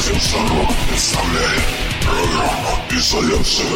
[0.00, 1.62] Радио Шарок представляет
[2.00, 3.66] программу «Изоляция».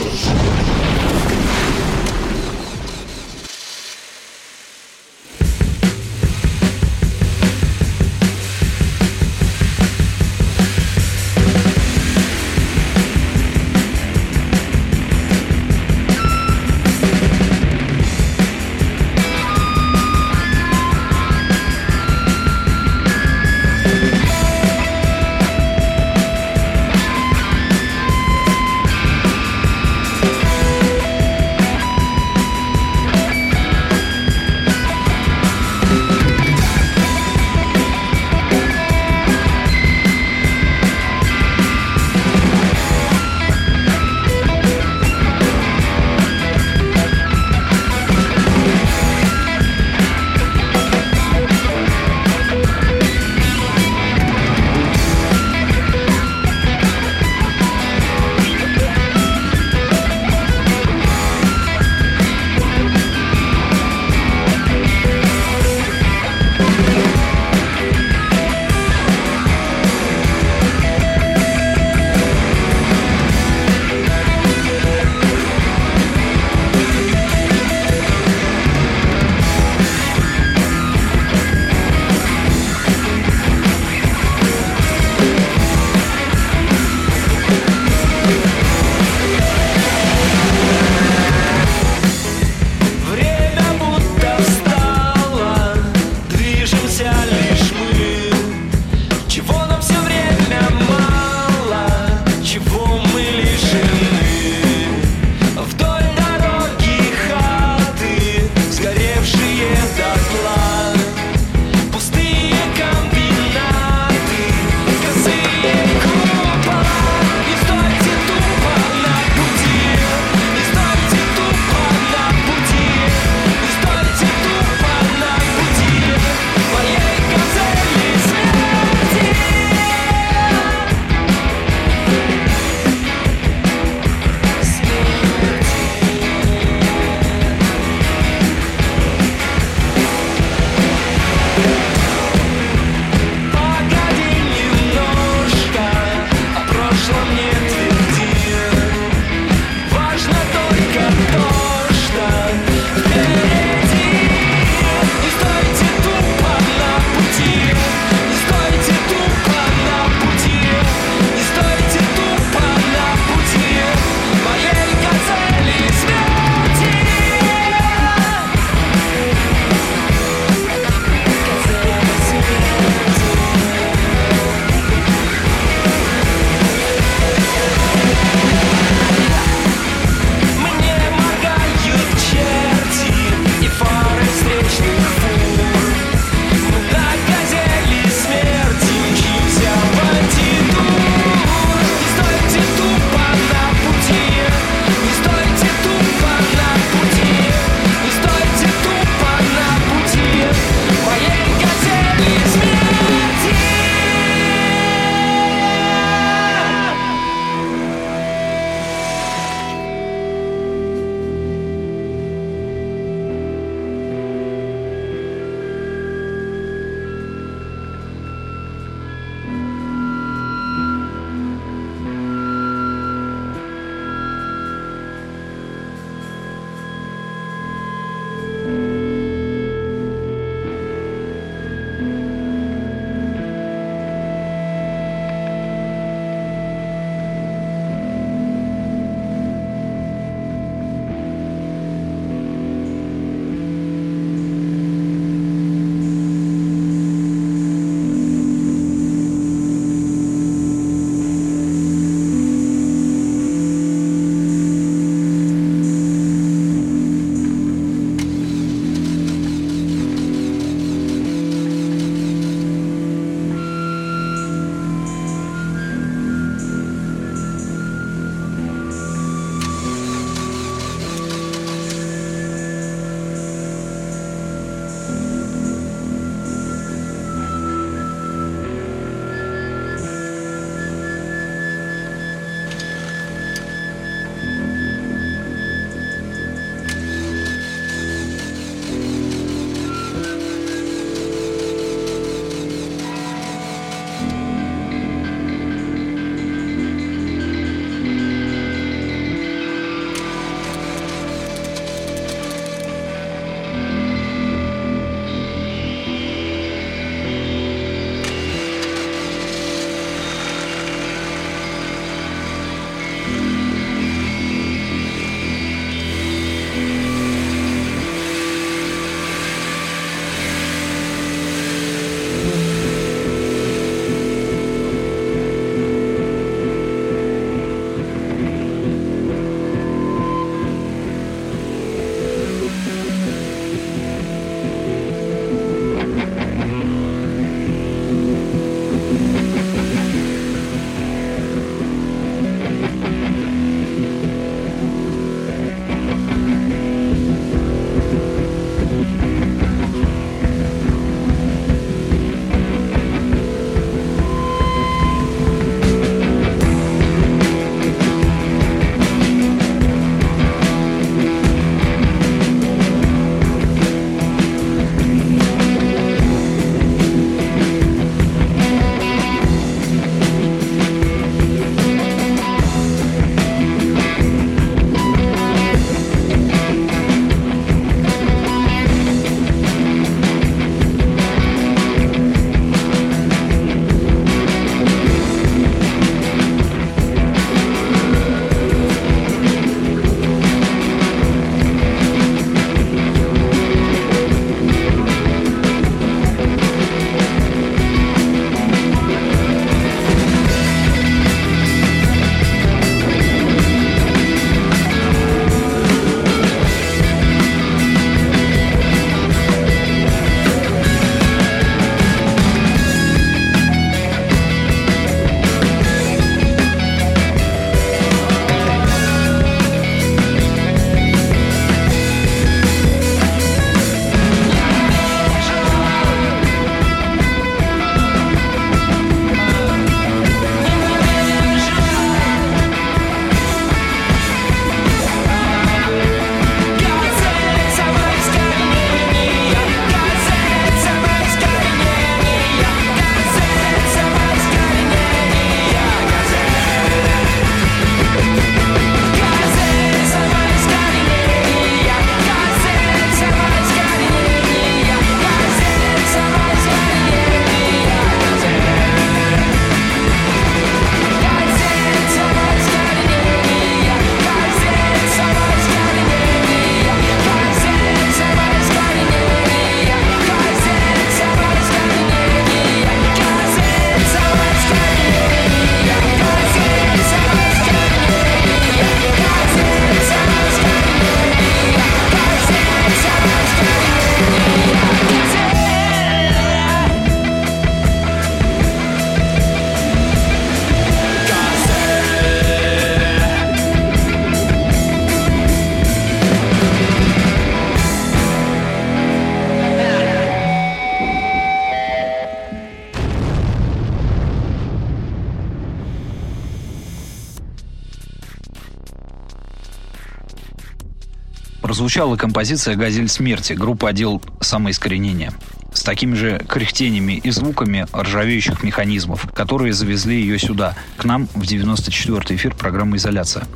[511.85, 515.35] Прозвучала композиция «Газель смерти» группы «Отдел самоискоренения»
[515.75, 521.43] с такими же кряхтениями и звуками ржавеющих механизмов, которые завезли ее сюда, к нам в
[521.43, 523.47] 94-й эфир программы «Изоляция».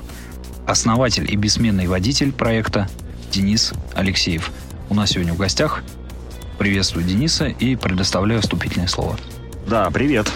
[0.66, 2.86] Основатель и бессменный водитель проекта
[3.32, 4.50] Денис Алексеев.
[4.90, 5.82] У нас сегодня в гостях.
[6.58, 9.16] Приветствую Дениса и предоставляю вступительное слово.
[9.66, 10.30] Да, привет.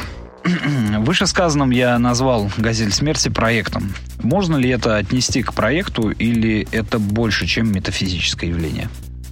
[1.01, 3.95] Вышесказанным я назвал «Газель смерти» проектом.
[4.23, 8.88] Можно ли это отнести к проекту или это больше, чем метафизическое явление?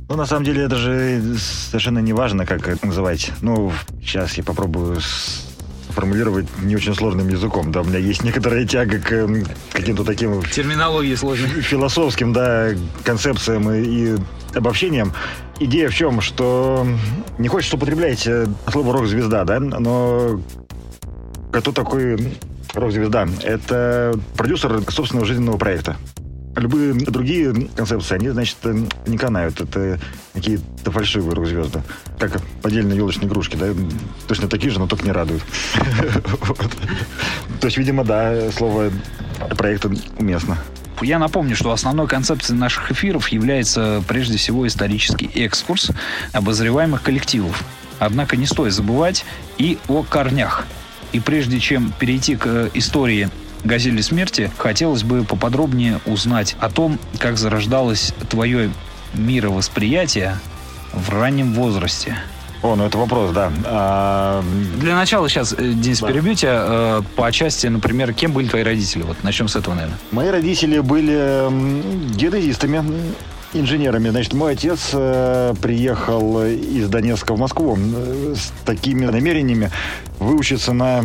[0.09, 3.31] Ну, на самом деле, это же совершенно не важно, как это называть.
[3.43, 5.01] Ну, сейчас я попробую
[5.91, 7.71] формулировать не очень сложным языком.
[7.73, 9.29] Да, у меня есть некоторая тяга к
[9.73, 10.43] каким-то таким...
[10.43, 11.49] Терминологии сложной.
[11.63, 12.71] Философским, да,
[13.05, 14.17] концепциям и, и
[14.55, 15.13] обобщениям.
[15.61, 16.87] Идея в чем, что
[17.39, 20.41] не хочется употреблять э, слово рок-звезда, да, но
[21.53, 22.35] кто такой
[22.75, 23.29] рок-звезда?
[23.43, 25.97] Это продюсер собственного жизненного проекта.
[26.57, 28.57] Любые другие концепции, они, значит,
[29.07, 29.61] не канают.
[29.61, 30.01] Это
[30.35, 31.83] какие-то фальшивые рок-звезды.
[32.19, 33.69] Как поддельные елочные игрушки, да?
[34.27, 35.43] Точно такие же, но только не радуют.
[37.61, 38.91] То есть, видимо, да, слово
[39.57, 40.59] проекта уместно.
[41.03, 45.91] Я напомню, что основной концепцией наших эфиров является прежде всего исторический экскурс
[46.33, 47.65] обозреваемых коллективов.
[47.99, 49.25] Однако не стоит забывать
[49.57, 50.67] и о корнях.
[51.13, 53.29] И прежде чем перейти к истории
[53.65, 58.71] «Газели смерти», хотелось бы поподробнее узнать о том, как зарождалось твое
[59.15, 60.39] мировосприятие
[60.93, 62.17] в раннем возрасте.
[62.63, 63.51] О, ну это вопрос, да.
[63.65, 64.45] А...
[64.77, 66.09] Для начала сейчас, э, Денис, да.
[66.09, 66.63] перебью тебя.
[66.63, 69.03] Э, по части, например, кем были твои родители?
[69.03, 69.99] Вот начнем с этого, наверное.
[70.11, 71.49] Мои родители были
[72.15, 72.85] геодезистами,
[73.53, 74.09] инженерами.
[74.11, 77.77] Значит, мой отец э, приехал из Донецка в Москву
[78.35, 79.71] с такими намерениями
[80.19, 81.05] выучиться на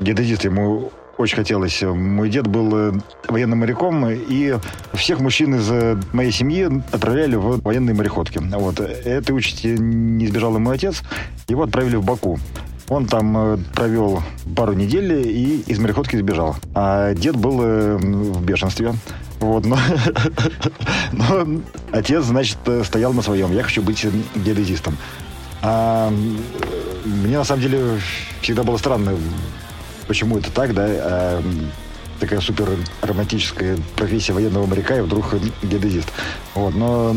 [0.00, 0.48] геодезиста.
[0.48, 1.82] Ему очень хотелось.
[1.82, 2.92] Мой дед был э,
[3.28, 4.56] военным моряком, и
[4.92, 8.38] всех мужчин из э, моей семьи отправляли в военные мореходки.
[8.38, 8.80] Вот.
[8.80, 11.02] Этой участи не избежал и мой отец.
[11.48, 12.38] Его отправили в Баку.
[12.88, 14.22] Он там э, провел
[14.54, 16.56] пару недель и из мореходки сбежал.
[16.74, 18.92] А дед был в бешенстве.
[19.40, 19.76] Вот, но,
[21.12, 21.60] но
[21.92, 23.52] отец, значит, стоял на своем.
[23.52, 24.96] Я хочу быть геодезистом.
[25.62, 26.12] А
[27.04, 28.00] мне, на самом деле,
[28.40, 29.16] всегда было странно
[30.06, 31.42] почему это так, да, а,
[32.20, 32.68] такая супер
[33.02, 36.08] романтическая профессия военного моряка и вдруг геодезист.
[36.54, 37.14] Вот, но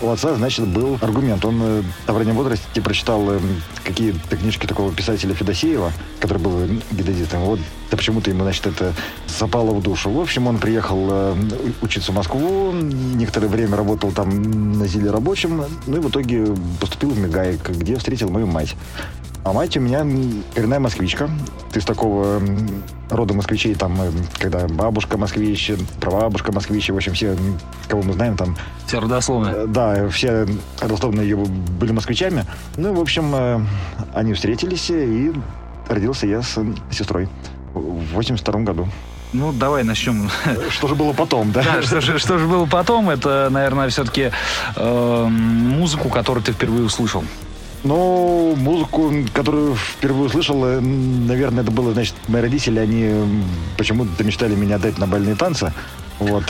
[0.00, 1.44] у отца, значит, был аргумент.
[1.44, 3.40] Он э, в раннем возрасте прочитал э,
[3.84, 7.42] какие-то книжки такого писателя Федосеева, который был геодезистом.
[7.42, 8.92] Вот да почему-то ему, значит, это
[9.26, 10.10] запало в душу.
[10.10, 11.34] В общем, он приехал э,
[11.80, 16.46] учиться в Москву, некоторое время работал там на зеле рабочим, ну и в итоге
[16.80, 18.76] поступил в Мегаик, где встретил мою мать.
[19.44, 20.06] А мать у меня
[20.54, 21.30] коренная москвичка.
[21.72, 22.40] Ты с такого
[23.10, 27.36] рода москвичей, там, э, когда бабушка москвич, прабабушка москвич, в общем, все,
[27.88, 28.56] кого мы знаем, там...
[28.86, 29.54] Все родословные.
[29.54, 30.46] Э, да, все
[30.80, 32.44] родословные ее были москвичами.
[32.76, 33.60] Ну, в общем, э,
[34.14, 35.32] они встретились, и
[35.88, 36.58] родился я с
[36.90, 37.28] сестрой
[37.74, 38.88] в 82 году.
[39.32, 40.30] Ну, давай начнем.
[40.70, 41.62] Что же было потом, да?
[41.62, 44.30] Да, что же, что же было потом, это, наверное, все-таки
[44.74, 47.22] э, музыку, которую ты впервые услышал.
[47.84, 53.44] Ну, музыку, которую впервые услышал, э, наверное, это было, значит, мои родители, они
[53.76, 55.72] почему-то мечтали меня отдать на бальные танцы.
[56.18, 56.44] Вот.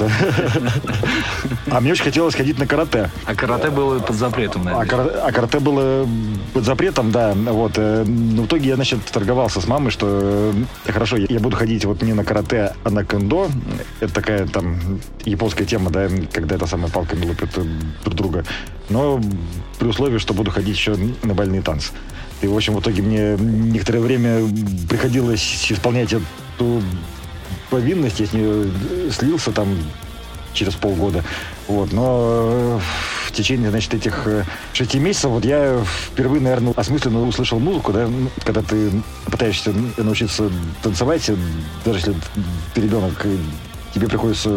[1.70, 3.10] А мне очень хотелось ходить на карате.
[3.26, 4.86] А карате было под запретом, наверное.
[4.86, 6.08] А, кара- а карате было
[6.54, 7.34] под запретом, да.
[7.34, 7.72] Вот.
[7.76, 10.52] Э, но в итоге я, значит, торговался с мамой, что
[10.86, 13.48] э, хорошо, я буду ходить вот не на карате, а на кендо.
[14.00, 14.78] Это такая там
[15.24, 17.50] японская тема, да, когда это самая палками лупят
[18.04, 18.44] друг друга.
[18.88, 19.20] Но
[19.78, 21.92] при условии, что буду ходить еще на бальные танцы.
[22.40, 24.42] И, в общем, в итоге мне некоторое время
[24.88, 26.82] приходилось исполнять эту
[27.70, 28.70] повинность, я с нее
[29.10, 29.76] слился там
[30.52, 31.24] через полгода.
[31.66, 32.80] Вот, но э,
[33.26, 38.08] в течение, значит, этих э, шести месяцев вот я впервые, наверное, осмысленно услышал музыку, да,
[38.44, 38.90] когда ты
[39.26, 40.50] пытаешься научиться
[40.82, 41.30] танцевать,
[41.84, 42.14] даже если
[42.74, 43.26] ты ребенок
[43.98, 44.50] тебе приходится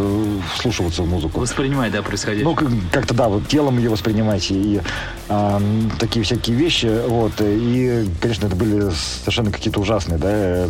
[0.55, 1.39] вслушиваться в музыку.
[1.39, 2.45] Воспринимать, да, происходящее.
[2.45, 2.55] Ну,
[2.91, 4.81] как-то, да, вот телом ее воспринимать и,
[5.29, 5.61] а,
[5.99, 7.33] такие всякие вещи, вот.
[7.39, 8.89] И, конечно, это были
[9.21, 10.29] совершенно какие-то ужасные, да,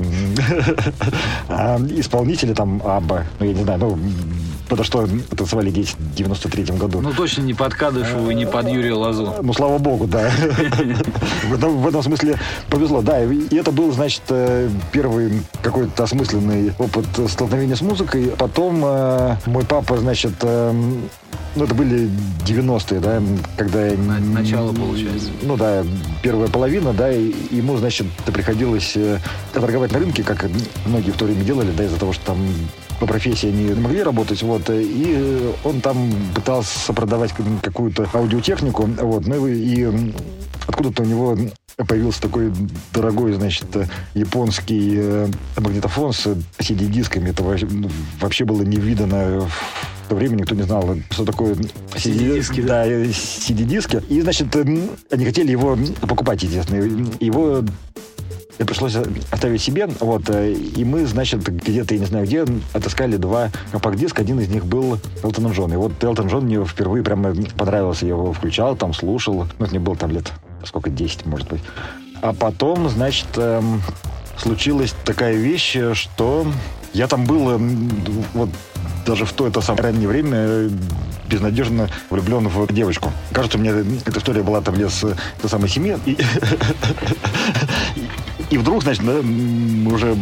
[1.49, 3.99] а, исполнители там Абба, ну, я не знаю, ну,
[4.71, 7.01] потому что танцевали дети в 93-м году.
[7.01, 9.35] Ну, точно не под Кадышеву и не под Юрия Лазу.
[9.41, 10.31] Ну, слава богу, да.
[11.43, 12.37] В этом смысле
[12.69, 13.21] повезло, да.
[13.21, 18.31] И это был, значит, э, первый какой-то осмысленный опыт столкновения с музыкой.
[18.37, 20.71] Потом э, мой папа, значит, э,
[21.55, 22.09] ну, это были
[22.45, 23.21] 90-е, да,
[23.57, 23.91] когда...
[24.33, 25.29] Начало, получается.
[25.41, 25.83] Ну, да,
[26.21, 29.19] первая половина, да, и ему, значит, приходилось э,
[29.53, 30.47] торговать на рынке, как
[30.85, 32.37] многие в то время делали, да, из-за того, что там
[32.99, 39.25] по профессии они не могли работать, вот, и он там пытался продавать какую-то аудиотехнику, вот,
[39.25, 39.89] ну и
[40.67, 41.37] откуда-то у него
[41.85, 42.51] появился такой
[42.93, 43.65] дорогой, значит,
[44.13, 46.27] японский э, магнитофон с
[46.59, 47.29] CD-дисками.
[47.29, 47.43] Это
[48.19, 49.41] вообще было не видано
[50.05, 51.55] в то время никто не знал, что такое
[51.95, 52.61] CD-диски.
[52.61, 54.03] Да, CD-диски.
[54.09, 56.83] И, значит, они хотели его покупать, естественно.
[57.21, 57.63] Его
[58.65, 58.95] пришлось
[59.31, 64.21] оставить себе, вот, э, и мы, значит, где-то, я не знаю где, отыскали два компакт-диска,
[64.21, 68.11] один из них был Элтон Джон, и вот Элтон Джон мне впервые прямо понравился, я
[68.11, 70.31] его включал, там, слушал, ну, это мне было там лет,
[70.65, 71.61] сколько, 10, может быть.
[72.21, 73.81] А потом, значит, эм,
[74.37, 76.45] случилась такая вещь, что
[76.93, 77.89] я там был, эм,
[78.33, 78.49] вот,
[79.05, 80.69] даже в то это самое раннее время э,
[81.27, 83.11] безнадежно влюблен в девочку.
[83.31, 85.97] Кажется, меня эта история была там лет с той самой семьи.
[86.05, 86.17] И,
[88.51, 90.15] и вдруг, значит, мы уже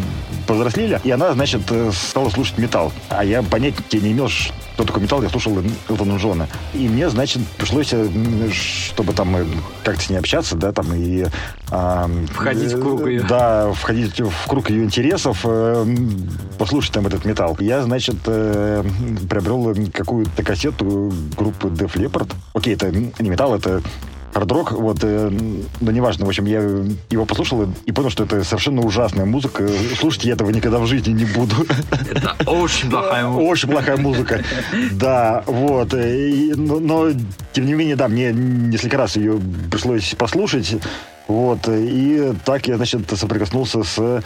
[0.46, 2.94] повзрослели, и она, значит, э, стала слушать металл.
[3.10, 5.58] А я понятия не имел, что такое металл, я слушал
[5.90, 6.48] Элтона Джона.
[6.76, 8.08] И мне, значит, пришлось, э,
[8.52, 9.36] чтобы там
[9.84, 11.26] как-то с ней общаться, да, там, и...
[11.72, 13.22] А, входить в круг ее.
[13.22, 15.44] Да, входить в круг ее интересов,
[16.60, 17.58] послушать там этот металл.
[17.60, 22.32] Я, значит, приобрел какую-то кассету группы Def Leppard.
[22.54, 23.82] Окей, это не металл, это
[24.34, 25.32] хард-рок, вот, э,
[25.82, 26.60] но неважно, в общем, я
[27.10, 29.68] его послушал и понял, что это совершенно ужасная музыка.
[29.98, 31.56] Слушать я этого никогда в жизни не буду.
[32.12, 33.50] Это очень плохая музыка.
[33.50, 34.44] Очень плохая музыка,
[34.92, 35.94] да, вот.
[35.94, 37.08] И, но, но,
[37.54, 39.40] тем не менее, да, мне несколько раз ее
[39.72, 40.78] пришлось послушать,
[41.28, 44.24] вот, и так я, значит, соприкоснулся с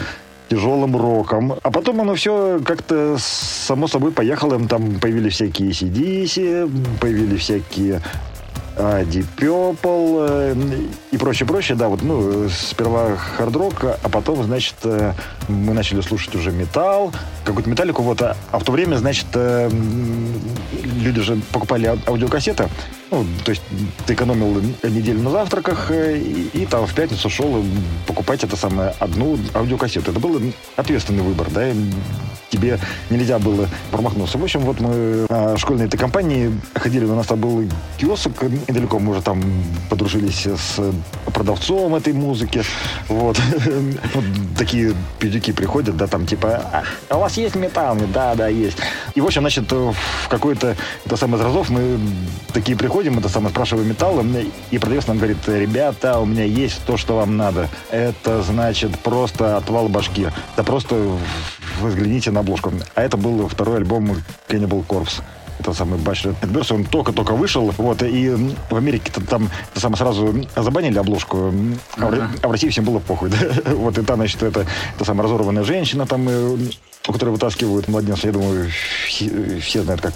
[0.50, 1.54] тяжелым роком.
[1.64, 4.60] А потом оно все как-то само собой поехало.
[4.68, 8.02] Там появились всякие CDC, появились всякие
[9.12, 10.56] Deep Purple э,
[11.14, 15.14] и прочее, прочее, да, вот, ну, сперва хард-рок, а потом, значит, э,
[15.48, 17.14] мы начали слушать уже металл,
[17.46, 19.70] какую-то металлику, вот, а, а в то время, значит, э,
[20.82, 22.68] люди же покупали аудиокассеты,
[23.12, 23.62] ну, то есть
[24.08, 27.64] ты экономил неделю на завтраках и, и там в пятницу шел
[28.08, 30.10] покупать это самое одну аудиокассету.
[30.10, 30.42] Это был
[30.78, 31.68] ответственный выбор, да,
[32.50, 32.80] тебе
[33.12, 34.40] нельзя было промахнуться.
[34.40, 37.64] В общем, вот мы на школьной этой компании ходили, у нас там был
[38.00, 38.32] киоск
[38.68, 39.44] недалеко, мы уже там
[39.90, 40.80] подружились с
[41.34, 42.64] продавцом этой музыки.
[43.08, 43.40] Вот.
[44.14, 44.24] вот
[44.58, 47.98] такие педики приходят, да, там типа, а, а у вас есть металл?
[48.14, 48.78] Да, да, есть.
[49.16, 49.96] И, в общем, значит, в
[50.30, 52.00] какой-то, это самый из разов мы
[52.54, 54.24] такие приходим, это самое, спрашиваем металл,
[54.72, 57.70] и продавец нам говорит, ребята, у меня есть то, что вам надо.
[57.92, 60.28] Это, значит, просто отвал башки.
[60.54, 61.18] Это просто
[61.82, 62.72] взгляните на обложку.
[62.96, 64.18] А это был второй альбом
[64.48, 65.22] Cannibal Corpse
[65.64, 68.30] это самый Bachelor Adverse, он только-только вышел, вот, и
[68.70, 71.54] в Америке там это самое, сразу забанили обложку,
[71.98, 73.30] а, в, а в России всем было похуй,
[73.66, 73.72] да?
[73.72, 74.66] вот, и там, значит, это,
[74.96, 76.58] это самая разорванная женщина, там, э,
[77.08, 78.70] у которой вытаскивают младенца, я думаю,
[79.08, 80.16] все, знают, как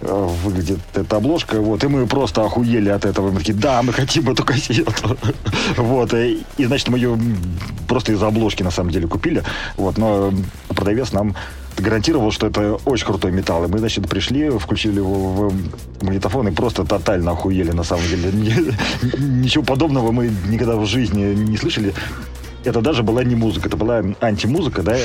[0.00, 3.94] э, выглядит эта обложка, вот, и мы просто охуели от этого, мы такие, да, мы
[3.94, 5.16] хотим эту кассету,
[5.78, 7.18] вот, и, и, значит, мы ее
[7.88, 9.42] просто из-за обложки, на самом деле, купили,
[9.76, 10.32] вот, но
[10.68, 11.34] продавец нам
[11.78, 13.64] гарантировал, что это очень крутой металл.
[13.64, 15.54] И мы, значит, пришли, включили его в
[16.02, 18.30] магнитофон и просто тотально охуели, на самом деле.
[19.18, 21.94] Ничего подобного мы никогда в жизни не слышали
[22.64, 24.96] это даже была не музыка, это была антимузыка, да?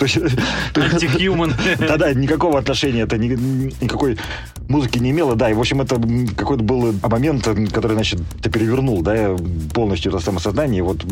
[0.74, 1.54] Антихьюман.
[1.78, 3.28] Да-да, никакого отношения это ни,
[3.82, 4.18] никакой
[4.68, 6.00] музыки не имело, да, и, в общем, это
[6.36, 9.36] какой-то был момент, который, значит, ты перевернул, да,
[9.72, 11.04] полностью это самосознание, и вот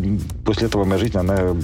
[0.44, 1.54] после этого моя жизнь, она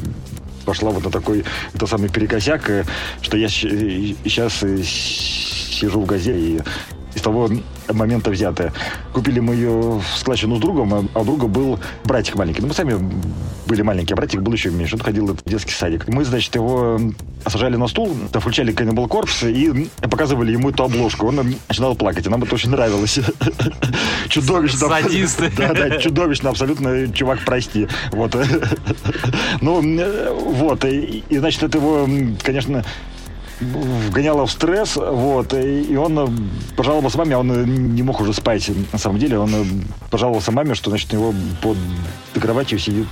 [0.68, 2.85] пошла вот на такой, это самый перекосяк, э,
[3.22, 6.61] что я сейчас э, сижу в газе и
[7.18, 7.50] из того
[7.88, 8.72] момента взятая.
[9.12, 12.62] Купили мы ее в складчину с другом, а, а у друга был братик маленький.
[12.62, 12.98] Ну, мы сами
[13.66, 14.94] были маленькие, а братик был еще меньше.
[14.94, 16.09] Он ходил в детский садик.
[16.09, 17.00] Мы, значит, его
[17.46, 21.26] сажали на стул, включали Cannibal Corpse и показывали ему эту обложку.
[21.26, 23.18] Он начинал плакать, и нам это очень нравилось.
[24.28, 24.88] Чудовищно.
[24.88, 25.52] Садисты.
[25.59, 27.88] Да, да, чудовищно, абсолютно, чувак, прости.
[28.12, 28.37] Вот.
[29.61, 29.83] Ну,
[30.52, 30.85] вот.
[30.85, 32.09] И, значит, это его,
[32.42, 32.85] конечно,
[33.61, 38.99] вгоняло в стресс, вот, и он пожаловался маме, а он не мог уже спать, на
[38.99, 41.77] самом деле, он пожаловался маме, что, значит, у него под
[42.40, 43.09] кроватью сидит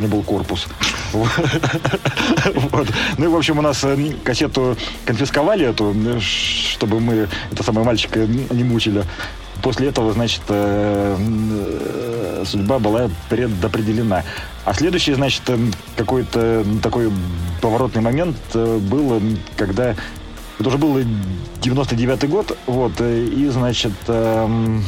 [0.00, 0.66] был корпус.
[1.12, 2.88] Вот.
[3.18, 8.20] Ну и, в общем, у нас э, кассету конфисковали эту, чтобы мы это самое мальчика
[8.20, 9.04] не мучили.
[9.62, 14.24] После этого, значит, э, э, судьба была предопределена.
[14.64, 15.42] А следующий, значит,
[15.96, 17.12] какой-то такой
[17.60, 19.20] поворотный момент был,
[19.56, 19.94] когда
[20.58, 20.98] Это уже был
[21.60, 24.84] 99-й год, вот, э, и, значит, эм,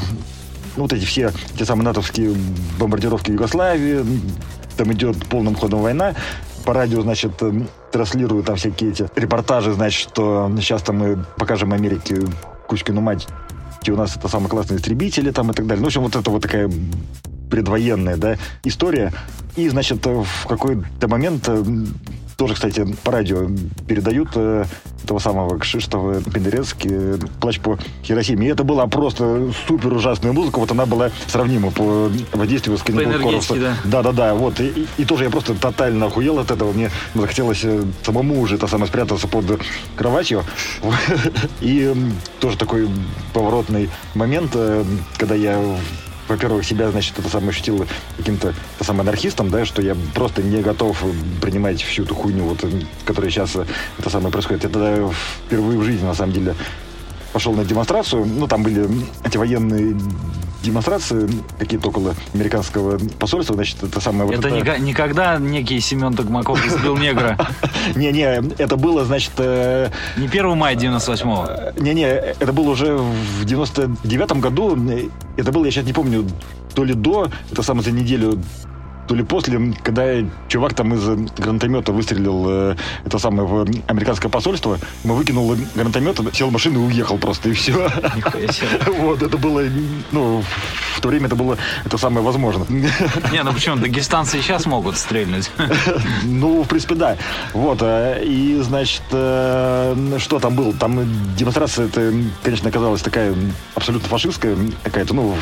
[0.76, 2.34] ну, вот эти все, те самые натовские
[2.78, 4.04] бомбардировки Югославии,
[4.76, 6.14] там идет полным ходом война,
[6.64, 7.52] по радио, значит, э,
[7.92, 12.18] транслируют там всякие эти репортажи, значит, что сейчас-то мы покажем Америке
[12.66, 13.26] Кузькину мать,
[13.90, 15.80] у нас это самые классные истребители там и так далее.
[15.80, 16.70] Ну, в общем, вот это вот такая
[17.50, 19.12] предвоенная, да, история.
[19.56, 21.64] И, значит, в какой-то момент э,
[22.36, 23.48] тоже, кстати, по радио
[23.86, 24.64] передают э,
[25.04, 28.46] этого самого Кшиштова Пендерецки «Плач по Хиросиме».
[28.46, 30.58] И это была просто супер ужасная музыка.
[30.58, 33.76] Вот она была сравнима по воздействию с Каннибал да.
[33.84, 34.34] Да-да-да.
[34.34, 34.60] Вот.
[34.60, 36.72] И, и, и тоже я просто тотально охуел от этого.
[36.72, 39.60] Мне захотелось э, самому уже это самое спрятаться под
[39.96, 40.44] кроватью.
[41.60, 41.94] И
[42.40, 42.88] тоже такой
[43.32, 44.84] поворотный момент, э,
[45.18, 45.60] когда я
[46.28, 51.02] во-первых, себя, значит, это самое ощутил каким-то самым анархистом, да, что я просто не готов
[51.40, 52.64] принимать всю эту хуйню, вот,
[53.04, 53.56] которая сейчас
[53.98, 54.64] это самое происходит.
[54.64, 55.12] Это
[55.46, 56.54] впервые в жизни, на самом деле,
[57.34, 58.24] пошел на демонстрацию.
[58.24, 58.88] Ну, там были
[59.24, 59.96] эти военные
[60.62, 64.24] демонстрации какие-то около американского посольства, значит, это самое...
[64.24, 64.78] Вот это, это...
[64.78, 67.36] никогда некий Семен Токмаков избил негра?
[67.96, 69.32] Не-не, это было, значит...
[69.38, 71.82] Э, не 1 мая 98-го?
[71.82, 74.78] Не-не, это было уже в 99-м году.
[75.36, 76.26] Это было, я сейчас не помню,
[76.74, 78.40] то ли до, это самое за неделю
[79.06, 80.04] то ли после, когда
[80.48, 81.04] чувак там из
[81.36, 86.86] гранатомета выстрелил э, это самое в американское посольство, мы выкинул гранатомет, сел в машину и
[86.86, 87.74] уехал просто, и все.
[88.98, 89.62] Вот, это было,
[90.12, 90.42] ну,
[90.94, 92.64] в то время это было это самое возможно.
[92.68, 95.50] Не, ну почему, дагестанцы сейчас могут стрельнуть.
[96.24, 97.16] Ну, в принципе, да.
[97.52, 100.72] Вот, э, и, значит, э, что там было?
[100.72, 101.00] Там
[101.36, 102.12] демонстрация, это,
[102.42, 103.34] конечно, оказалась такая
[103.74, 105.36] абсолютно фашистская какая-то, ну,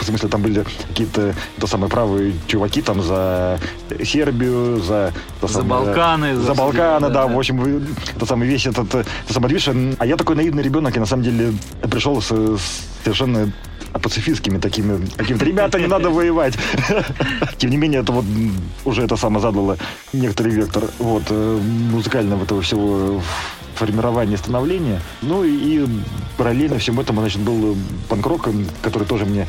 [0.00, 3.58] в смысле, там были какие-то, то самые правые чуваки там за
[4.04, 5.12] Сербию, за...
[5.40, 6.36] За самое, Балканы.
[6.36, 7.84] За, за Балканы, да, да, в общем,
[8.16, 9.68] это самый весь этот, это самый движ.
[9.98, 11.52] А я такой наивный ребенок, и на самом деле
[11.90, 13.52] пришел с, с совершенно
[13.92, 16.54] пацифистскими такими какими-то ребята не надо воевать
[17.58, 18.24] тем не менее это вот
[18.84, 19.76] уже это самое задало
[20.12, 21.60] некоторый вектор вот э,
[21.90, 23.20] музыкального этого всего
[23.74, 25.86] формирования становления ну и
[26.36, 27.76] параллельно всему этому значит был
[28.08, 28.48] панк-рок
[28.82, 29.46] который тоже мне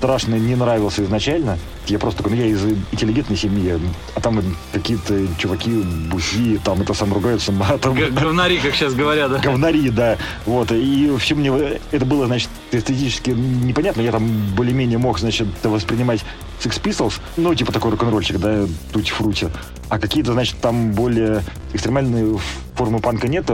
[0.00, 1.58] страшно не нравился изначально.
[1.86, 3.78] Я просто такой, ну я из интеллигентной семьи,
[4.14, 5.70] а там какие-то чуваки,
[6.10, 7.94] буси, там это сам ругаются матом.
[7.94, 9.38] Говнари, как сейчас говорят, да?
[9.40, 10.16] Говнари, да.
[10.46, 11.52] Вот, и все мне
[11.90, 14.00] это было, значит, эстетически непонятно.
[14.00, 16.24] Я там более-менее мог, значит, воспринимать
[16.60, 19.48] Sex Pistols, ну, типа такой рок-н-ролльчик, да, тути-фрути.
[19.90, 21.42] А какие-то, значит, там более
[21.74, 22.38] экстремальные
[22.74, 23.50] формы панка нет.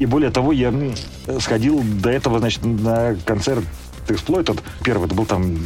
[0.00, 0.74] И более того, я
[1.38, 3.64] сходил до этого, значит, на концерт
[4.08, 4.60] Exploited.
[4.82, 5.56] Первый, это был там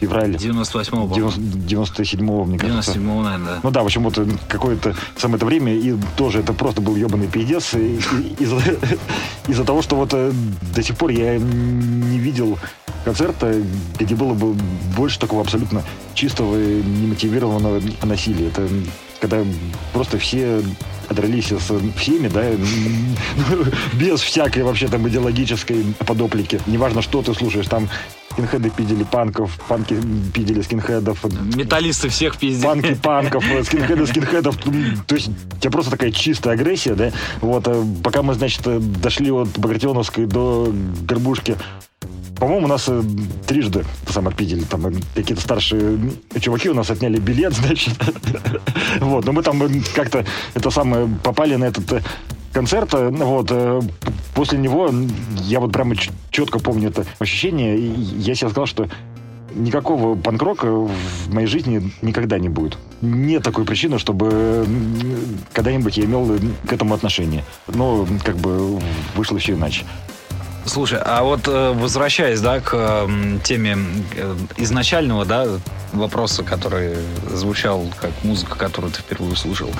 [0.00, 0.34] февраль...
[0.34, 2.92] 98-го, 97-го, мне кажется.
[2.92, 3.60] 97-го, наверное, да.
[3.62, 4.18] Ну да, в общем, вот
[4.48, 7.74] какое-то самое это время, и тоже это просто был ебаный пиздец.
[7.74, 8.56] Из-за
[9.48, 10.32] из того, что вот э,
[10.74, 12.58] до сих пор я не видел
[13.04, 13.54] концерта,
[13.98, 14.54] где было бы
[14.96, 15.82] больше такого абсолютно
[16.14, 18.48] чистого, немотивированного насилия.
[18.48, 18.68] Это
[19.20, 19.44] когда
[19.92, 20.62] просто все
[21.10, 22.44] дрались со всеми, да,
[23.94, 26.60] без всякой вообще там идеологической подоплики.
[26.66, 27.88] Неважно, что ты слушаешь, там
[28.36, 29.96] скинхеды пидели панков, панки
[30.34, 31.24] пидели скинхедов.
[31.54, 32.66] Металлисты всех пиздили.
[32.66, 34.56] Панки панков, скинхеды скинхедов.
[35.06, 37.12] То есть у тебя просто такая чистая агрессия, да?
[37.40, 38.62] Вот, э, пока мы, значит,
[39.00, 40.70] дошли от Багратионовской до
[41.02, 41.56] Горбушки,
[42.38, 43.02] по-моему, у нас э,
[43.46, 44.64] трижды сам отпидели.
[44.64, 45.98] Там э, какие-то старшие
[46.38, 47.94] чуваки у нас отняли билет, значит.
[49.00, 52.02] вот, но мы там э, как-то это самое попали на этот
[52.56, 52.94] концерт.
[52.94, 53.52] Вот,
[54.34, 54.90] после него
[55.42, 55.94] я вот прямо
[56.30, 57.76] четко помню это ощущение.
[57.76, 58.88] И я себе сказал, что
[59.54, 60.90] никакого панкрока в
[61.28, 62.78] моей жизни никогда не будет.
[63.02, 64.66] Нет такой причины, чтобы
[65.52, 67.44] когда-нибудь я имел к этому отношение.
[67.68, 68.80] Но как бы
[69.14, 69.84] вышло все иначе.
[70.64, 73.06] Слушай, а вот э, возвращаясь, да, к
[73.44, 73.76] теме
[74.16, 75.46] э, изначального, да,
[75.92, 76.96] вопроса, который
[77.30, 79.70] звучал как музыка, которую ты впервые услышал,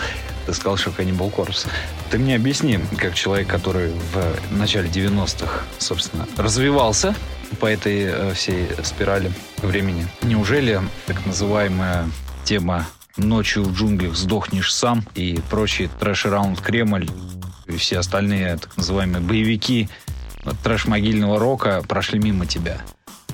[0.47, 1.69] ты сказал, что Cannibal Corpse.
[2.11, 7.15] Ты мне объясни, как человек, который в начале 90-х, собственно, развивался
[7.61, 10.07] по этой э, всей спирали времени.
[10.23, 12.09] Неужели так называемая
[12.45, 17.09] тема «Ночью в джунглях сдохнешь сам» и прочие трэш-раунд Кремль
[17.67, 19.89] и все остальные так называемые боевики–
[20.63, 22.81] трэш-могильного рока прошли мимо тебя?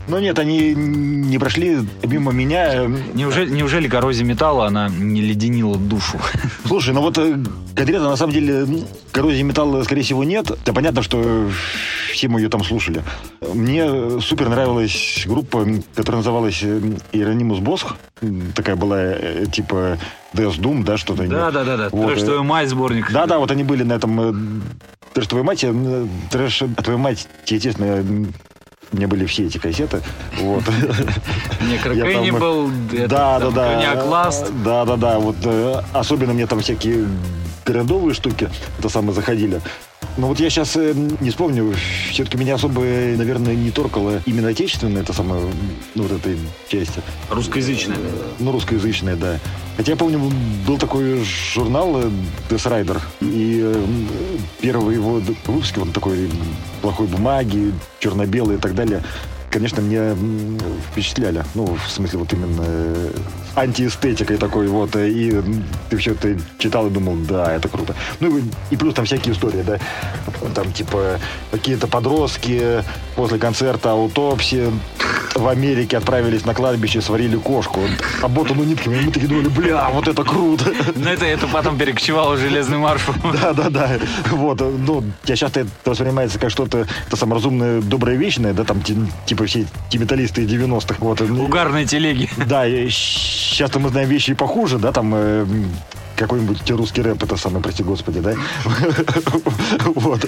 [0.09, 2.87] Ну нет, они не прошли мимо меня.
[3.15, 6.19] Неужели, неужели коррозия металла, она не леденила душу?
[6.67, 7.39] Слушай, ну вот э,
[7.75, 8.67] конкретно на самом деле
[9.13, 10.51] коррозии металла, скорее всего, нет.
[10.65, 11.49] Да понятно, что
[12.13, 13.03] все мы ее там слушали.
[13.55, 17.97] Мне супер нравилась группа, которая называлась Иеронимус Босх.
[18.55, 19.99] Такая была э, типа
[20.35, 21.27] Death Doom, да, что-то.
[21.27, 21.89] Да, да, да, да.
[21.91, 22.09] Вот.
[22.09, 23.13] Трэш твою мать сборник.
[23.13, 24.63] Да, да, вот они были на этом
[25.13, 28.05] трэш твою мать, э, трэш твою мать, естественно,
[28.93, 30.01] у меня были все эти кассеты.
[30.39, 30.63] Вот.
[30.69, 32.69] Я там- Некрокеннибал,
[33.09, 33.81] Да, да, да.
[34.65, 35.19] Да, да, да.
[35.19, 37.07] Вот э, особенно мне там всякие
[37.65, 38.49] грандовые штуки
[38.79, 39.61] это самое заходили.
[40.19, 41.75] Но вот я сейчас не вспомню,
[42.11, 45.43] все-таки меня особо, э, наверное, не торкало именно отечественное, это самое,
[45.95, 46.37] ну, вот этой
[46.69, 47.01] части.
[47.31, 47.97] Русскоязычная.
[48.39, 49.39] Ну, русскоязычное, да.
[49.79, 50.31] Хотя я помню,
[50.67, 52.11] был такой журнал э,
[52.51, 53.87] Death Rider, и э,
[54.61, 56.29] первые его выпуски, он такой
[56.83, 59.03] плохой бумаги, черно-белый и так далее,
[59.53, 60.17] конечно, меня
[60.91, 61.45] впечатляли.
[61.55, 63.11] Ну, в смысле, вот именно э,
[63.57, 64.97] антиэстетикой такой вот.
[64.97, 65.43] э, И
[65.91, 67.95] ты все это читал и думал, да, это круто.
[68.21, 69.79] Ну, и, и плюс там всякие истории, да.
[70.55, 71.19] Там, типа,
[71.51, 72.83] какие-то подростки
[73.15, 74.71] после концерта аутопсии
[75.35, 77.81] в Америке отправились на кладбище, сварили кошку,
[78.23, 78.97] обмотанную нитками.
[78.97, 80.65] И мы такие думали, бля, вот это круто.
[80.97, 83.17] Но это, это потом перекочевало железный маршрут.
[83.41, 83.91] Да, да, да.
[84.31, 88.97] Вот, ну, я часто это воспринимается как что-то, это саморазумное, доброе, вечное, да, там, ти-
[89.47, 91.21] типа все те металлисты 90-х, вот.
[91.21, 92.29] Угарные телеги.
[92.47, 95.47] Да, и сейчас мы знаем вещи и похуже, да, там, э,
[96.17, 98.35] какой-нибудь русский рэп, это самое, прости господи, да?
[99.95, 100.27] Вот.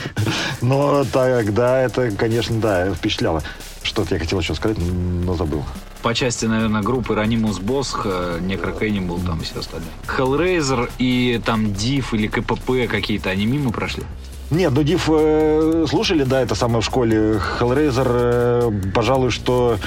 [0.61, 3.43] Но тогда это, конечно, да, впечатляло.
[3.83, 5.63] Что-то я хотел еще сказать, но забыл.
[6.03, 8.07] По части, наверное, группы Ранимус Босх,
[8.41, 9.91] Некрокеннибал, там все остальные.
[10.07, 14.05] Hellraiser и там Div или КПП какие-то, они мимо прошли?
[14.55, 17.41] Нет, ну Див э, слушали, да, это самое в школе.
[17.59, 19.79] Hellraiser, э, пожалуй, что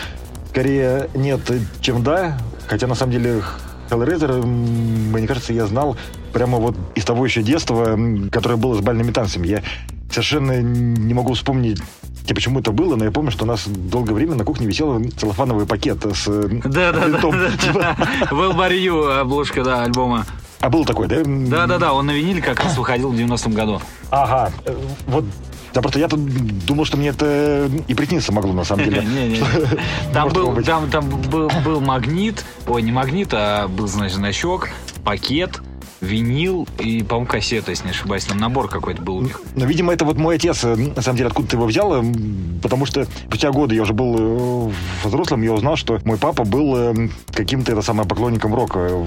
[0.49, 1.39] скорее нет,
[1.79, 2.37] чем да.
[2.67, 3.43] Хотя на самом деле
[3.89, 5.95] Hellraiser, мне кажется, я знал
[6.33, 7.97] прямо вот из того еще детства,
[8.29, 9.47] которое было с бальными танцами.
[9.47, 9.63] Я
[10.11, 11.81] совершенно не могу вспомнить,
[12.27, 15.65] почему это было, но я помню, что у нас долгое время на кухне висел целлофановый
[15.65, 17.17] пакет с э, Да, да, да.
[17.21, 17.95] Типа,
[18.31, 20.25] Well Bar You, обложка, да, альбома.
[20.59, 21.21] А был такой, да?
[21.25, 23.81] Да, да, да, он на виниле как раз выходил в 90-м году.
[24.09, 24.75] Ага, э,
[25.07, 25.25] вот
[25.73, 26.19] да просто я тут
[26.65, 29.03] думал, что мне это и присниться могло на самом деле.
[30.13, 34.69] Там был, там, там был, был магнит, ой, не магнит, а был, значит, значок,
[35.03, 35.61] пакет,
[36.01, 38.25] винил и, по-моему, кассета, если не ошибаюсь.
[38.25, 39.39] Там набор какой-то был у них.
[39.55, 42.05] Но, видимо, это вот мой отец, э, на самом деле, откуда ты его взял, э,
[42.63, 47.71] потому что спустя годы я уже был взрослым, я узнал, что мой папа был каким-то,
[47.73, 49.05] это самое, поклонником рока.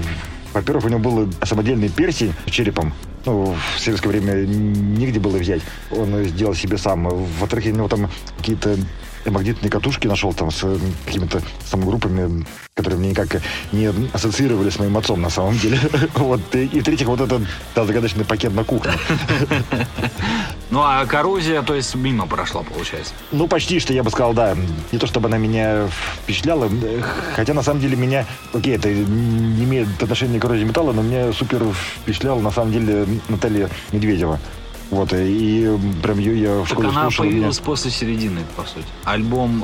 [0.52, 2.92] Во-первых, у него был самодельный персень с черепом.
[3.24, 5.62] Ну, в советское время нигде было взять.
[5.90, 7.08] Он сделал себе сам.
[7.38, 8.76] Во-вторых, у него там какие-то
[9.26, 12.46] магнитные катушки нашел там с э, какими-то самогруппами,
[12.80, 15.78] которые мне никак не ассоциировали с моим отцом на самом деле.
[16.14, 16.40] Вот.
[16.54, 17.42] И, и в-третьих, вот этот
[17.74, 18.92] да, загадочный пакет на кухне.
[20.70, 23.12] Ну, а коррозия, то есть, мимо прошла, получается.
[23.32, 24.56] Ну, почти что, я бы сказал, да.
[24.92, 25.88] Не то, чтобы она меня
[26.22, 26.70] впечатляла,
[27.34, 28.24] хотя, на самом деле, меня...
[28.54, 31.64] Окей, это не имеет отношения к коррозии металла, но меня супер
[32.02, 34.38] впечатляла, на самом деле, Наталья Медведева.
[34.90, 35.70] Вот, и
[36.02, 37.24] прям ее я в Так школе она слушал.
[37.24, 38.86] меня- появилась после середины, по сути.
[39.04, 39.62] Альбом,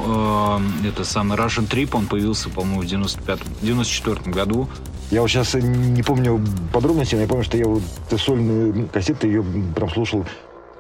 [0.84, 4.68] э, это самый Russian Trip, он появился, по-моему, в 95 94 году.
[5.10, 6.40] Я вот сейчас не помню
[6.72, 7.82] подробностей, но я помню, что я вот
[8.18, 10.24] сольные кассеты, ее прям слушал.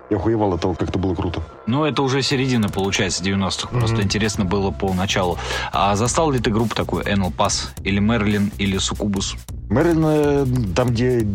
[0.08, 1.42] Я охуевал от того, как это было круто.
[1.66, 3.76] Ну, это уже середина, получается, 90-х.
[3.76, 5.36] Просто интересно было по началу.
[5.72, 9.34] А застал ли ты группу такую, Энел Пас, или Мерлин, или Сукубус?
[9.68, 11.26] Мэрилин, э, там, где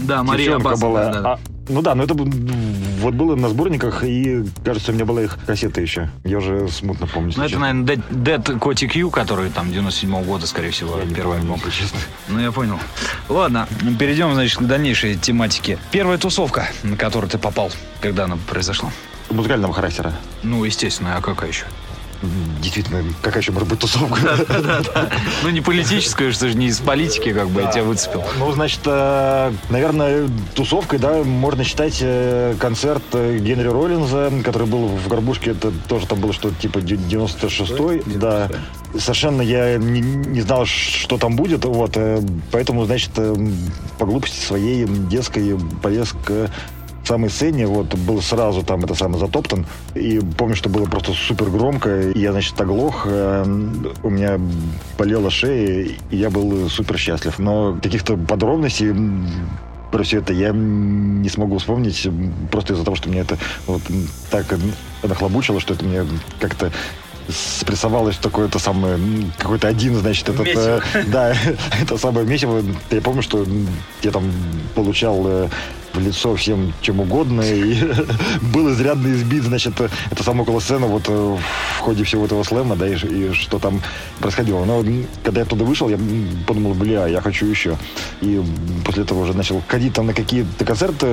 [0.00, 1.04] Да, Мария девчонка Бас, была.
[1.06, 1.32] да, да.
[1.32, 5.38] А, ну да, но это вот было на сборниках, и, кажется, у меня была их
[5.46, 6.08] кассета еще.
[6.24, 7.32] Я уже смутно помню.
[7.36, 11.38] Ну, это, наверное, Dead, Dead Котик Ю, который там 97 года, скорее всего, Я первый
[11.38, 11.60] альбом.
[11.70, 11.98] честно.
[12.28, 12.78] Ну, я понял.
[13.28, 15.78] Ладно, перейдем, значит, к дальнейшей тематике.
[15.90, 18.90] Первая тусовка, на которую ты попал, когда она произошла?
[19.30, 20.12] Музыкального характера.
[20.42, 21.66] Ну, естественно, а какая еще?
[22.60, 24.18] Действительно, какая еще может быть тусовка?
[25.42, 28.24] Ну, не политическая, что же не из политики, как бы, я тебя выцепил.
[28.38, 34.88] Ну, значит, э, наверное, тусовкой, да, можно считать э, концерт э, Генри Роллинза, который был
[34.88, 38.48] в Горбушке, это тоже там было что-то типа 96-й, да.
[38.98, 41.96] Совершенно я не, не знал, что там будет, вот,
[42.50, 43.10] поэтому, значит,
[43.98, 46.50] по глупости своей детской полез к
[47.08, 51.50] самой сцене, вот, был сразу там это самое затоптан, и помню, что было просто супер
[51.50, 53.44] громко, и я, значит, оглох, э,
[54.02, 54.38] у меня
[54.98, 57.38] болела шея, и я был супер счастлив.
[57.38, 58.94] Но каких-то подробностей
[59.90, 62.06] про все это я не смогу вспомнить,
[62.50, 63.82] просто из-за того, что меня это вот
[64.30, 64.54] так
[65.02, 66.04] нахлобучило, что это мне
[66.40, 66.70] как-то
[67.28, 68.98] спрессовалось в такое-то самое,
[69.38, 71.34] какой-то один, значит, этот, э, да,
[71.82, 72.62] это самое месиво.
[72.90, 73.46] Я помню, что
[74.02, 74.30] я там
[74.74, 75.48] получал э,
[75.92, 77.76] в лицо всем чем угодно, и
[78.52, 79.74] был изрядно избит, значит,
[80.10, 81.36] это самая около сцены вот э,
[81.76, 83.80] в ходе всего этого слэма, да, и, и что там
[84.20, 84.64] происходило.
[84.64, 84.84] Но
[85.22, 85.98] когда я туда вышел, я
[86.46, 87.76] подумал, бля, я хочу еще.
[88.20, 88.42] И
[88.84, 91.06] после этого уже начал ходить там на какие-то концерты,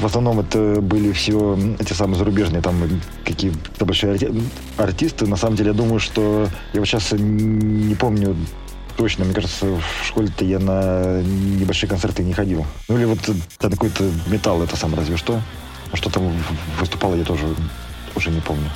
[0.00, 2.76] в основном это были все эти самые зарубежные, там
[3.24, 4.18] какие-то большие
[4.76, 5.26] артисты.
[5.26, 8.36] На самом деле, я думаю, что я вот сейчас не помню
[8.96, 9.24] точно.
[9.24, 12.66] Мне кажется, в школе-то я на небольшие концерты не ходил.
[12.88, 13.18] Ну или вот
[13.60, 15.40] на какой-то металл это сам разве что.
[15.92, 16.32] А что там
[16.78, 17.44] выступало, я тоже
[18.14, 18.70] уже не помню.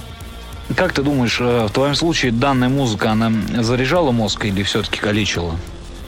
[0.74, 5.57] Как ты думаешь, э, в твоем случае данная музыка, она заряжала мозг или все-таки калечила?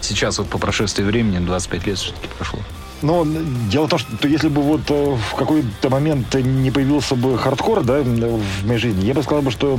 [0.01, 2.61] Сейчас вот по прошествии времени, 25 лет все-таки прошло.
[3.03, 3.25] Но
[3.71, 7.85] дело в том, что если бы вот э, в какой-то момент не появился бы хардкор,
[7.85, 9.79] да, в моей жизни, я бы сказал бы, что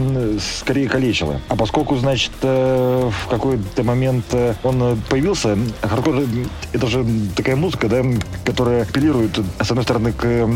[0.59, 1.41] скорее калечило.
[1.49, 6.21] А поскольку, значит, э, в какой-то момент э, он появился, хардкор—
[6.73, 7.05] это же
[7.35, 8.03] такая музыка, да,
[8.45, 10.47] которая апеллирует, с одной стороны, к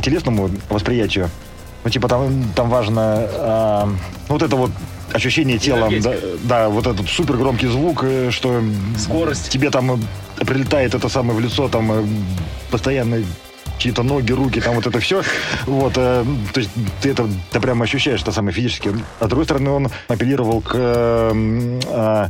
[0.00, 1.30] телесному восприятию,
[1.82, 3.86] ну, типа, там, там важно
[4.28, 4.70] ну, вот это вот
[5.12, 8.62] ощущение телом, да, да, вот этот супер громкий звук, что
[8.98, 9.48] скорость.
[9.48, 10.00] тебе там
[10.46, 12.06] прилетает это самое в лицо, там э,
[12.70, 13.22] постоянно
[13.78, 15.22] чьи-то ноги, руки, там вот это все.
[15.66, 16.70] Вот, э, то есть
[17.00, 18.92] ты это ты прямо ощущаешь, это самое физически.
[19.20, 22.28] А с другой стороны, он апеллировал к э, э,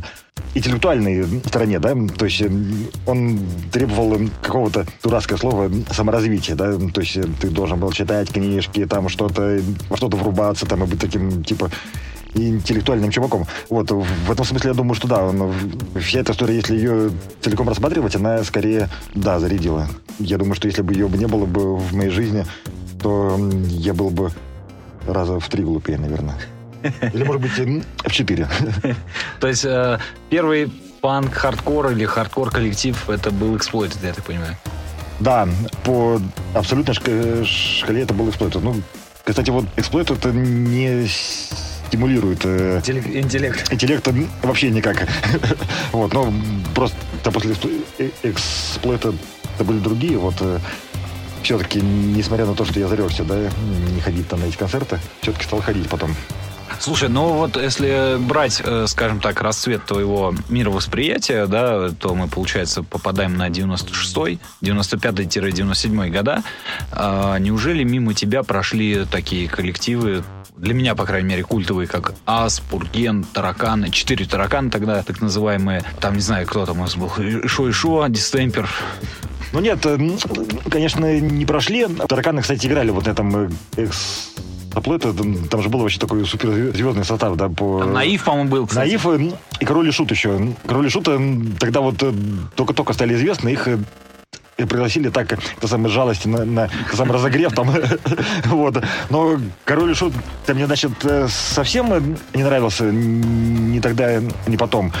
[0.53, 2.49] интеллектуальной стороне, да, то есть э,
[3.05, 3.39] он
[3.71, 9.59] требовал какого-то дурацкое слово саморазвития, да, то есть ты должен был читать книжки, там что-то,
[9.89, 11.69] во что-то врубаться, там и быть таким, типа,
[12.33, 13.45] интеллектуальным чуваком.
[13.69, 15.53] Вот, в этом смысле я думаю, что да, он,
[15.99, 17.11] вся эта история, если ее
[17.41, 19.87] целиком рассматривать, она скорее, да, зарядила.
[20.19, 22.45] Я думаю, что если бы ее не было бы в моей жизни,
[23.01, 24.31] то я был бы
[25.07, 26.35] раза в три глупее, наверное.
[27.13, 28.47] Или, может быть, в четыре.
[29.39, 34.55] То есть э, первый панк, хардкор или хардкор коллектив, это был Exploited, я так понимаю?
[35.19, 35.47] Да,
[35.83, 36.21] по
[36.53, 38.61] абсолютной шкале это был Exploited.
[38.61, 38.75] Ну,
[39.25, 41.07] кстати, вот Exploited это не
[41.89, 43.73] стимулирует э, интеллект.
[43.73, 44.07] Интеллект
[44.43, 45.07] вообще никак.
[45.91, 46.31] вот, но
[46.75, 47.55] просто после
[48.23, 49.13] Exploited а
[49.55, 50.17] это были другие.
[50.17, 50.59] Вот э,
[51.41, 53.35] все-таки, несмотря на то, что я зарекся, да,
[53.93, 56.15] не ходить там на эти концерты, все-таки стал ходить потом.
[56.79, 62.83] Слушай, ну вот если брать, э, скажем так, расцвет твоего мировосприятия, да, то мы, получается,
[62.83, 66.43] попадаем на 96-й, 95-97 года.
[66.91, 70.23] А неужели мимо тебя прошли такие коллективы,
[70.59, 75.83] для меня, по крайней мере, культовые, как Ас, Пурген, Тараканы, четыре Таракана тогда, так называемые,
[75.99, 77.11] там, не знаю, кто там у нас был,
[77.45, 78.69] Шо и Шо, Дистемпер,
[79.51, 79.97] ну нет, э,
[80.69, 81.87] конечно, не прошли.
[81.87, 84.31] Тараканы, кстати, играли вот на этом э, экс
[84.75, 87.79] Аплета, там, там же был вообще такой суперзвездный состав, да, по...
[87.79, 88.87] Там Наив, по-моему, был, кстати.
[88.87, 90.53] Наив э, и Король и Шут еще.
[90.67, 91.05] Король и Шут
[91.59, 92.03] тогда вот
[92.55, 93.67] только-только стали известны, их
[94.59, 97.73] и пригласили так, это самой жалости, на, на самый разогрев там.
[98.45, 98.83] вот.
[99.09, 100.13] Но король и шут
[100.47, 104.91] мне, значит, э, совсем не нравился ни тогда, ни потом.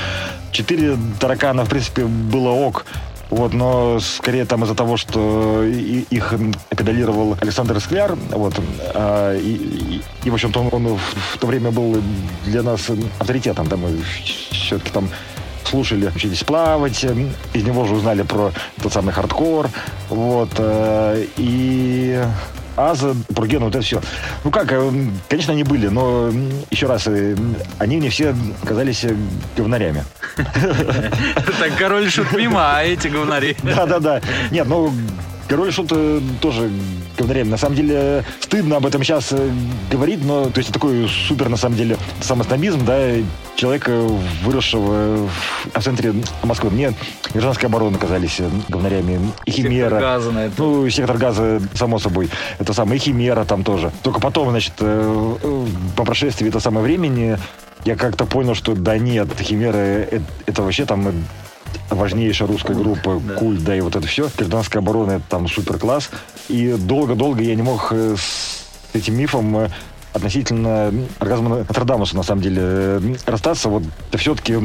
[0.51, 2.85] Четыре таракана, в принципе, было ок.
[3.29, 6.33] Вот, но скорее там из-за того, что их
[6.69, 8.59] педалировал Александр Скляр, вот,
[8.95, 12.01] а, и, и, и, в общем-то, он, он в то время был
[12.45, 13.99] для нас авторитетом, да, мы
[14.49, 15.09] все-таки там
[15.63, 19.69] слушали «Учитесь плавать», из него же узнали про тот самый хардкор,
[20.09, 22.21] вот, э, и
[22.75, 24.01] Аза, Пурген, вот это все.
[24.43, 24.91] Ну как, э,
[25.27, 26.31] конечно, они были, но
[26.69, 27.35] еще раз, э,
[27.77, 28.33] они мне все
[28.65, 29.05] казались
[29.57, 30.03] говнарями.
[31.59, 33.57] Так король шут мимо, а эти говнари.
[33.63, 34.21] Да-да-да.
[34.51, 34.93] Нет, ну
[35.49, 35.91] Король Шут
[36.41, 36.69] тоже
[37.17, 37.49] говнарем.
[37.49, 39.49] На самом деле, стыдно об этом сейчас э,
[39.91, 43.15] говорить, но то есть такой супер, на самом деле, самоснобизм, да,
[43.55, 43.91] человека,
[44.43, 45.27] выросшего
[45.73, 46.69] в центре Москвы.
[46.69, 46.93] Мне
[47.33, 49.19] гражданская оборона казались э, говнарями.
[49.45, 49.89] И Химера.
[49.89, 50.53] Сектор газа, на это.
[50.61, 52.29] Ну, сектор газа, само собой.
[52.59, 52.97] Это самое.
[52.97, 53.91] И Химера там тоже.
[54.03, 55.35] Только потом, значит, э,
[55.95, 57.39] по прошествии этого самого времени
[57.85, 61.25] я как-то понял, что да нет, Химера это, это вообще там
[61.89, 63.33] важнейшая русская группа, да.
[63.35, 64.29] культ, да, и вот это все.
[64.37, 66.09] Гражданская оборона, это там супер класс.
[66.47, 69.69] И долго-долго я не мог э, с этим мифом э,
[70.13, 73.69] относительно оргазма Нотрдамуса, на самом деле, э, расстаться.
[73.69, 74.55] Вот все-таки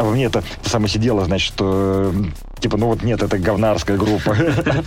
[0.00, 2.14] а во мне это самое сидело, значит, что
[2.60, 4.36] типа, ну вот нет, это говнарская группа.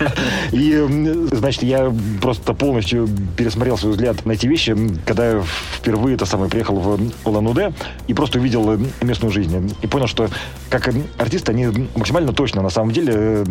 [0.52, 5.44] И, значит, я просто полностью пересмотрел свой взгляд на эти вещи, когда я
[5.78, 7.74] впервые это самое приехал в Улан-Удэ
[8.08, 9.76] и просто увидел местную жизнь.
[9.82, 10.30] И понял, что
[10.70, 13.44] как артисты, они максимально точно, на самом деле,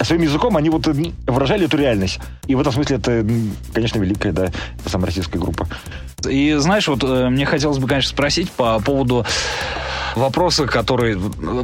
[0.00, 0.86] своим языком они вот
[1.26, 2.18] выражали эту реальность.
[2.46, 3.26] И в этом смысле это,
[3.72, 4.50] конечно, великая, да,
[4.86, 5.68] самая российская группа.
[6.28, 9.24] И знаешь, вот э, мне хотелось бы, конечно, спросить по поводу
[10.16, 11.18] вопросы, которые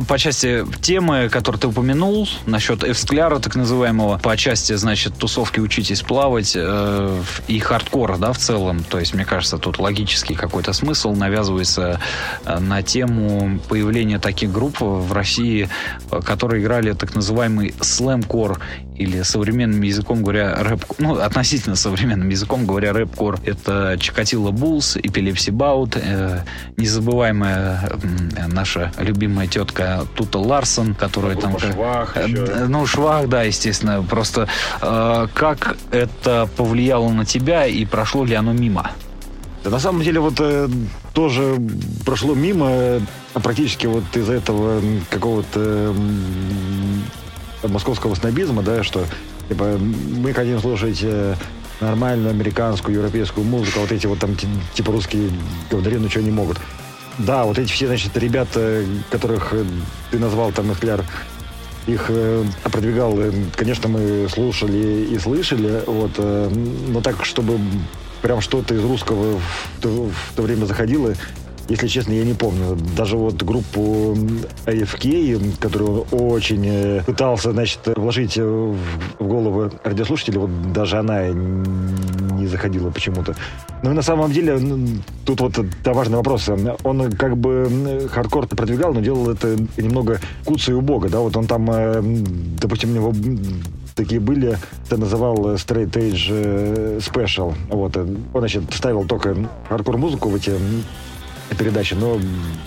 [0.09, 5.61] по части темы, которую ты упомянул, насчет АФ Скляра так называемого, по части, значит, тусовки
[5.61, 8.85] «Учитесь плавать» э, и хардкора, да, в целом.
[8.85, 12.01] То есть, мне кажется, тут логический какой-то смысл навязывается
[12.45, 15.69] э, на тему появления таких групп в России,
[16.11, 18.61] э, которые играли так называемый slamcore
[18.97, 23.39] или современным языком говоря рэп, ну, относительно современным языком говоря рэп-кор.
[23.45, 26.41] Это Чикатило Bulls, Epilepsy Bout, э,
[26.77, 27.91] незабываемая
[28.49, 31.59] наша любимая тетка Тута Ларсон, которая там...
[31.59, 32.66] Швах э, еще.
[32.68, 34.03] ну, Швах, да, естественно.
[34.03, 34.49] Просто
[34.81, 38.90] э, как это повлияло на тебя и прошло ли оно мимо?
[39.64, 40.68] Да, на самом деле вот э,
[41.12, 41.57] тоже
[42.05, 43.01] прошло мимо э,
[43.42, 47.03] практически вот из-за этого какого-то м,
[47.64, 49.05] московского снобизма, да, что
[49.49, 51.35] типа мы хотим слушать э,
[51.81, 55.31] нормальную американскую, европейскую музыку, а вот эти вот там ти- типа русские
[55.70, 56.59] говорили, ну что не могут.
[57.19, 59.65] Да, вот эти все, значит, ребята, которых э,
[60.11, 61.03] ты назвал там Эскляр,
[61.87, 66.51] их э, продвигал, э, конечно, мы слушали и слышали, вот, э,
[66.89, 67.59] но так, чтобы
[68.21, 71.14] прям что-то из русского в то, в то время заходило,
[71.69, 72.77] если честно, я не помню.
[72.97, 74.17] Даже вот группу
[74.67, 78.77] AFK, которую он очень э, пытался, значит, вложить в,
[79.19, 83.35] головы радиослушателей, вот даже она не заходила почему-то.
[83.83, 84.87] Ну и на самом деле, ну,
[85.25, 86.49] тут вот да, важный вопрос.
[86.85, 91.47] Он как бы хардкор продвигал, но делал это немного куцо и убого, да, вот он
[91.47, 92.01] там, э,
[92.61, 93.12] допустим, у него
[93.95, 94.57] такие были,
[94.87, 97.55] это называл э, Straight Edge Special.
[97.69, 99.37] Вот, он, значит, ставил только
[99.69, 100.53] хардкор-музыку в эти
[101.59, 102.20] передачи, но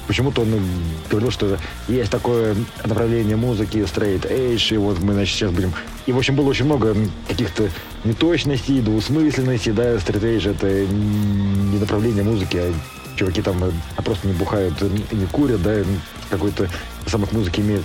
[0.08, 0.62] почему-то он
[1.10, 1.58] говорил, что
[1.88, 2.56] есть такое
[2.86, 5.74] направление музыки Straight Edge, и вот мы, значит, сейчас будем...
[6.06, 6.96] И, в общем, было очень много
[7.28, 7.70] каких-то
[8.04, 12.74] неточностей, двусмысленностей, да, Straight Edge— это не направление музыки, а
[13.16, 13.72] чуваки там э,
[14.04, 15.84] просто не бухают, не курят, да,
[16.30, 16.70] какой-то
[17.06, 17.84] сама к музыке имеет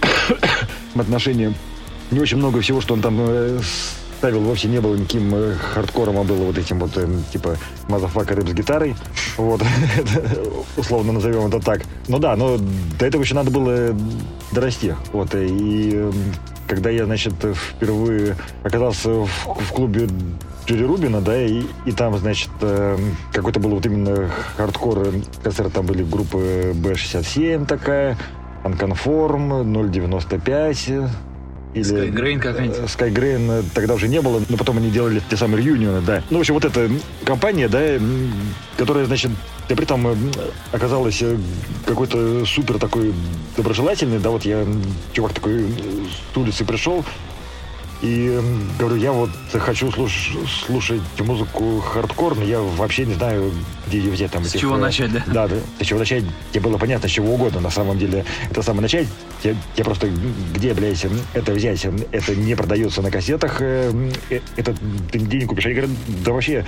[0.94, 1.52] отношение.
[2.10, 3.60] Не очень много всего, что он там э,
[4.22, 7.56] ставил, вовсе не было никаким э, хардкором, а было вот этим вот, э, типа,
[7.88, 8.94] motherfucka рэп с гитарой.
[9.36, 9.60] Вот,
[10.76, 11.82] условно назовем это так.
[12.06, 12.56] Ну да, но
[13.00, 13.92] до этого еще надо было
[14.52, 14.94] дорасти.
[15.12, 16.12] Вот, э, и э,
[16.68, 20.08] когда я, значит, впервые оказался в, в клубе
[20.66, 22.96] Джерри Рубина, да, и, и там, значит, э,
[23.32, 25.12] какой-то был вот именно хардкор э,
[25.42, 28.16] концерт, там были группы B67 такая,
[28.62, 31.08] Анконформ, 095, э,
[31.74, 31.84] или...
[31.84, 32.78] Skygrain какая-нибудь?
[32.78, 36.22] Э, Skygrain э, тогда уже не было, но потом они делали те самые реюнионы, да.
[36.30, 36.90] Ну, в общем, вот эта
[37.24, 37.98] компания, да,
[38.76, 39.30] которая, значит,
[39.68, 40.16] и при этом э,
[40.72, 41.22] оказалась
[41.86, 43.14] какой-то супер такой
[43.56, 44.66] доброжелательный, да, вот я,
[45.12, 45.66] чувак такой
[46.32, 47.04] с улицы пришел,
[48.02, 48.40] и
[48.78, 50.36] говорю, я вот хочу слуш-
[50.66, 53.52] слушать музыку хардкор, но я вообще не знаю,
[53.86, 54.32] где ее взять.
[54.32, 55.22] Там, С этих, чего э, начать, да?
[55.32, 55.56] Да, да.
[55.80, 56.24] С чего начать?
[56.52, 58.24] Тебе было понятно, с чего угодно, на самом деле.
[58.50, 59.06] Это самое начать.
[59.42, 60.08] Тебе, тебе просто
[60.54, 61.86] где, блядь, это взять?
[62.10, 63.58] Это не продается на кассетах.
[63.60, 64.74] э, э, Это
[65.12, 65.66] ты не купишь.
[65.66, 66.64] Они говорят, да вообще,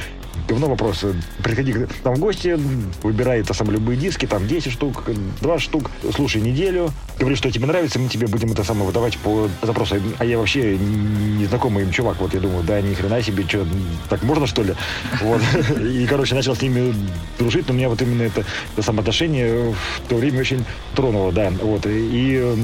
[0.48, 1.04] говно вопрос.
[1.42, 2.56] Приходи к нам в гости,
[3.02, 5.02] выбирай это самое любые диски, там 10 штук,
[5.40, 9.48] 20 штук, слушай неделю, говори, что тебе нравится, мы тебе будем это самое выдавать по
[9.62, 9.96] запросу.
[10.18, 10.76] А я вообще
[11.24, 13.66] незнакомый им чувак, вот я думаю, да, ни хрена себе, что,
[14.08, 14.74] так можно что ли?
[15.20, 15.40] Вот.
[15.80, 16.94] И, короче, начал с ними
[17.38, 18.44] дружить, но меня вот именно это,
[18.74, 20.64] это самоотношение в то время очень
[20.94, 21.86] тронуло, да, вот.
[21.86, 22.56] И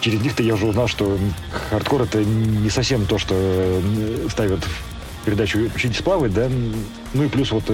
[0.00, 1.18] через них-то я уже узнал, что
[1.70, 6.48] хардкор это не совсем то, что э, ставят в передачу «Учитесь плавать», да,
[7.14, 7.64] ну и плюс вот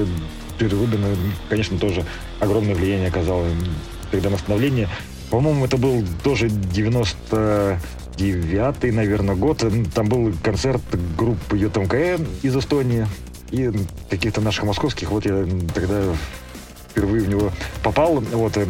[0.59, 1.15] Джерри Рубин, э,
[1.49, 2.05] конечно, тоже
[2.41, 3.47] огромное влияние оказало
[4.11, 4.89] тогда на становление.
[5.31, 6.49] По-моему, это был тоже
[8.23, 9.65] 99-й, наверное, год.
[9.95, 10.83] Там был концерт
[11.17, 11.95] группы ЮТМК
[12.43, 13.07] из Эстонии
[13.51, 13.71] и
[14.09, 15.11] каких-то наших московских.
[15.11, 15.45] Вот я
[15.75, 16.03] тогда
[16.91, 17.53] впервые в него
[17.83, 18.21] попал.
[18.21, 18.67] Вот, э,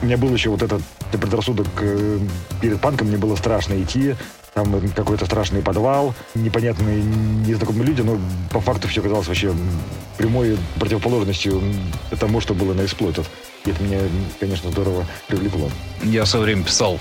[0.00, 0.82] у меня был еще вот этот
[1.12, 2.18] предрассудок э,
[2.60, 4.14] перед панком, мне было страшно идти.
[4.54, 8.18] Там э, какой-то страшный подвал, непонятные, незнакомые люди, но
[8.52, 9.52] по факту все казалось вообще
[10.16, 11.60] прямой противоположностью
[12.18, 13.28] тому, что было на эксплойтов.
[13.66, 13.98] И это меня,
[14.38, 15.68] конечно, здорово привлекло.
[16.02, 17.00] Я в свое писал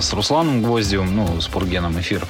[0.00, 2.26] с Русланом Гвоздевым, ну, с Пургеном эфир.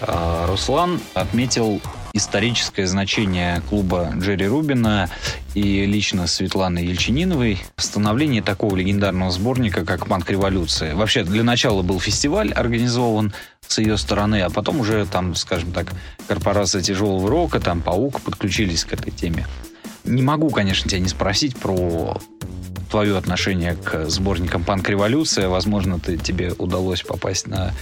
[0.00, 1.80] А, Руслан отметил
[2.12, 5.10] историческое значение клуба Джерри Рубина
[5.54, 10.94] и лично Светланы Ельчининовой в такого легендарного сборника, как «Панк Революция».
[10.94, 13.34] Вообще, для начала был фестиваль организован
[13.66, 15.92] с ее стороны, а потом уже там, скажем так,
[16.26, 19.46] корпорация тяжелого рока, там «Паук» подключились к этой теме.
[20.06, 22.20] Не могу, конечно, тебя не спросить про
[22.90, 25.48] твое отношение к сборникам «Панк Революция».
[25.48, 27.72] Возможно, ты, тебе удалось попасть на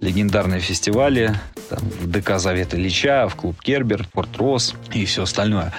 [0.00, 1.34] легендарные фестивали
[1.70, 5.72] там, в ДК Завета Ильича, в клуб Кербер, Порт Рос и все остальное.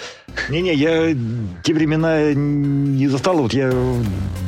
[0.50, 1.16] Не-не, я
[1.64, 4.04] те времена не застал, вот я в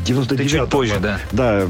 [0.06, 1.20] 99 Ты чуть позже, да?
[1.32, 1.66] Да,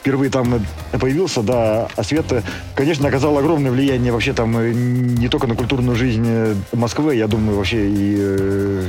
[0.00, 2.42] впервые там появился, да, а Света,
[2.74, 7.26] конечно, оказал огромное влияние вообще там э, не только на культурную жизнь э, Москвы, я
[7.26, 8.88] думаю, вообще и э,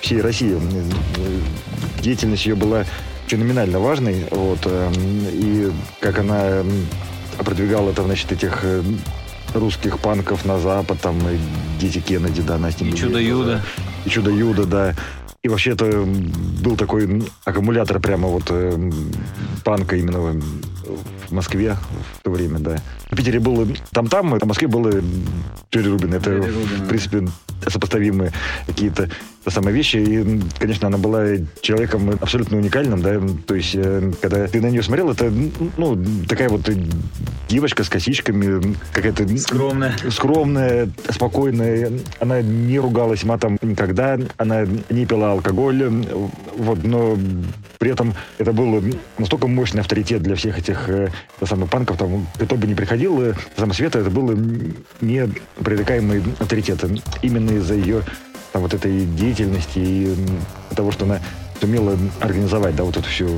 [0.00, 0.58] всей России.
[2.00, 2.84] Деятельность ее была
[3.26, 4.66] феноменально важной, вот,
[5.32, 5.70] и
[6.00, 6.64] как она
[7.38, 8.64] продвигала там, значит, этих
[9.54, 11.38] русских панков на запад, там, и
[11.80, 12.84] Дети Кеннеди, да, Настя.
[12.84, 13.60] И Чудо-Юдо.
[14.04, 14.94] И Чудо-Юдо, да.
[15.42, 16.04] И вообще это
[16.62, 18.90] был такой аккумулятор прямо вот э,
[19.64, 21.76] панка именно в Москве
[22.18, 22.76] в то время, да.
[23.12, 24.90] В Питере было там-там, а в Москве было
[25.70, 26.14] Джерри Рубин.
[26.14, 27.28] Это, Рубин, в принципе,
[27.68, 28.32] сопоставимые
[28.66, 29.10] какие-то
[29.46, 29.96] самые вещи.
[29.96, 31.26] И, конечно, она была
[31.60, 33.20] человеком абсолютно уникальным, да.
[33.46, 35.30] То есть, э, когда ты на нее смотрел, это,
[35.76, 36.70] ну, такая вот
[37.50, 39.28] девочка с косичками, какая-то...
[39.36, 39.94] Скромная.
[40.08, 41.92] Скромная, спокойная.
[42.18, 44.18] Она не ругалась матом никогда.
[44.38, 46.06] Она не пила алкоголь.
[46.56, 47.18] Вот, но
[47.78, 48.82] при этом это был
[49.18, 51.10] настолько мощный авторитет для всех этих э,
[51.44, 54.30] самых панков, там, кто бы не приходил, э, сама Света, это был
[55.00, 56.84] непререкаемый авторитет.
[57.22, 58.02] Именно из-за ее
[58.52, 60.16] там, вот этой деятельности и
[60.74, 61.20] того, что она
[61.60, 63.28] сумела организовать, да, вот эту всю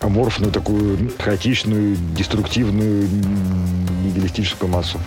[0.00, 3.08] аморфную, такую хаотичную, деструктивную,
[4.04, 4.98] нигилистическую массу.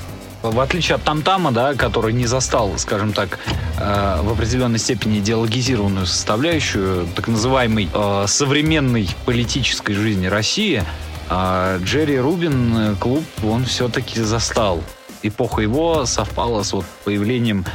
[0.41, 3.39] В отличие от Тамтама, да, который не застал, скажем так,
[3.79, 10.83] э, в определенной степени идеологизированную составляющую так называемой э, современной политической жизни России,
[11.29, 14.81] э, Джерри Рубин э, клуб он все-таки застал.
[15.23, 17.65] Эпоха его совпала с вот появлением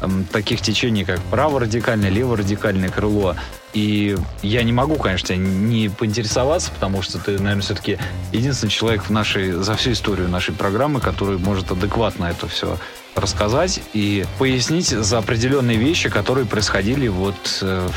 [0.00, 3.36] э, таких течений, как праворадикальное, леворадикальное крыло,
[3.74, 7.98] и я не могу, конечно, не поинтересоваться, потому что ты, наверное, все-таки
[8.32, 12.78] единственный человек в нашей, за всю историю нашей программы, который может адекватно это все
[13.16, 17.88] рассказать и пояснить за определенные вещи, которые происходили вот э,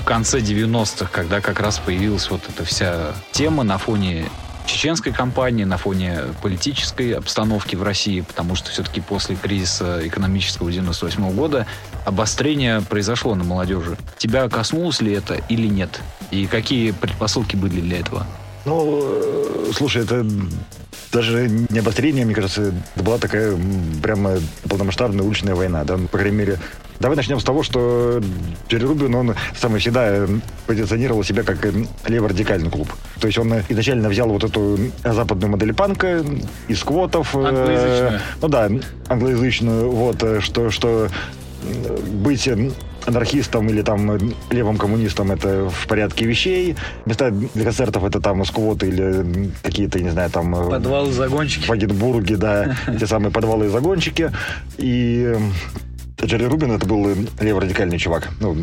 [0.00, 4.30] в конце 90-х, когда как раз появилась вот эта вся тема на фоне
[4.66, 11.30] чеченской кампании, на фоне политической обстановки в России, потому что все-таки после кризиса экономического 98
[11.34, 11.66] года
[12.04, 13.96] обострение произошло на молодежи.
[14.18, 16.00] Тебя коснулось ли это или нет?
[16.30, 18.26] И какие предпосылки были для этого?
[18.64, 20.26] Ну, э, слушай, это
[21.16, 23.56] даже не обострение, мне кажется, это была такая
[24.02, 24.36] прямо
[24.68, 26.58] полномасштабная уличная война, да, по крайней мере,
[26.98, 28.22] Давай начнем с того, что
[28.68, 30.28] Джерри Рубин, он сам всегда э,
[30.66, 31.72] позиционировал себя как э,
[32.06, 32.88] леворадикальный клуб.
[33.20, 36.24] То есть он изначально взял вот эту западную модель панка
[36.68, 37.36] из квотов.
[37.36, 38.20] Э, англоязычную.
[38.40, 38.70] Ну да,
[39.08, 39.90] англоязычную.
[39.90, 41.08] Вот, что, что
[42.12, 42.48] быть
[43.06, 44.18] анархистом или там
[44.50, 46.76] левым коммунистом это в порядке вещей.
[47.06, 50.52] Места для концертов это там сквоты или какие-то, не знаю, там...
[50.52, 51.66] Подвалы, загончики.
[51.66, 54.32] В Эдинбурге, да, эти самые подвалы и загончики.
[54.78, 55.36] И
[56.24, 57.06] Джерри Рубин это был
[57.40, 58.30] леворадикальный чувак.
[58.40, 58.56] Ну,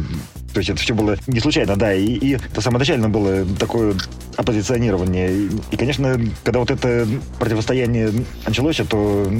[0.53, 1.93] то есть это все было не случайно, да.
[1.93, 3.95] И, и это самоначально было такое
[4.37, 5.31] оппозиционирование.
[5.31, 7.07] И, и, конечно, когда вот это
[7.39, 8.11] противостояние
[8.45, 9.31] началось, то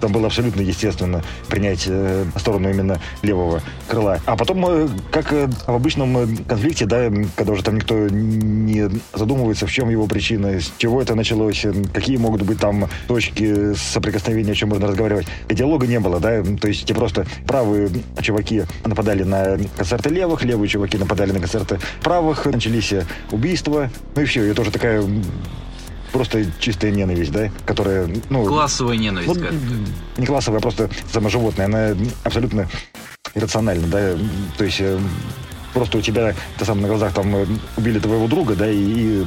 [0.00, 4.20] там было абсолютно естественно принять э, сторону именно левого крыла.
[4.26, 9.66] А потом, э, как э, в обычном конфликте, да, когда уже там никто не задумывается,
[9.66, 14.54] в чем его причина, с чего это началось, какие могут быть там точки соприкосновения, о
[14.54, 15.26] чем можно разговаривать.
[15.48, 20.68] Диалога не было, да, то есть те просто правые чуваки нападали на концерты левых, левые
[20.68, 22.92] чуваки нападали на концерты правых, начались
[23.30, 25.04] убийства, ну и все, и тоже такая
[26.12, 28.44] просто чистая ненависть, да, которая, ну...
[28.44, 29.40] Классовая ненависть.
[29.40, 29.46] Ну,
[30.16, 31.66] не классовая, а просто саможивотная.
[31.66, 32.68] Она абсолютно
[33.34, 34.16] иррациональна, да,
[34.56, 34.98] то есть э,
[35.74, 39.26] просто у тебя, ты сам на глазах там э, убили твоего друга, да, и, и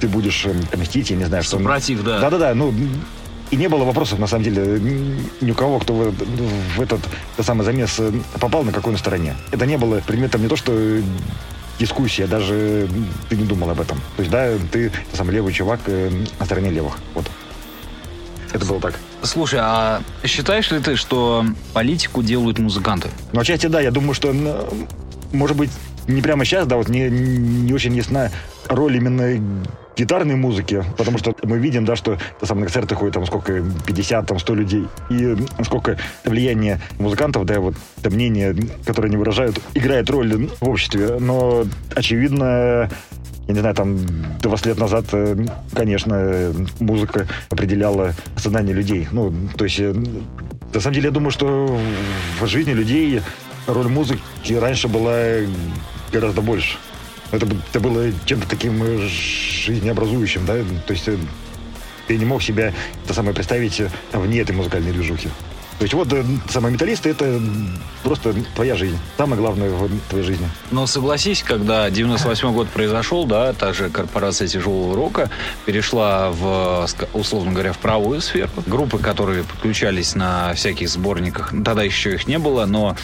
[0.00, 1.58] ты будешь э, мстить, я не знаю, что...
[1.58, 2.20] Супротив, да.
[2.20, 2.74] Да-да-да, ну,
[3.52, 4.80] и не было вопросов, на самом деле,
[5.42, 7.00] ни у кого, кто в, в этот,
[7.34, 8.00] этот самый замес
[8.40, 9.36] попал, на какой он стороне.
[9.50, 10.72] Это не было предметом не то, что
[11.78, 12.88] дискуссия, даже
[13.28, 13.98] ты не думал об этом.
[14.16, 16.98] То есть, да, ты сам левый чувак э, на стороне левых.
[17.14, 17.26] Вот.
[18.52, 18.98] Это было так.
[19.22, 21.44] Слушай, а считаешь ли ты, что
[21.74, 23.10] политику делают музыканты?
[23.32, 23.82] Ну, отчасти да.
[23.82, 24.34] Я думаю, что,
[25.32, 25.70] может быть,
[26.08, 28.30] не прямо сейчас, да, вот не, не очень ясна
[28.68, 29.40] роль именно
[29.96, 34.26] гитарной музыки, потому что мы видим, да, что там на концерты ходит там сколько, 50,
[34.26, 40.08] там 100 людей, и сколько влияние музыкантов, да, вот это мнение, которое они выражают, играет
[40.10, 42.88] роль в обществе, но очевидно,
[43.48, 43.98] я не знаю, там
[44.40, 45.36] 20 лет назад, э,
[45.74, 49.08] конечно, музыка определяла сознание людей.
[49.10, 49.92] Ну, то есть, э,
[50.72, 51.78] на самом деле, я думаю, что
[52.40, 53.20] в жизни людей
[53.66, 55.16] роль музыки раньше была
[56.12, 56.78] гораздо больше.
[57.30, 61.16] Это, это было чем-то таким э, жизнеобразующим, да, то есть э,
[62.06, 62.72] ты не мог себя
[63.04, 63.82] это самое представить
[64.12, 65.30] вне этой музыкальной движухи.
[65.78, 67.40] То есть вот э, самые металлисты это
[68.02, 68.98] просто твоя жизнь.
[69.16, 70.48] Самое главное в твоей жизни.
[70.70, 75.30] Но согласись, когда 98 год произошел, да, та же корпорация тяжелого рока
[75.66, 78.50] перешла в, условно говоря, в правую сферу.
[78.66, 82.96] Группы, которые подключались на всяких сборниках, тогда еще их не было, но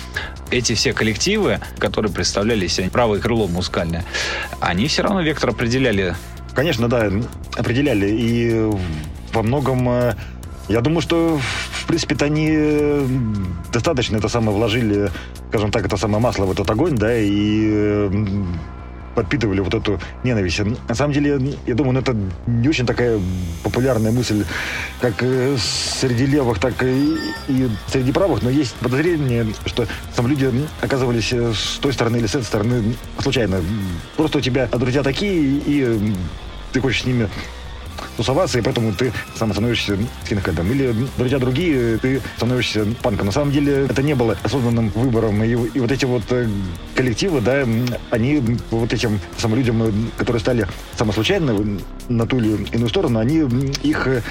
[0.50, 4.04] эти все коллективы, которые представляли себе правое крыло музыкальное,
[4.60, 6.14] они все равно вектор определяли.
[6.54, 7.10] Конечно, да,
[7.56, 8.08] определяли.
[8.08, 8.70] И
[9.32, 10.14] во многом э,
[10.68, 11.38] я думаю, что,
[11.72, 13.06] в принципе-то они э,
[13.72, 15.10] достаточно это самое вложили,
[15.48, 18.10] скажем так, это самое масло в этот огонь, да, и э,
[19.14, 20.60] подпитывали вот эту ненависть.
[20.88, 22.14] На самом деле, я думаю, ну, это
[22.46, 23.18] не очень такая
[23.62, 24.44] популярная мысль,
[25.00, 27.16] как э, среди левых, так и,
[27.48, 30.52] и среди правых, но есть подозрение, что там люди
[30.82, 33.62] оказывались с той стороны или с этой стороны случайно.
[34.16, 35.98] Просто у тебя друзья такие, и
[36.72, 37.28] ты хочешь с ними
[38.18, 40.70] тусоваться, и поэтому ты сам становишься скинхедом.
[40.72, 43.26] Или друзья другие, ты становишься панком.
[43.26, 45.42] На самом деле это не было осознанным выбором.
[45.44, 46.48] И, и вот эти вот э,
[46.96, 47.64] коллективы, да,
[48.10, 48.42] они
[48.72, 50.66] вот этим самым людям, которые стали
[50.96, 53.38] самослучайно на ту или иную сторону, они
[53.84, 54.22] их э,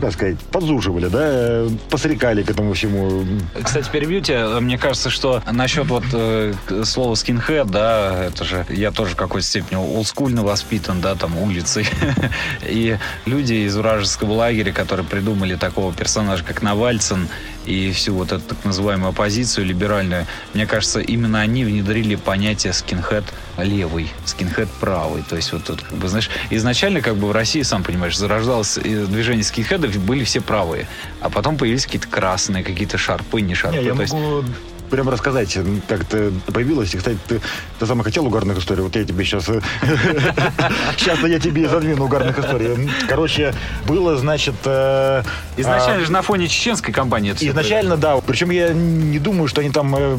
[0.00, 3.24] как сказать, подзуживали, да, посрекали к этому всему.
[3.62, 4.60] Кстати, перебью тебя.
[4.60, 6.52] Мне кажется, что насчет вот э,
[6.84, 11.86] слова скинхед, да, это же я тоже в какой-то степени олдскульно воспитан, да, там улицей.
[12.62, 17.28] И люди из вражеского лагеря, которые придумали такого персонажа, как Навальцин,
[17.66, 23.24] и всю вот эту так называемую оппозицию либеральную, мне кажется, именно они внедрили понятие скинхед
[23.58, 25.22] левый, скинхед правый.
[25.28, 28.78] То есть вот тут, как бы, знаешь, изначально как бы в России, сам понимаешь, зарождалось
[28.78, 29.42] э, движение
[29.86, 30.86] скинхедов, были все правые,
[31.20, 33.78] а потом появились какие-то красные, какие-то шарпы, не шарпы.
[33.78, 34.44] Не, я могу
[34.90, 35.58] прям рассказать,
[35.88, 36.94] как это появилось.
[36.94, 37.40] И, кстати, ты,
[37.80, 38.84] ты сам хотел угарных историй.
[38.84, 39.46] Вот я тебе сейчас...
[39.46, 42.88] Сейчас я тебе задвину угарных историй.
[43.08, 43.52] Короче,
[43.88, 44.54] было, значит...
[44.64, 45.24] Э,
[45.56, 48.16] изначально а, же на фоне чеченской кампании это Изначально, да.
[48.18, 50.16] Причем я не думаю, что они там э,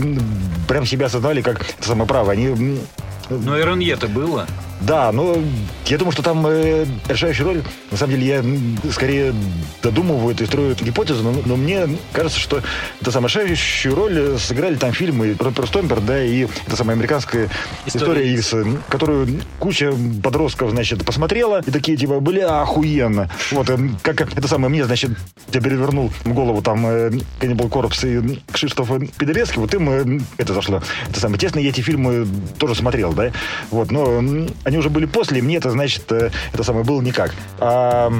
[0.68, 2.34] прям себя осознали как самое право.
[2.34, 2.82] Они...
[3.30, 4.48] Но РНЕ-то было.
[4.82, 5.38] Да, но
[5.86, 9.34] я думаю, что там э, решающая роль, на самом деле, я скорее
[9.82, 12.62] додумываю это и строю эту гипотезу, но, но мне кажется, что
[13.02, 17.50] это самая решающую роль сыграли там фильмы про Стомпер, да, и это самая американская
[17.86, 23.30] история, история X, которую куча подростков, значит, посмотрела, и такие, типа, бля, охуенно.
[23.52, 25.12] Вот, э, как это самое мне, значит,
[25.52, 27.10] я перевернул в голову там э,
[27.40, 30.82] Cannibal Corpse и Кшиштофа Пидорецкий, вот им э, это зашло.
[31.10, 32.28] Это самое, тесно, я эти фильмы
[32.60, 33.32] тоже смотрел, да,
[33.72, 34.22] вот, но
[34.68, 37.34] они уже были после, и мне это, значит, э, это самое было никак.
[37.58, 38.12] А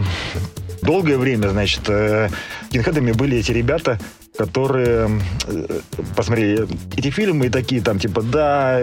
[0.82, 2.30] долгое время, значит, э,
[2.72, 4.00] кинхедами были эти ребята,
[4.38, 5.10] которые
[5.46, 5.80] э,
[6.16, 8.80] посмотрели эти фильмы и такие там, типа, да,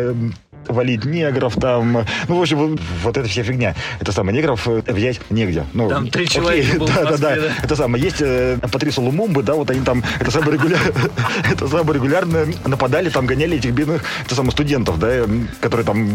[0.69, 2.05] валить негров там.
[2.29, 3.75] Ну, в общем, вот, вот эта вся фигня.
[3.99, 5.65] Это самое, негров взять негде.
[5.73, 7.53] Ну, там три человека было да, да, да, да.
[7.63, 10.81] Это самое, есть э, Патрису Лумумбы, да, вот они там, это самое, регуляр,
[11.51, 15.25] это самое регулярно нападали, там гоняли этих бедных, это самое, студентов, да,
[15.63, 16.11] которые там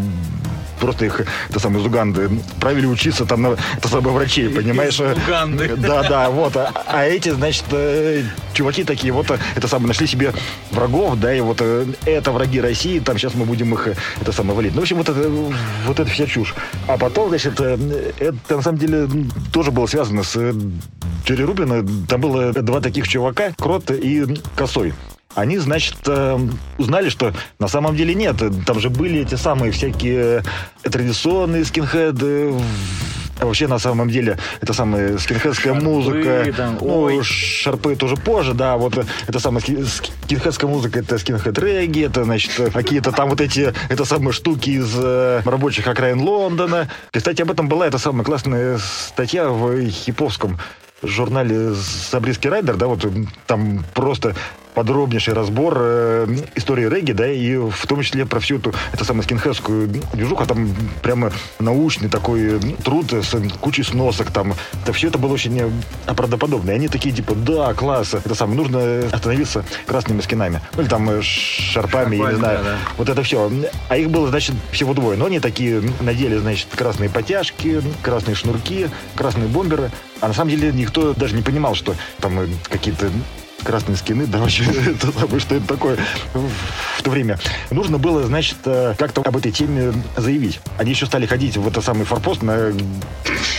[0.79, 4.99] просто их, это самое, из Уганды, правили учиться там на, это самое, врачей, понимаешь?
[4.99, 5.75] Из Уганды.
[5.89, 6.55] Да, да, вот.
[6.57, 8.23] А, а эти, значит, э,
[8.53, 10.33] чуваки такие, вот, это самое, нашли себе
[10.71, 13.87] врагов, да, и вот э, это враги России, там сейчас мы будем их,
[14.21, 14.73] это самое, валить.
[14.73, 16.53] Ну, в общем, вот это, вот это вся чушь.
[16.87, 19.07] А потом, значит, э, это, на самом деле,
[19.51, 20.37] тоже было связано с
[21.25, 21.85] Джерри Рубина.
[22.07, 24.25] Там было два таких чувака, Крот и
[24.55, 24.93] Косой
[25.35, 26.39] они, значит, э,
[26.77, 28.41] узнали, что на самом деле нет.
[28.65, 30.43] Там же были эти самые всякие
[30.83, 32.53] традиционные скинхеды,
[33.39, 36.53] а вообще, на самом деле, это самая скинхедская шарпы, музыка.
[36.55, 37.23] Там, ну, ой.
[37.23, 38.75] шарпы тоже позже, да.
[38.75, 44.03] Вот это самая скинхедская музыка, это скинхед регги, это, значит, какие-то там вот эти, это
[44.03, 46.89] самые штуки из э, рабочих окраин Лондона.
[47.11, 50.59] Кстати, об этом была эта самая классная статья в хиповском
[51.01, 53.05] журнале «Сабриский райдер», да, вот
[53.47, 54.35] там просто
[54.79, 59.23] подробнейший разбор э, истории регги, да, и в том числе про всю эту, это самую
[59.23, 64.53] скинхедскую движуху, там прямо научный такой труд с кучей сносок там.
[64.81, 65.69] Это все это было очень
[66.05, 66.71] правдоподобно.
[66.71, 70.61] И они такие, типа, да, класс, это самое, нужно остановиться красными скинами.
[70.77, 72.59] Ну, или там э, шарпами, я не знаю.
[72.59, 72.77] Да, да.
[72.97, 73.51] Вот это все.
[73.89, 75.17] А их было, значит, всего двое.
[75.17, 79.91] Но они такие надели, значит, красные потяжки, красные шнурки, красные бомберы.
[80.21, 83.11] А на самом деле никто даже не понимал, что там э, какие-то
[83.63, 85.97] красные скины, да вообще, это самое, что это такое
[86.33, 87.39] в то время.
[87.71, 90.59] Нужно было, значит, э, как-то об этой теме заявить.
[90.77, 92.73] Они еще стали ходить в это самый форпост на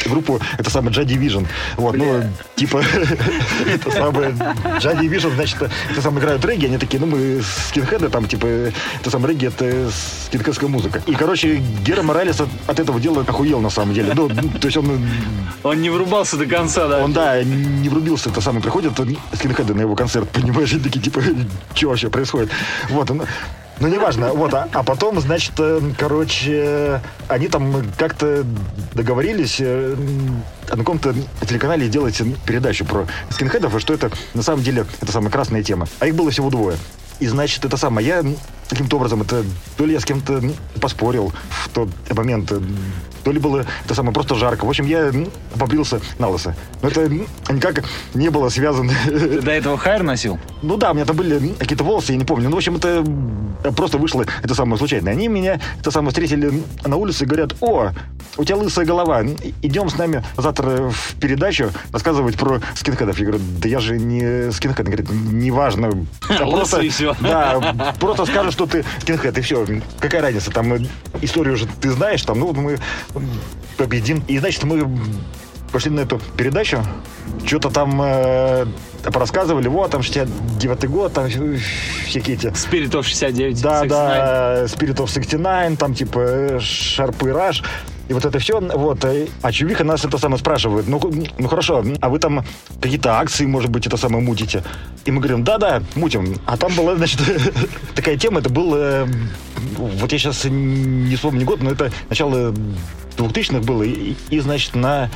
[0.06, 1.46] группу, это самое Джади Vision.
[1.76, 2.22] Вот, ну,
[2.56, 2.82] типа,
[3.66, 4.34] это самое
[4.78, 5.58] Джади Vision, значит,
[5.90, 9.90] это самое играют регги, они такие, ну, мы скинхеды, там, типа, это самое регги, это
[10.26, 11.02] скинхедская музыка.
[11.06, 14.12] И, короче, Гера Моралес от, этого дела охуел, на самом деле.
[14.14, 15.06] Ну, то есть он...
[15.62, 17.04] Он не врубался до конца, да?
[17.04, 18.92] Он, да, не врубился, это самое, приходят
[19.34, 21.20] скинхеды на его его концерт, понимаешь, и такие, типа,
[21.74, 22.50] что вообще происходит?
[22.88, 23.24] Вот, ну,
[23.80, 24.34] ну, неважно.
[24.34, 28.44] Вот, а, а потом, значит, э, короче, они там как-то
[28.92, 29.96] договорились э,
[30.68, 31.14] на каком-то
[31.48, 35.88] телеканале делать передачу про скинхедов, и что это на самом деле это самая красная тема.
[35.98, 36.76] А их было всего двое.
[37.20, 38.24] И, значит, это самое, я
[38.68, 39.44] каким-то образом, это
[39.78, 40.42] то ли я с кем-то
[40.80, 42.52] поспорил в тот момент,
[43.24, 44.64] то ли было это самое просто жарко.
[44.64, 45.12] В общем, я
[45.58, 46.54] побрился на лысо.
[46.82, 48.92] Но это никак не было связано.
[49.06, 50.38] Ты до этого хайр носил?
[50.62, 52.48] Ну да, у меня там были какие-то волосы, я не помню.
[52.48, 53.04] Ну, в общем, это
[53.72, 55.10] просто вышло это самое случайно.
[55.10, 57.90] Они меня это самое встретили на улице и говорят, о,
[58.36, 59.22] у тебя лысая голова,
[59.62, 63.18] идем с нами завтра в передачу рассказывать про скинхедов.
[63.18, 64.80] Я говорю, да я же не скинхед.
[64.80, 66.06] Они говорят, неважно.
[66.20, 67.14] Просто, и все.
[67.20, 69.66] Да, просто скажешь, что ты скинхед, и все.
[69.98, 70.74] Какая разница, там
[71.20, 72.78] историю уже ты знаешь, там, ну, мы
[73.76, 74.22] победим.
[74.28, 74.88] И, значит, мы
[75.72, 76.82] пошли на эту передачу,
[77.46, 78.66] что-то там э,
[79.12, 82.46] порассказывали, вот, там 69-й год, там всякие эти...
[82.48, 83.88] Spirit of 69, Да, 69.
[83.88, 87.62] да, Spirit of 69, там типа Шарпы Раш.
[88.10, 89.04] И вот это все, вот,
[89.42, 91.00] а Чувиха нас это самое спрашивает, ну,
[91.38, 92.44] ну хорошо, а вы там
[92.82, 94.64] какие-то акции, может быть, это самое мутите?
[95.04, 96.34] И мы говорим, да-да, мутим.
[96.44, 97.20] А там была, значит,
[97.94, 99.06] такая тема, это был, э,
[99.76, 102.52] вот я сейчас не вспомню год, но это начало
[103.16, 105.08] 2000-х было, и, и, значит, на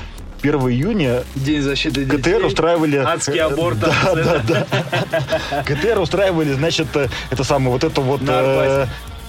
[0.43, 2.19] 1 июня День защиты детей.
[2.19, 2.99] КТР устраивали...
[2.99, 3.81] Адский аборт.
[3.81, 5.63] Да, да, да.
[5.67, 6.87] КТР устраивали, значит,
[7.31, 8.21] это самое, вот это вот...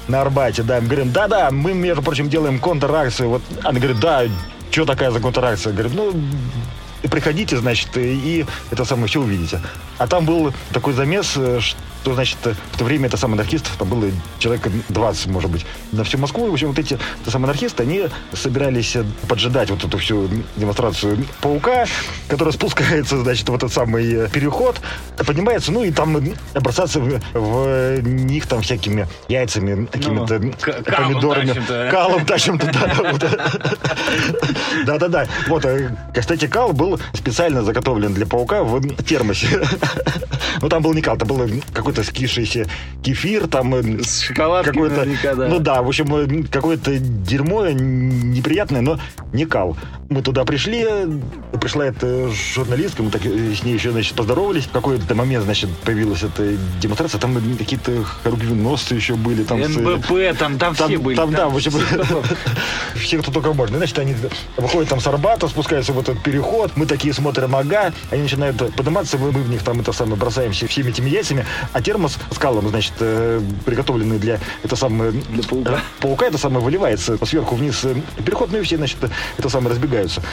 [0.08, 0.80] На Арбате, да.
[0.82, 3.30] Мы говорим, да-да, мы, между прочим, делаем контракцию.
[3.30, 4.24] Вот она говорит, да,
[4.72, 5.74] что такая за контракция?
[5.74, 6.14] Говорит, ну,
[7.10, 9.62] приходите, значит, и это самое все увидите.
[9.98, 11.76] А там был такой замес, что
[12.06, 16.04] то, значит, в то время это самые анархистов, там было человек 20, может быть, на
[16.04, 16.46] всю Москву.
[16.46, 18.96] И, в общем, вот эти это самые анархисты, они собирались
[19.28, 21.88] поджидать вот эту всю демонстрацию паука,
[22.28, 24.80] который спускается, значит, в этот самый переход,
[25.26, 26.16] поднимается, ну, и там
[26.54, 30.54] бросаться в, в них там всякими яйцами, какими-то ну,
[30.84, 31.90] помидорами.
[31.90, 32.72] Калом тащим-то,
[34.86, 35.26] Да-да-да.
[35.48, 39.48] Вот, э, кстати, кал был специально заготовлен для паука в термосе.
[40.62, 42.68] Ну, там был не кал, это был какой-то какой-то скисшийся
[43.04, 45.48] кефир, там э, с какой-то, да.
[45.48, 49.00] ну да, в общем, э, какое-то дерьмо неприятное, но
[49.34, 49.78] не кал.
[50.10, 50.86] Мы туда пришли,
[51.60, 54.66] пришла эта журналистка, мы так с ней еще, значит, поздоровались.
[54.66, 59.44] В какой-то момент, значит, появилась эта демонстрация, там какие-то хорубиносцы еще были.
[59.44, 61.16] Там НБП, с, там, там, там все были.
[61.16, 61.72] Там, там да, в общем,
[62.96, 63.78] все, кто только можно.
[63.78, 64.16] Значит, они
[64.58, 69.18] выходят там с Арбата, спускаются в этот переход, мы такие смотрим, ага, они начинают подниматься,
[69.18, 72.68] мы, мы в них там это самое бросаемся всеми этими яйцами, а термос с калом,
[72.70, 75.74] значит, э, приготовленный для это самое для паука.
[75.74, 78.98] Э, паука это самое выливается сверху вниз э, переход, ну и все, значит,
[79.38, 80.24] это самое разбегаются.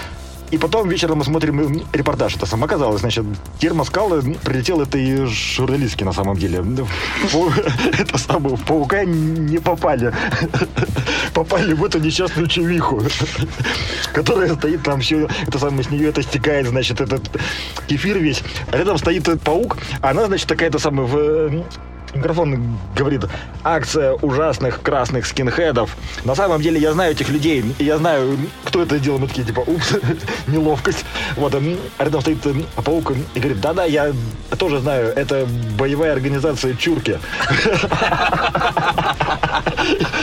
[0.53, 2.37] И потом вечером мы смотрим репортаж.
[2.37, 3.25] Это сам оказалось, значит,
[3.59, 4.11] термоскал
[4.45, 6.63] прилетел этой журналистки на самом деле.
[7.99, 10.13] Это самое, в паука не попали.
[11.35, 13.03] Попали в эту несчастную чувиху,
[14.13, 17.23] которая стоит там все, это самое, с нее это стекает, значит, этот
[17.87, 18.43] кефир весь.
[18.71, 21.65] А рядом стоит паук, а она, значит, такая-то самая в
[22.15, 23.23] микрофон говорит,
[23.65, 25.97] акция ужасных красных скинхедов.
[26.25, 29.19] На самом деле я знаю этих людей, и я знаю, кто это делал.
[29.19, 29.95] Мы такие, типа, упс,
[30.47, 31.05] неловкость.
[31.37, 31.63] Вот, а
[31.99, 32.39] рядом стоит
[32.85, 34.13] паук и говорит, да-да, я
[34.59, 35.47] тоже знаю, это
[35.79, 37.19] боевая организация Чурки.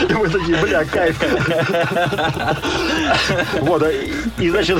[0.08, 1.20] И мы такие, бля, кайф.
[3.60, 3.84] Вот,
[4.38, 4.78] и значит...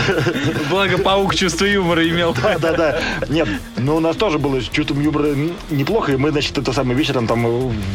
[0.71, 2.35] Благо паук чувство юмора имел.
[2.43, 3.01] Да, да, да.
[3.29, 5.35] Нет, но у нас тоже было с чувством юмора
[5.71, 7.43] неплохо, и мы, значит, это самое вечером там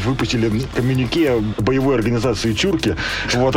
[0.03, 2.95] выпустили коммюнике боевой организации Чурки.
[3.33, 3.55] Вот.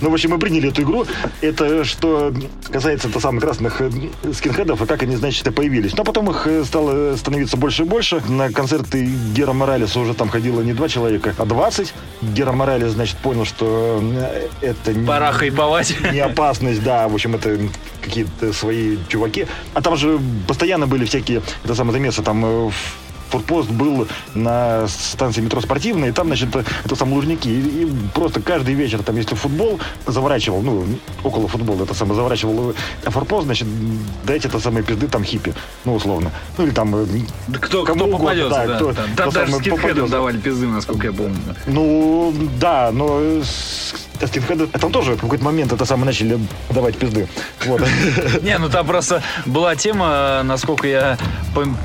[0.00, 1.06] Ну, в общем, мы приняли эту игру.
[1.40, 2.32] Это что
[2.70, 3.90] касается то самых красных э,
[4.32, 5.96] скинхедов, и как они, значит, появились.
[5.96, 8.22] Но потом их э, стало становиться больше и больше.
[8.28, 9.04] На концерты
[9.34, 11.92] Гера Моралеса уже там ходило не два человека, а 20.
[12.22, 14.92] Гера Моралес, значит, понял, что э, это...
[15.06, 15.94] Пора хайповать.
[16.12, 17.08] Не опасность, да.
[17.08, 17.58] В общем, это
[18.00, 19.46] какие-то свои чуваки.
[19.74, 22.70] А там же постоянно были всякие, это самое замесы, там
[23.30, 26.48] форпост был на станции метро «Спортивная», и там, значит,
[26.84, 27.48] это самые лужники.
[27.48, 30.84] И, и просто каждый вечер, там, если футбол заворачивал, ну,
[31.24, 33.68] около футбола, это самое, заворачивал форпост, значит,
[34.24, 36.30] дайте это самые пизды там хиппи, ну, условно.
[36.58, 36.94] Ну, или там...
[36.94, 37.06] Э,
[37.48, 38.76] да кто, кому кто угодно, попадется, да.
[38.76, 41.38] Кто, там, там даже скидкам давали пизды, насколько я помню.
[41.66, 43.42] Ну, да, но
[44.26, 46.38] скинхеды там тоже в какой-то момент это самое начали
[46.70, 47.28] давать пизды.
[47.66, 47.82] Вот.
[48.42, 51.18] Не, ну там просто была тема, насколько я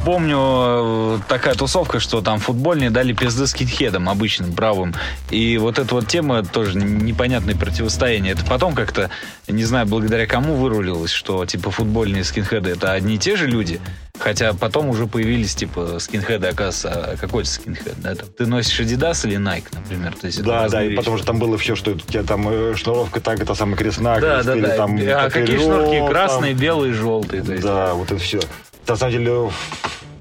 [0.06, 4.94] помню, такая тусовка, что там футбольные дали пизды скинхедам, обычным, правым.
[5.32, 8.34] И вот эта вот тема тоже непонятное противостояние.
[8.34, 9.10] Это потом как-то,
[9.48, 13.80] не знаю, благодаря кому вырулилось, что типа футбольные скинхеды это одни и те же люди,
[14.18, 18.16] Хотя потом уже появились, типа, скинхеды, оказывается, а какой-то скинхед, да?
[18.16, 20.16] Ты носишь Adidas или Nike, например?
[20.16, 20.96] То есть да, да, вещи.
[20.96, 24.00] потому что там было все, что у тебя там э, шнуровка так, это самый крест
[24.00, 24.78] на да, да, да.
[24.78, 26.08] там А какие шнурки?
[26.08, 26.62] Красные, там...
[26.62, 27.44] белые, желтые.
[27.44, 27.64] То есть.
[27.64, 28.40] Да, вот это все.
[28.88, 29.54] На самом деле, в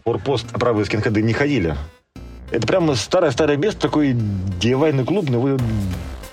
[0.05, 1.77] форпост правые скинхеды не ходили.
[2.51, 4.13] Это прямо старое-старое место, такой
[4.61, 5.59] девайный клуб, но вы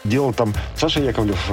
[0.03, 1.51] делал там Саша Яковлев,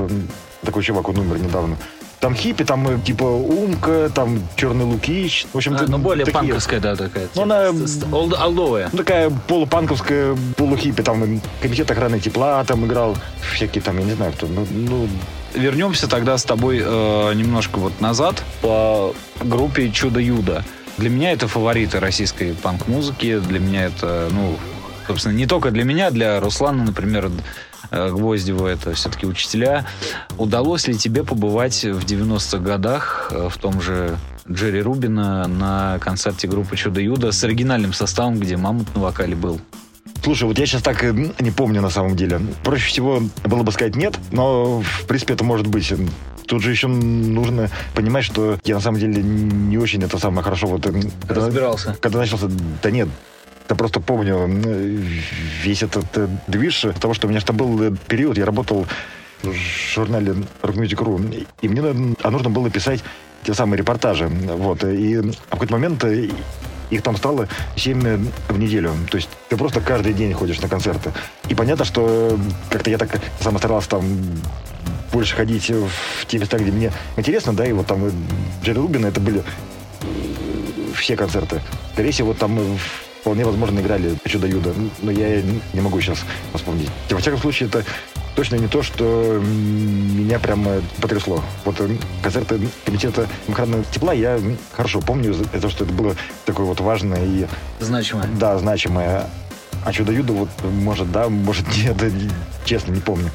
[0.62, 1.76] такой чувак, он умер недавно.
[2.20, 5.46] Там хиппи, там э, типа Умка, там Черный Лукич.
[5.52, 6.40] В общем, а, ну более такие.
[6.40, 7.28] панковская, да, такая.
[7.36, 7.68] Ну, она...
[8.10, 8.88] Олд, олдовая.
[8.92, 11.02] Ну, такая полупанковская, полухиппи.
[11.02, 13.16] Там комитет охраны тепла там играл.
[13.52, 14.48] Всякие там, я не знаю, кто.
[14.48, 15.08] Ну, ну...
[15.54, 20.64] Вернемся тогда с тобой э, немножко вот назад по группе Чудо-Юдо.
[20.98, 23.38] Для меня это фавориты российской панк-музыки.
[23.38, 24.56] Для меня это, ну,
[25.06, 27.30] собственно, не только для меня, для Руслана, например, Э,
[27.90, 29.86] Гвоздева, это все-таки учителя.
[30.36, 34.18] Удалось ли тебе побывать в 90-х годах э, в том же
[34.50, 39.60] Джерри Рубина на концерте группы Чудо-Юдо с оригинальным составом, где Мамут на вокале был?
[40.22, 42.40] Слушай, вот я сейчас так не помню на самом деле.
[42.64, 45.92] Проще всего было бы сказать нет, но в принципе это может быть.
[46.46, 50.66] Тут же еще нужно понимать, что я на самом деле не очень это самое хорошо
[50.66, 51.96] вот когда, разбирался.
[52.00, 52.48] Когда начался,
[52.82, 53.08] да нет,
[53.68, 54.48] я просто помню
[55.62, 58.86] весь этот э, движ, потому что у меня что был э, период, я работал
[59.42, 59.52] в
[59.94, 63.04] журнале Rock Music Ru, и мне а нужно было писать
[63.44, 64.26] те самые репортажи.
[64.28, 64.82] Вот.
[64.84, 66.30] И в какой-то момент э,
[66.90, 68.92] их там стало 7 в неделю.
[69.10, 71.12] То есть ты просто каждый день ходишь на концерты.
[71.48, 72.38] И понятно, что
[72.70, 74.02] как-то я так сам старался там
[75.12, 78.10] больше ходить в те места, где мне интересно, да, и вот там
[78.62, 79.42] Джерри Рубина это были
[80.94, 81.60] все концерты.
[81.92, 82.58] Скорее всего, там
[83.28, 84.72] вполне возможно играли чудо-юдо,
[85.02, 85.42] но я
[85.74, 86.20] не могу сейчас
[86.54, 86.88] вспомнить.
[87.10, 87.84] Во всяком случае, это
[88.34, 91.44] точно не то, что меня прямо потрясло.
[91.66, 91.90] Вот э,
[92.22, 94.40] концерты комитета охраны тепла я
[94.72, 96.16] хорошо помню, за что это было
[96.46, 97.46] такое вот важное и...
[97.80, 98.26] Значимое.
[98.40, 99.26] Да, значимое.
[99.84, 101.96] А чудо-юдо, вот, может, да, может, нет,
[102.64, 103.30] честно, не помню.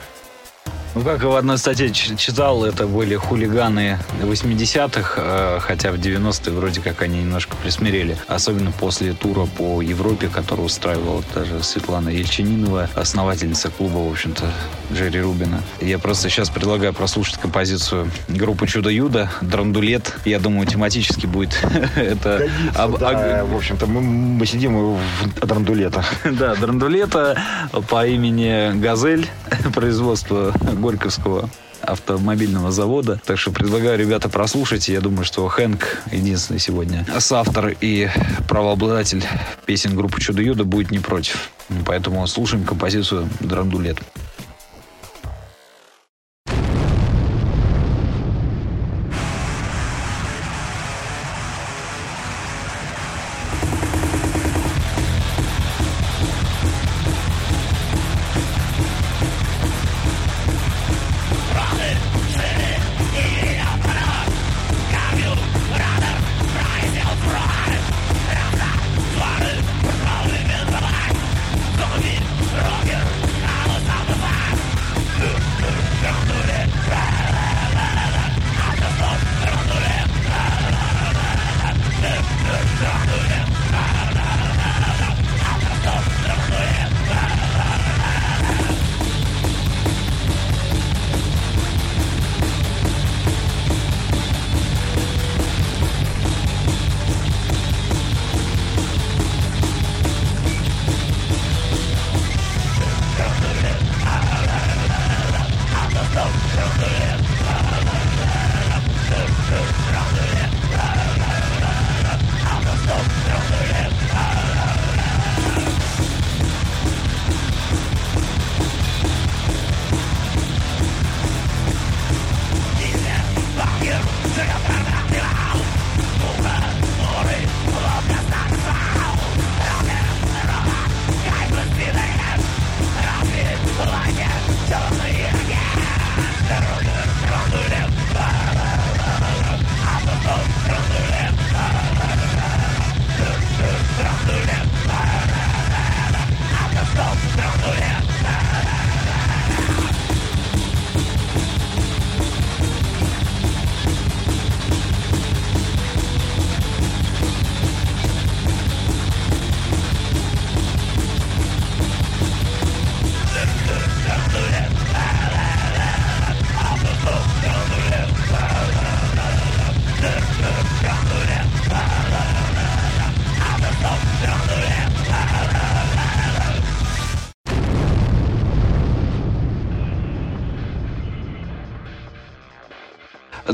[0.96, 6.82] Ну, как в одной статье читал, это были хулиганы 80-х, э, хотя в 90-е вроде
[6.82, 8.16] как они немножко присмирели.
[8.28, 14.52] Особенно после тура по Европе, который устраивала даже Светлана Ельчининова, основательница клуба, в общем-то,
[14.94, 15.62] Джерри Рубина.
[15.82, 20.16] Я просто сейчас предлагаю прослушать композицию группы Чудо-Юдо, Драндулет.
[20.26, 21.58] Я думаю, тематически будет
[21.96, 22.50] это...
[22.76, 23.00] Об...
[23.00, 25.00] Да, в общем-то, мы, мы сидим в
[25.42, 26.04] Драндулета.
[26.24, 27.40] Да, Драндулета
[27.90, 29.28] по имени Газель,
[29.74, 31.50] производство Горьковского
[31.84, 33.20] автомобильного завода.
[33.26, 34.88] Так что предлагаю, ребята, прослушать.
[34.88, 38.10] Я думаю, что Хэнк, единственный сегодня соавтор и
[38.48, 39.24] правообладатель
[39.66, 41.50] песен группы Чудо-Юдо, будет не против.
[41.86, 44.00] Поэтому слушаем композицию «Драндулет».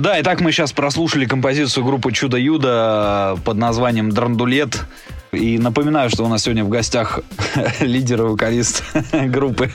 [0.10, 4.80] Да, итак, мы сейчас прослушали композицию группы Чудо-Юдо под названием «Драндулет».
[5.32, 7.20] И напоминаю, что у нас сегодня в гостях
[7.80, 9.70] лидер и вокалист группы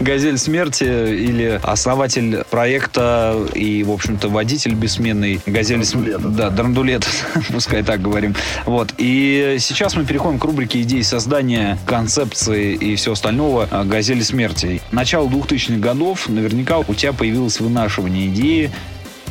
[0.00, 6.22] «Газель смерти» или основатель проекта и, в общем-то, водитель бессменный «Газель смерти».
[6.24, 7.06] Да, «Драндулет»,
[7.52, 8.34] пускай так говорим.
[8.64, 8.94] Вот.
[8.96, 14.80] И сейчас мы переходим к рубрике идеи создания, концепции и все остального «Газель смерти».
[14.90, 18.70] Начало 2000-х годов наверняка у тебя появилось вынашивание идеи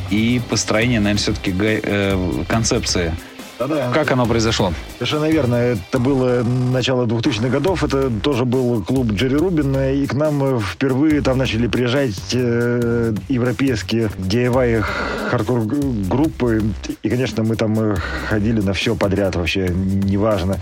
[0.09, 3.13] и построение, наверное, все-таки э, концепции
[3.57, 3.91] да-да.
[3.93, 4.73] Как оно произошло?
[4.95, 5.55] Совершенно верно.
[5.55, 7.83] Это было начало 2000-х годов.
[7.83, 9.93] Это тоже был клуб Джерри Рубина.
[9.93, 14.83] И к нам впервые там начали приезжать э, европейские DIY
[15.29, 16.63] хардкор группы.
[17.01, 17.95] И, конечно, мы там
[18.27, 19.69] ходили на все подряд вообще.
[19.69, 20.57] Неважно.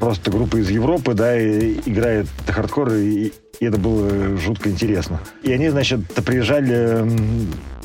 [0.00, 2.94] Просто группа из Европы, да, и играет хардкор.
[2.94, 5.20] И, и это было жутко интересно.
[5.42, 7.04] И они, значит, приезжали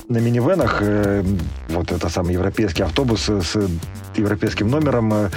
[0.10, 1.24] на минивенах, э,
[1.70, 3.70] вот это самый европейский автобус с
[4.16, 5.30] европейским номером, э,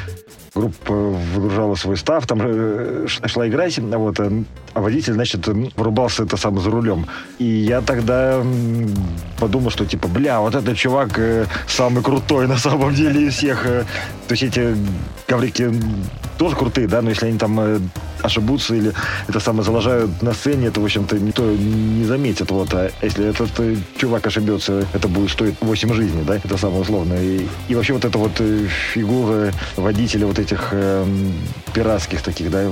[0.54, 6.36] группа выгружала свой став, там э, шла играть, вот, э, а водитель, значит, врубался это
[6.36, 7.06] сам за рулем.
[7.38, 8.42] И я тогда
[9.38, 11.20] подумал, что типа, бля, вот этот чувак
[11.68, 13.62] самый крутой на самом деле из всех.
[13.62, 14.76] То есть эти
[15.26, 15.70] коврики
[16.38, 17.58] тоже крутые, да, но если они там
[18.26, 18.92] ошибутся или
[19.28, 22.50] это самое залажают на сцене, это, в общем-то, никто не заметит.
[22.50, 22.72] Вот.
[22.74, 27.22] А если этот э, чувак ошибется, это будет стоить 8 жизней, да, это самое условное.
[27.22, 31.04] И, и вообще вот эта вот э, фигура водителя вот этих э,
[31.74, 32.70] пиратских таких, да,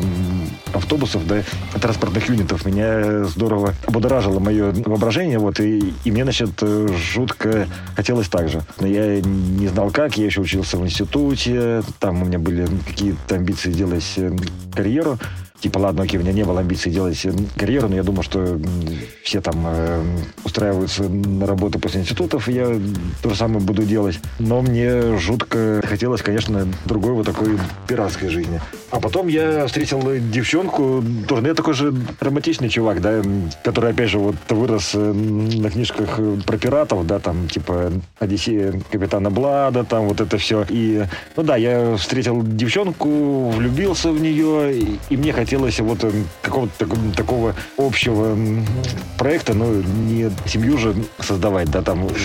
[0.72, 1.42] автобусов, да,
[1.80, 8.48] транспортных юнитов меня здорово обудоражило мое воображение, вот, и, и мне, значит, жутко хотелось так
[8.48, 8.62] же.
[8.80, 13.36] Но я не знал как, я еще учился в институте, там у меня были какие-то
[13.36, 14.34] амбиции делать э,
[14.74, 15.18] карьеру
[15.64, 18.60] типа, ладно, окей, у меня не было амбиций делать карьеру, но я думал, что
[19.22, 20.02] все там э,
[20.44, 22.78] устраиваются на работу после институтов, я
[23.22, 24.20] то же самое буду делать.
[24.38, 27.58] Но мне жутко хотелось, конечно, другой вот такой
[27.88, 28.60] пиратской жизни.
[28.90, 33.22] А потом я встретил девчонку, тоже, ну, я такой же романтичный чувак, да,
[33.64, 39.30] который, опять же, вот вырос э, на книжках про пиратов, да, там, типа, Одиссея Капитана
[39.30, 40.66] Блада, там, вот это все.
[40.68, 41.04] И,
[41.36, 46.10] ну да, я встретил девчонку, влюбился в нее, и мне хотелось вот э,
[46.42, 46.86] какого-то
[47.16, 48.36] такого общего
[49.18, 52.08] проекта, ну, не семью же создавать, да, там.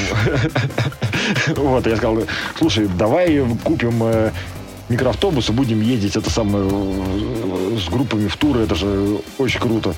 [1.56, 2.24] Вот, я сказал,
[2.58, 4.32] слушай, давай купим э,
[4.90, 6.68] микроавтобусы, будем ездить это самое
[7.78, 9.94] с группами в туры, это же очень круто.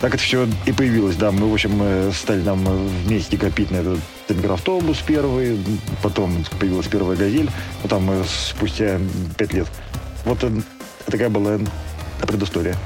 [0.00, 1.30] Так это все и появилось, да.
[1.30, 2.64] Мы, в общем, стали там
[3.04, 5.58] вместе копить на этот микроавтобус первый,
[6.02, 7.50] потом появилась первая «Газель»,
[7.88, 8.98] там спустя
[9.36, 9.68] пять лет.
[10.24, 10.44] Вот
[11.06, 11.58] такая была
[12.26, 12.76] предыстория.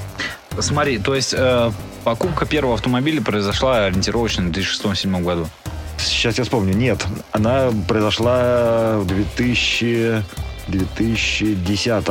[0.58, 1.70] Смотри, то есть э,
[2.04, 5.48] покупка первого автомобиля произошла ориентировочно в 2006-2007 году?
[5.98, 6.74] Сейчас я вспомню.
[6.74, 10.22] Нет, она произошла в 2000...
[10.68, 12.04] 2010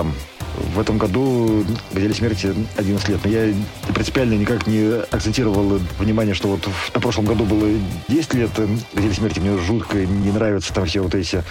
[0.73, 3.19] в этом году «Газели смерти» 11 лет.
[3.23, 3.53] Но я
[3.93, 7.69] принципиально никак не акцентировал внимание, что вот в прошлом году было
[8.07, 8.51] 10 лет
[8.93, 9.39] «Газели смерти».
[9.39, 11.43] Мне жутко не нравятся там все вот эти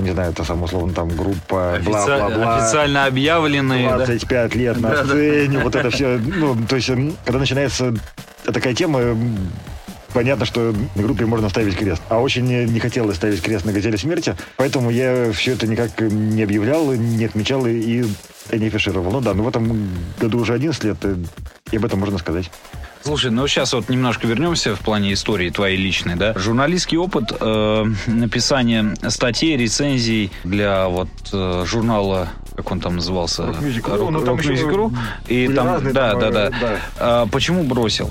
[0.00, 2.56] ну, не знаю, это самое условно, там, группа, бла-бла-бла.
[2.56, 4.58] Официально объявленные, 25 да?
[4.58, 6.18] лет на сцене, вот это все.
[6.18, 6.90] Ну, то есть,
[7.24, 7.94] когда начинается
[8.44, 9.00] такая тема,
[10.12, 12.02] понятно, что на группе можно ставить крест.
[12.08, 16.42] А очень не хотелось ставить крест на «Газели смерти», поэтому я все это никак не
[16.42, 18.04] объявлял, не отмечал и
[18.52, 19.12] не афишировал.
[19.12, 19.88] Ну да, но в этом
[20.18, 20.96] году уже 11 лет,
[21.70, 22.50] и об этом можно сказать.
[23.02, 26.34] Слушай, ну сейчас вот немножко вернемся в плане истории твоей личной, да?
[26.36, 33.44] Журналистский опыт э, написания статей, рецензий для вот э, журнала как он там назывался?
[33.44, 34.10] Rock Music Ru.
[34.10, 34.96] Ну, Ru.
[35.28, 36.76] И там, да, там, да, да, да.
[36.98, 38.10] А, почему бросил?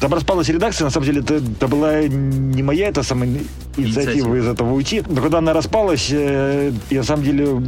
[0.00, 4.34] Там распалась редакция, на самом деле, это, это была не моя эта самая инициатива, инициатива
[4.36, 5.02] из этого уйти.
[5.08, 7.62] Но когда она распалась, э, я на самом деле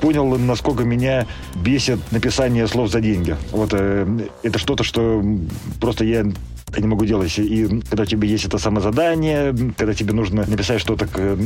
[0.00, 3.36] понял, насколько меня бесит написание слов за деньги.
[3.52, 4.06] Вот э,
[4.42, 5.24] это что-то, что
[5.80, 6.26] просто я
[6.74, 7.38] я не могу делать.
[7.38, 11.38] И когда тебе есть это самозадание, когда тебе нужно написать что-то к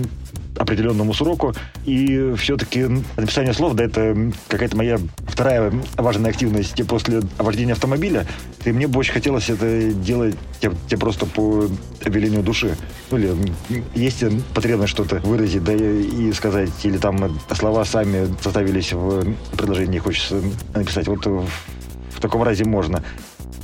[0.56, 1.52] определенному сроку,
[1.84, 8.26] и все-таки написание слов, да, это какая-то моя вторая важная активность после вождения автомобиля,
[8.64, 11.66] и мне бы очень хотелось это делать тебе просто по
[12.04, 12.76] велению души.
[13.10, 13.34] Ну, или
[13.94, 14.22] есть
[14.54, 20.40] потребность что-то выразить, да, и сказать, или там слова сами составились в предложении, хочется
[20.74, 21.08] написать.
[21.08, 23.02] Вот в таком разе можно.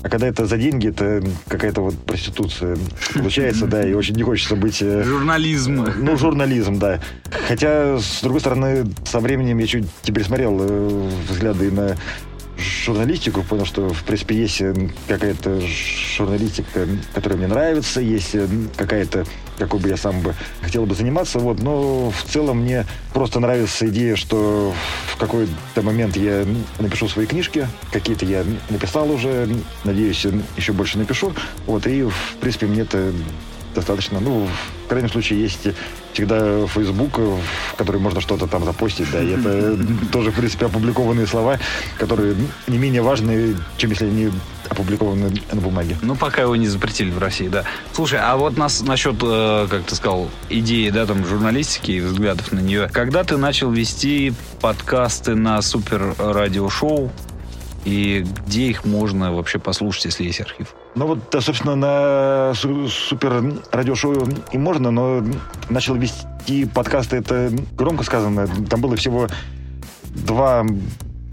[0.02, 2.78] А когда это за деньги, это какая-то вот проституция
[3.14, 4.80] получается, да, и очень не хочется быть...
[4.80, 5.86] Э, журнализм.
[5.98, 7.00] Ну, журнализм, да.
[7.48, 11.96] Хотя, с другой стороны, со временем я чуть теперь смотрел э, взгляды на
[12.60, 14.74] журналистику, понял, что, в принципе, есть э,
[15.08, 15.60] какая-то
[16.16, 18.46] журналистика, которая мне нравится, есть э,
[18.76, 19.24] какая-то,
[19.58, 23.88] какой бы я сам бы хотел бы заниматься, вот, но в целом мне просто нравится
[23.88, 24.72] идея, что
[25.08, 26.46] в какой-то момент я
[26.78, 29.48] напишу свои книжки, какие-то я написал уже,
[29.84, 31.32] надеюсь, еще больше напишу,
[31.66, 33.12] вот, и, в принципе, мне это
[33.74, 34.48] достаточно, ну,
[34.86, 35.68] в крайнем случае, есть
[36.12, 39.78] всегда Facebook, в который можно что-то там запостить, да, и это
[40.12, 41.58] тоже, в принципе, опубликованные слова,
[41.98, 42.34] которые
[42.66, 44.30] не менее важны, чем если они
[44.68, 45.96] опубликованы на бумаге.
[46.02, 47.64] Ну, пока его не запретили в России, да.
[47.92, 52.52] Слушай, а вот нас насчет, э, как ты сказал, идеи, да, там, журналистики и взглядов
[52.52, 52.88] на нее.
[52.92, 57.10] Когда ты начал вести подкасты на супер радиошоу,
[57.84, 60.74] и где их можно вообще послушать, если есть архив?
[60.94, 65.24] Ну вот, да, собственно, на супер радиошоу и можно, но
[65.68, 68.48] начал вести подкасты, это громко сказано.
[68.68, 69.28] Там было всего
[70.04, 70.66] два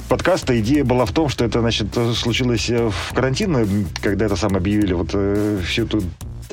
[0.07, 0.59] подкаста.
[0.59, 5.09] Идея была в том, что это, значит, случилось в карантин, когда это сам объявили вот
[5.13, 6.01] э, всю эту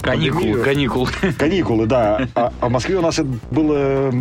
[0.01, 1.09] Каникулы, каникулы.
[1.39, 2.29] Каникулы, да.
[2.35, 4.13] А, а в Москве у нас это было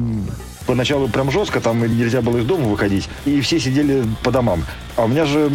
[0.65, 4.63] поначалу прям жестко, там нельзя было из дома выходить, и все сидели по домам.
[4.95, 5.51] А у меня же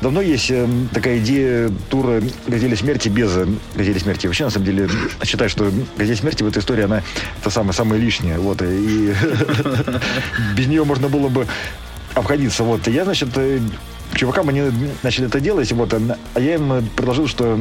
[0.00, 4.26] давно есть э, такая идея тура «Газели смерти» без э, «Газели смерти».
[4.26, 4.88] Вообще, на самом деле,
[5.24, 7.02] считаю, что «Газель смерти» в этой истории, она
[7.40, 8.38] это самое, самое лишнее.
[8.38, 9.14] Вот, и
[10.56, 11.46] без нее можно было бы
[12.14, 12.64] обходиться.
[12.64, 13.60] Вот, я, значит, э,
[14.14, 14.62] чувакам они
[15.02, 17.58] начали это делать, вот, а я им предложил, что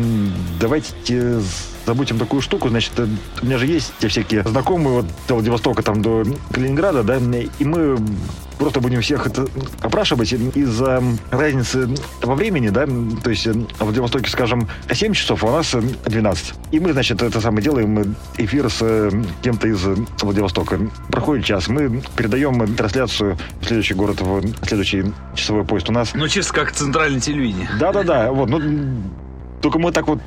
[0.60, 1.40] давайте
[1.86, 6.02] забудем такую штуку, значит, у меня же есть те всякие знакомые вот до Владивостока, там,
[6.02, 7.98] до Калининграда, да, и мы
[8.62, 9.48] просто будем всех это
[9.82, 11.90] опрашивать из-за разницы
[12.22, 16.54] во времени, да, то есть в Владивостоке, скажем, 7 часов, а у нас 12.
[16.72, 19.10] И мы, значит, это самое делаем эфир с
[19.42, 19.84] кем-то из
[20.22, 20.80] Владивостока.
[21.10, 26.12] Проходит час, мы передаем трансляцию в следующий город, в следующий часовой поезд у нас.
[26.14, 27.68] Ну, чисто как центральное телевидение.
[27.80, 28.62] Да-да-да, вот, ну,
[29.64, 30.20] только мы так вот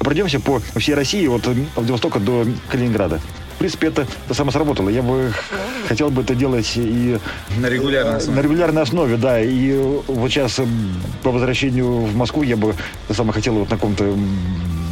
[0.00, 3.20] пройдемся по всей России, вот от Владивостока до Калининграда.
[3.60, 4.88] В принципе, это, это само сработало.
[4.88, 5.34] Я бы
[5.86, 7.18] хотел бы это делать и...
[7.58, 8.36] На регулярной основе.
[8.38, 9.38] На регулярной основе, да.
[9.38, 10.62] И вот сейчас
[11.22, 12.74] по возвращению в Москву я бы
[13.10, 14.16] самое хотел вот на каком-то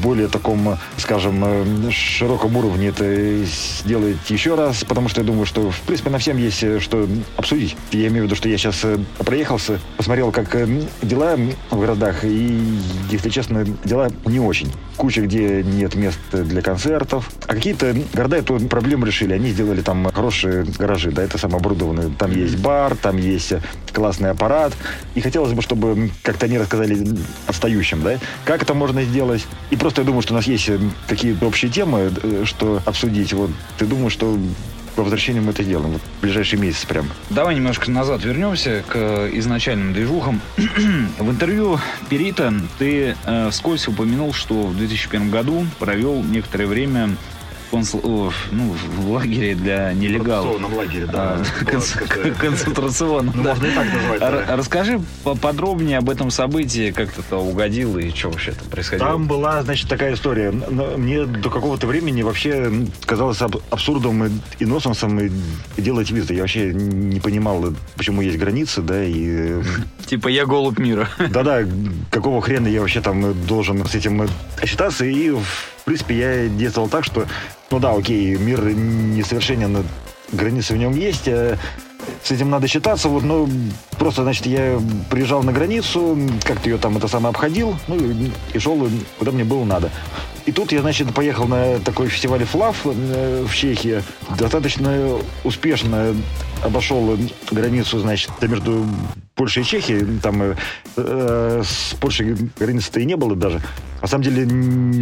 [0.02, 5.70] более таком, скажем, э, широком уровне это сделать еще раз, потому что я думаю, что,
[5.70, 7.76] в принципе, на всем есть э, что обсудить.
[7.90, 10.56] Я имею в виду, что я сейчас э, проехался, посмотрел, как
[11.02, 11.36] дела
[11.70, 12.60] в городах, и,
[13.10, 14.72] если честно, дела не очень.
[14.96, 17.30] Куча, где нет мест для концертов.
[17.46, 19.32] А какие-то города эту проблему решили.
[19.32, 22.10] Они сделали там хорошие гаражи, да, это самооборудованные.
[22.18, 23.54] Там есть бар, там есть
[23.92, 24.72] классный аппарат.
[25.14, 26.98] И хотелось бы, чтобы как-то они рассказали
[27.46, 29.46] отстающим, да, как это можно сделать.
[29.70, 32.82] И просто Просто я думаю, что у нас есть э, какие-то общие темы, э, что
[32.84, 33.32] обсудить.
[33.32, 34.38] Вот ты думаешь, что
[34.96, 35.92] по возвращению мы это сделаем.
[35.92, 37.08] Вот в ближайший месяц прям.
[37.30, 40.42] Давай немножко назад вернемся к изначальным движухам.
[41.18, 41.80] в интервью
[42.10, 47.16] Перита ты э, вскользь упомянул, что в 2001 году провел некоторое время
[47.70, 50.60] консул, ну, в лагере для нелегалов.
[50.60, 51.38] В лагере, да.
[51.38, 51.92] А, конц,
[52.38, 53.50] концентрационном, ну, да.
[53.50, 54.20] Можно и так назвать.
[54.20, 54.56] Да.
[54.56, 55.00] Расскажи
[55.40, 59.10] подробнее об этом событии, как ты туда угодил и что вообще там происходило.
[59.10, 60.50] Там была, значит, такая история.
[60.50, 62.70] Мне до какого-то времени вообще
[63.04, 63.40] казалось
[63.70, 65.30] абсурдом и носом и
[65.76, 66.34] делать визы.
[66.34, 69.62] Я вообще не понимал, почему есть границы, да, и...
[70.06, 71.08] Типа я голубь мира.
[71.30, 71.64] Да-да,
[72.10, 74.28] какого хрена я вообще там должен с этим
[74.64, 75.32] считаться, и
[75.88, 77.26] принципе, я действовал так, что,
[77.70, 79.86] ну да, окей, мир несовершенен,
[80.32, 81.56] границы в нем есть, э,
[82.22, 83.48] с этим надо считаться, вот, ну,
[83.98, 84.78] просто, значит, я
[85.08, 87.96] приезжал на границу, как-то ее там это самое обходил, ну,
[88.52, 88.86] и шел,
[89.18, 89.90] куда мне было надо.
[90.44, 94.02] И тут я, значит, поехал на такой фестиваль «Флав» э, в Чехии.
[94.38, 96.14] Достаточно успешно
[96.62, 97.18] обошел
[97.50, 98.86] границу, значит, между
[99.38, 100.18] Польшей и Чехией.
[100.20, 100.54] Там э,
[100.96, 103.60] э с Польшей границы-то и не было даже.
[104.02, 104.42] На самом деле...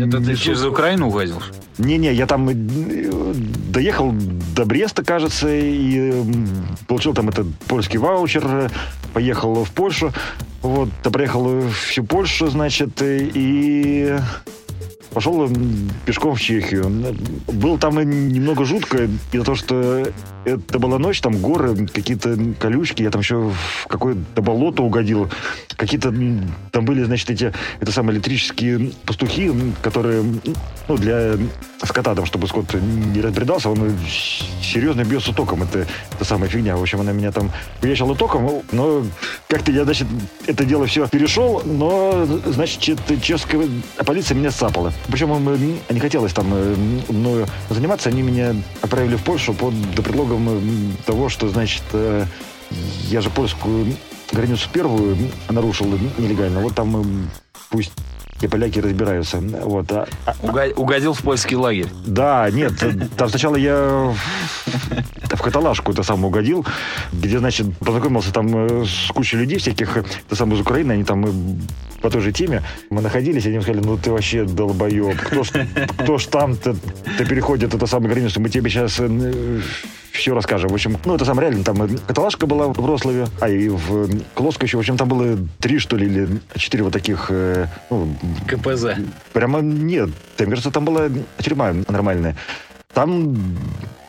[0.06, 1.42] Это ты через Украину угодил?
[1.78, 2.54] Не-не, я там э,
[3.72, 4.14] доехал
[4.54, 6.12] до Бреста, кажется, и
[6.86, 8.70] получил там этот польский ваучер,
[9.12, 10.12] поехал в Польшу.
[10.62, 14.18] Вот, проехал всю Польшу, значит, и
[15.16, 15.50] пошел
[16.04, 17.16] пешком в Чехию.
[17.46, 20.06] Было там немного жутко из-за того, что
[20.44, 25.30] это была ночь, там горы, какие-то колючки, я там еще в какое-то болото угодил.
[25.74, 26.14] Какие-то
[26.70, 29.50] там были, значит, эти, это самые электрические пастухи,
[29.82, 30.22] которые,
[30.86, 31.36] ну, для
[31.82, 33.92] скота, там, чтобы скот не разбредался, он
[34.62, 35.62] серьезно бьется током.
[35.62, 36.76] Это, это самая фигня.
[36.76, 37.50] В общем, она меня там
[37.82, 39.02] уезжала током, но
[39.48, 40.06] как-то я, значит,
[40.46, 43.66] это дело все перешел, но, значит, чешская
[44.04, 44.92] полиция меня сцапала.
[45.10, 46.76] Причем им не хотелось там э,
[47.08, 52.24] мною заниматься, они меня отправили в Польшу под предлогом того, что, значит, э,
[53.08, 53.86] я же польскую
[54.32, 55.16] границу первую
[55.48, 55.86] нарушил
[56.18, 57.30] нелегально, вот там
[57.70, 57.92] пусть
[58.40, 59.38] и поляки разбираются.
[59.38, 59.90] Вот.
[59.92, 61.88] А- а- Уга- Угодил в польский лагерь.
[62.06, 62.72] да, нет,
[63.16, 64.14] там сначала я
[65.30, 66.64] в каталажку это сам угодил,
[67.12, 71.24] где, значит, познакомился там э, с кучей людей всяких, это сам из Украины, они там
[71.26, 71.28] э,
[72.00, 72.62] по той же теме.
[72.90, 75.50] Мы находились, они сказали, ну ты вообще долбоеб, кто ж,
[75.98, 76.74] кто ж там-то
[77.18, 79.00] то переходит эту самую границу, мы тебе сейчас
[80.12, 80.70] все расскажем.
[80.70, 84.06] В общем, ну это сам реально, там э, каталажка была в Вроцлаве, а и в
[84.06, 87.66] э, Клоско еще, в общем, там было три, что ли, или четыре вот таких, э,
[87.90, 88.08] ну,
[88.46, 88.86] КПЗ.
[89.32, 90.10] Прямо нет.
[90.38, 91.08] Мне кажется, там была
[91.38, 92.36] тюрьма нормальная.
[92.92, 93.36] Там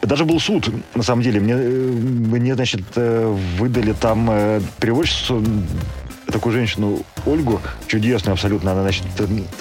[0.02, 1.39] даже был суд, на самом деле.
[1.39, 1.91] Мне, э,
[2.38, 5.44] мне значит, э, выдали там э, переводчицу,
[6.31, 8.71] такую женщину Ольгу, чудесную абсолютно.
[8.71, 9.03] Она, значит,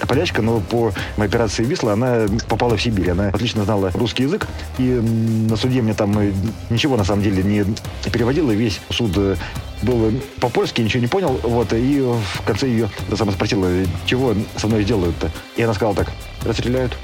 [0.07, 3.11] полячка, но по операции Висла она попала в Сибирь.
[3.11, 4.47] Она отлично знала русский язык.
[4.79, 6.33] И на суде мне там э,
[6.71, 7.65] ничего, на самом деле, не
[8.11, 8.51] переводила.
[8.53, 9.37] Весь суд э,
[9.83, 11.41] был по-польски, ничего не понял.
[11.43, 13.71] Вот, и в конце ее сама спросила,
[14.05, 15.31] чего со мной сделают-то.
[15.57, 16.13] И она сказала так,
[16.45, 16.97] расстреляют.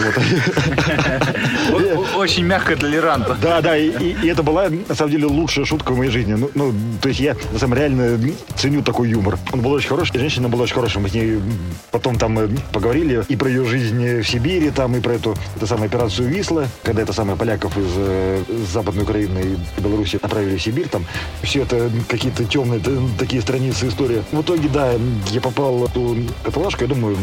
[2.16, 3.36] Очень мягко толерантно.
[3.40, 6.34] Да, да, и, это была, на самом деле, лучшая шутка в моей жизни.
[6.34, 8.18] Ну, ну, то есть я, деле, реально
[8.56, 9.38] ценю такой юмор.
[9.52, 11.02] Он был очень хороший, женщина была очень хорошая.
[11.02, 11.40] Мы с ней
[11.90, 15.66] потом там э, поговорили и про ее жизнь в Сибири, там, и про эту, эту
[15.66, 20.62] самую операцию Висла, когда это самое поляков из э, Западной Украины и Беларуси отправили в
[20.62, 21.04] Сибирь, там,
[21.42, 22.80] все это какие-то темные
[23.18, 24.22] такие страницы истории.
[24.32, 24.92] В итоге, да,
[25.30, 27.16] я попал в эту каталажку, я думаю,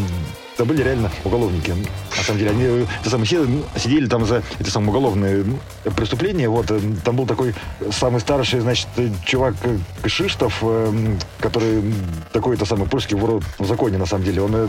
[0.58, 1.70] это были реально уголовники.
[1.70, 3.46] На самом деле, они э, те самые, все
[3.78, 5.46] сидели там за эти самые уголовные
[5.86, 6.50] э, преступления.
[6.50, 7.54] Вот, э, там был такой
[7.92, 11.94] самый старший, значит, э, чувак э, Кшиштов, э, который
[12.34, 14.42] такой-то самый польский вор в законе, на самом деле.
[14.42, 14.68] Он э,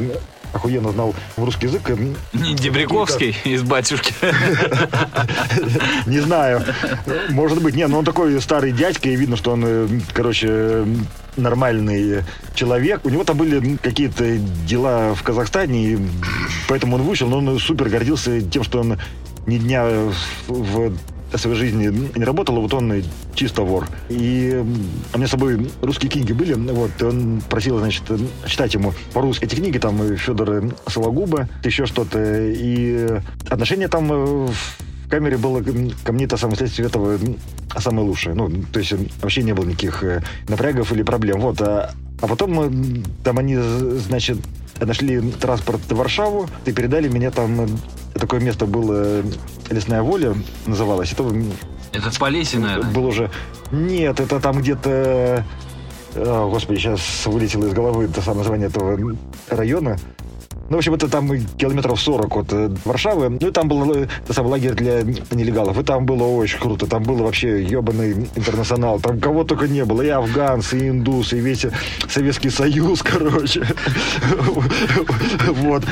[0.53, 1.91] охуенно знал русский язык.
[1.91, 1.97] э,
[2.33, 4.15] Не Дебряковский из «Батюшки».
[6.07, 6.63] Не знаю.
[7.31, 10.85] Может быть, не, но он такой старый дядька, и видно, что он, э, короче,
[11.37, 13.01] нормальный человек.
[13.05, 15.99] У него там были какие-то дела в Казахстане, и
[16.69, 18.99] поэтому он вышел, но он супер гордился тем, что он
[19.47, 19.85] ни дня
[20.49, 20.93] в
[21.37, 23.03] своей жизни не работал, а вот он
[23.35, 23.87] чисто вор.
[24.09, 24.77] И м,
[25.13, 28.05] у меня с собой русские книги были, вот, и он просил, значит,
[28.47, 34.47] читать ему по-русски эти книги, там э, Федора Сологуба, еще что-то, и отношение там э,
[34.47, 35.63] в камере было
[36.05, 37.19] ко мне, то самое следствие этого
[37.77, 38.35] самое лучшее.
[38.35, 41.41] Ну, то есть вообще не было никаких э, напрягов или проблем.
[41.41, 44.39] Вот, а, а потом там они, значит,
[44.81, 47.69] нашли транспорт в Варшаву и передали меня там.
[48.15, 49.23] Э, Такое место было
[49.71, 50.35] Лесная воля
[50.67, 51.13] называлось.
[51.13, 51.25] Это
[51.93, 52.93] Это в Полесье, наверное.
[52.93, 53.31] был уже...
[53.71, 55.45] Нет, это там где-то...
[56.15, 58.99] а, Господи, сейчас вылетело из головы это самое название этого
[59.51, 59.99] района.
[60.69, 63.31] Ну, в общем, это там километров 40 от э, Варшавы.
[63.41, 65.79] Ну, и там был э, самый лагерь для нелегалов.
[65.79, 66.87] И там было очень круто.
[66.87, 69.01] Там было вообще ебаный интернационал.
[69.01, 70.03] Там кого только не было.
[70.03, 71.65] И афганцы, и индусы, и весь
[72.09, 73.67] Советский Союз, короче.
[75.49, 75.85] Вот.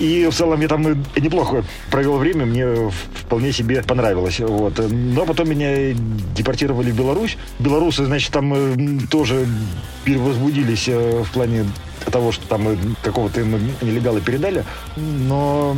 [0.00, 2.44] И в целом я там и неплохо провел время.
[2.44, 4.40] Мне вполне себе понравилось.
[4.40, 4.80] Вот.
[4.90, 5.94] Но потом меня
[6.34, 7.38] депортировали в Беларусь.
[7.60, 9.46] Белорусы, значит, там э, тоже
[10.04, 11.66] перевозбудились э, в плане
[12.10, 14.64] того, что там э, какого-то им нелегала передали,
[14.96, 15.76] но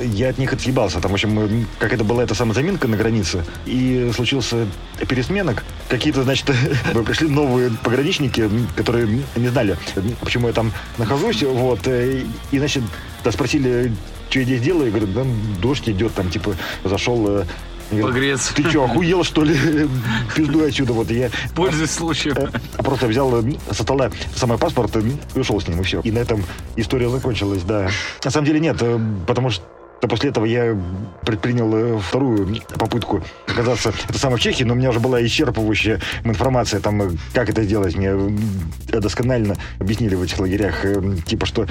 [0.00, 1.00] я от них отъебался.
[1.00, 4.66] Там, в общем, э, как это была эта самая заминка на границе, и случился
[5.08, 5.64] пересменок.
[5.88, 6.46] Какие-то, значит,
[7.06, 9.76] пришли новые пограничники, которые не знали,
[10.20, 12.82] почему я там нахожусь, вот, э, и, значит,
[13.24, 13.92] да, спросили,
[14.30, 15.24] что я здесь делаю, я говорю, да,
[15.60, 17.44] дождь идет, там, типа, зашел...
[17.92, 18.54] э, я Погреться.
[18.54, 19.56] Ты что, охуел, что ли?
[20.34, 20.92] Пизду отсюда.
[20.92, 22.36] Вот я Пользуясь случаем.
[22.76, 26.00] а Просто взял э, со стола самый паспорт и ушел с ним, и все.
[26.00, 26.44] И на этом
[26.76, 27.88] история закончилась, да.
[28.24, 29.64] На самом деле нет, э, потому что
[30.08, 30.76] после этого я
[31.24, 36.00] предпринял э, вторую попытку оказаться это самое в Чехии, но у меня уже была исчерпывающая
[36.24, 37.96] информация, там, э, как это делать.
[37.96, 41.66] Мне э, досконально объяснили в этих лагерях, э, типа, что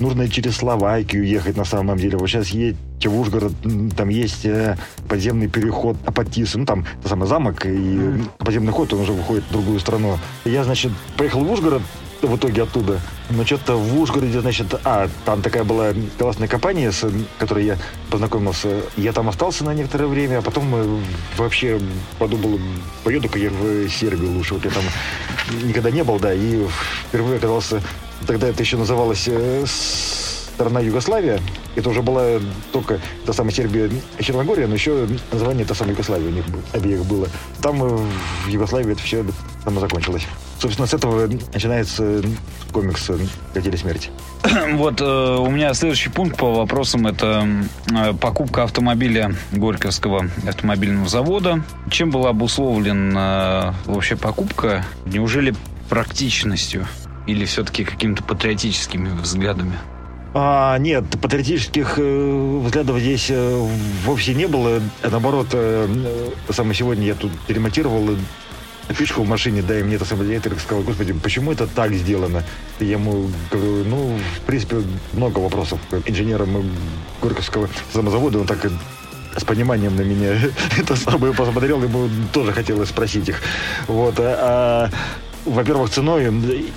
[0.00, 2.16] нужно через Словакию ехать на самом деле.
[2.16, 3.52] Вот сейчас едете в Ужгород,
[3.96, 4.76] там есть э,
[5.08, 9.52] подземный переход Апатисы, ну там тот самый замок, и подземный ход, он уже выходит в
[9.52, 10.18] другую страну.
[10.44, 11.82] Я, значит, поехал в Ужгород,
[12.26, 13.00] в итоге оттуда.
[13.30, 17.78] Но что-то в Ужгороде, значит, а, там такая была классная компания, с которой я
[18.10, 18.82] познакомился.
[18.96, 21.00] Я там остался на некоторое время, а потом э,
[21.36, 21.80] вообще
[22.18, 22.60] подумал,
[23.02, 24.54] поеду-ка я в Сербию лучше.
[24.54, 24.84] Вот я там
[25.62, 26.66] никогда не был, да, и
[27.08, 27.82] впервые оказался,
[28.24, 29.64] тогда это еще называлось э,
[30.54, 31.40] страна Югославия.
[31.74, 32.40] Это уже была
[32.72, 37.04] только та самая Сербия и Черногория, но еще название та самая Югославия у них обеих
[37.04, 37.28] было.
[37.60, 37.88] Там э,
[38.46, 39.24] в Югославии это все
[39.64, 40.26] там и закончилось.
[40.58, 42.22] Собственно, с этого начинается
[42.72, 43.18] комикс э,
[43.52, 44.10] «Хотели смерти».
[44.74, 47.46] Вот э, у меня следующий пункт по вопросам это
[47.92, 51.62] э, покупка автомобиля Горьковского автомобильного завода.
[51.90, 54.84] Чем была обусловлена э, вообще покупка?
[55.06, 55.54] Неужели
[55.88, 56.86] практичностью
[57.26, 59.78] или все-таки какими-то патриотическими взглядами?
[60.36, 63.68] А, нет, патриотических э, взглядов здесь э,
[64.04, 64.80] вовсе не было.
[65.02, 69.84] А наоборот, э, э, самое сегодня я тут перемонтировал э, печку в машине, да, и
[69.84, 72.42] мне это самое сказал, господи, почему это так сделано?
[72.80, 74.82] И я ему говорю, ну, в принципе,
[75.12, 76.68] много вопросов к инженерам
[77.22, 78.66] Горьковского самозавода, он так
[79.36, 80.36] с пониманием на меня
[80.78, 83.40] это самое посмотрел, ему тоже хотелось спросить их.
[83.86, 84.90] Вот, а, а,
[85.44, 86.32] во-первых, ценой,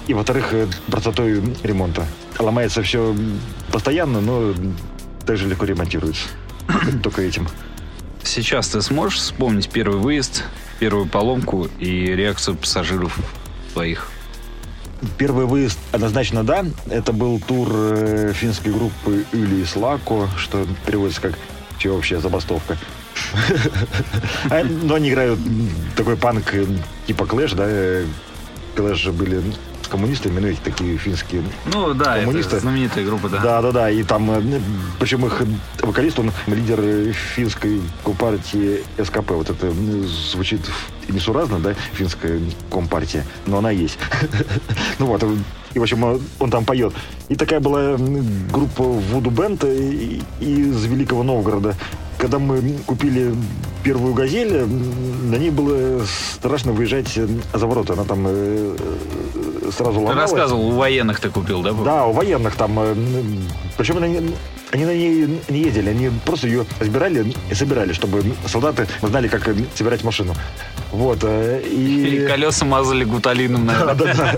[0.08, 2.06] и, во-вторых, э, простотой ремонта.
[2.40, 3.16] Ломается все
[3.72, 4.54] постоянно, но
[5.26, 6.28] также легко ремонтируется.
[7.04, 7.48] Только этим.
[8.24, 10.44] Сейчас ты сможешь вспомнить первый выезд,
[10.80, 13.18] первую поломку и реакцию пассажиров
[13.74, 14.10] своих?
[15.18, 16.66] Первый выезд однозначно да.
[16.90, 21.34] Это был тур э, финской группы Юлии Слако, что переводится как
[21.78, 22.78] всеобщая забастовка.
[24.50, 25.40] А, Но они играют
[25.96, 26.66] такой панк э,
[27.08, 27.68] типа Clash, да.
[28.78, 29.42] Э, Clash же были
[29.84, 31.44] с коммунистами, ну, эти такие финские
[31.74, 32.58] Ну да, Коммунисты?
[32.58, 33.40] это знаменитая группа, да.
[33.40, 33.90] Да, да, да.
[33.90, 34.60] И там, э,
[35.00, 35.42] причем их
[35.82, 39.32] вокалист, он лидер э, финской компартии СКП.
[39.32, 39.72] Вот это
[40.32, 40.62] звучит
[41.08, 42.40] несуразно, да, финская
[42.72, 43.98] компартия, но она есть.
[45.00, 45.24] Ну вот,
[45.74, 46.04] и, в общем,
[46.40, 46.94] он- там поет.
[47.30, 47.98] И такая была
[48.52, 51.76] группа Вуду Бенд э, из Великого Новгорода.
[52.18, 53.36] Когда мы купили
[53.84, 56.02] первую «Газель», на ней было
[56.38, 57.08] страшно выезжать
[57.54, 57.94] за ворота.
[57.94, 60.32] Она там э, э, сразу Ты ломалась.
[60.32, 61.74] рассказывал, у военных ты купил, да?
[61.74, 62.80] Да, у военных там.
[62.80, 62.96] э,
[63.78, 64.32] Причем они,
[64.72, 69.48] они на ней не ездили, они просто ее разбирали и собирали, чтобы солдаты знали, как
[69.48, 70.34] э, собирать машину.
[70.92, 71.20] Вот.
[71.24, 72.28] э, И И...
[72.28, 74.38] колеса мазали гуталином, наверное.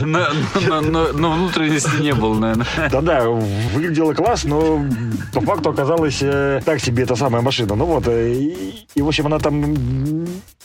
[0.00, 0.26] Но,
[0.66, 2.66] но- но- но внутренности не было, наверное.
[2.90, 4.84] Да-да, выглядела класс, но
[5.32, 7.74] по факту оказалась э, так себе эта самая машина.
[7.74, 9.76] Ну вот, и, в общем, она там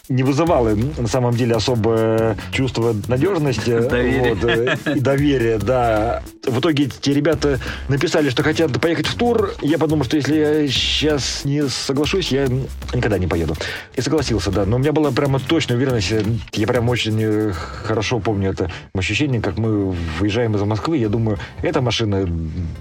[0.10, 3.70] не вызывала на самом деле особое чувство надежности.
[3.72, 6.22] Вот, э, и доверия, да.
[6.45, 9.53] В итоге те ребята написали, что хотят поехать в тур.
[9.61, 12.47] Я подумал, что если я сейчас не соглашусь, я
[12.93, 13.55] никогда не поеду.
[13.95, 14.65] И согласился, да.
[14.65, 16.14] Но у меня была прямо точная уверенность.
[16.51, 20.97] Я прям очень э, хорошо помню это ощущение, как мы выезжаем из Москвы.
[20.97, 22.27] Я думаю, эта машина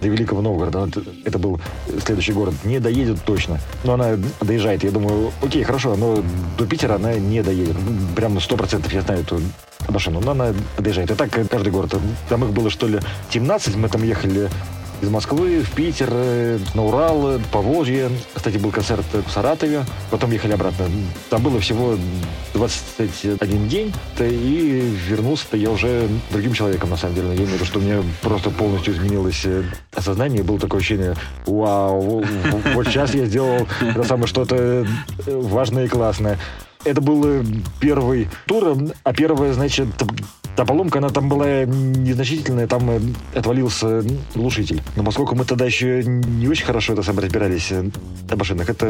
[0.00, 0.88] до Великого Новгорода,
[1.24, 1.60] это, был
[2.04, 3.60] следующий город, не доедет точно.
[3.84, 4.82] Но она доезжает.
[4.82, 6.20] Я думаю, окей, хорошо, но
[6.58, 7.76] до Питера она не доедет.
[8.16, 9.40] Прям сто процентов я знаю эту
[9.88, 10.20] машину.
[10.20, 11.12] Но она доезжает.
[11.12, 11.94] И так каждый город.
[12.28, 12.98] Там их было, что ли,
[13.30, 13.76] 17.
[13.76, 14.50] Мы там ехали
[15.02, 18.08] из Москвы в Питер, э, на Урал, э, по Волжье.
[18.34, 19.84] Кстати, был концерт в Саратове.
[20.10, 20.86] Потом ехали обратно.
[21.28, 21.96] Там было всего
[22.54, 23.92] 21 день.
[24.20, 27.28] И вернулся-то я уже другим человеком, на самом деле.
[27.30, 30.44] Я имею в виду, что у меня просто полностью изменилось э, осознание.
[30.44, 31.16] Было такое ощущение,
[31.46, 32.24] вау,
[32.74, 34.86] вот сейчас я сделал это самое что-то
[35.26, 36.38] важное и классное.
[36.84, 37.44] Это был э,
[37.80, 39.88] первый тур, а первая, значит,
[40.56, 43.00] та поломка, она там была незначительная, там э,
[43.34, 44.04] отвалился
[44.34, 44.82] глушитель.
[44.96, 47.90] Но поскольку мы тогда еще не очень хорошо это сам разбирались э,
[48.28, 48.86] на машинах, это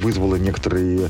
[0.00, 1.08] вызвало некоторый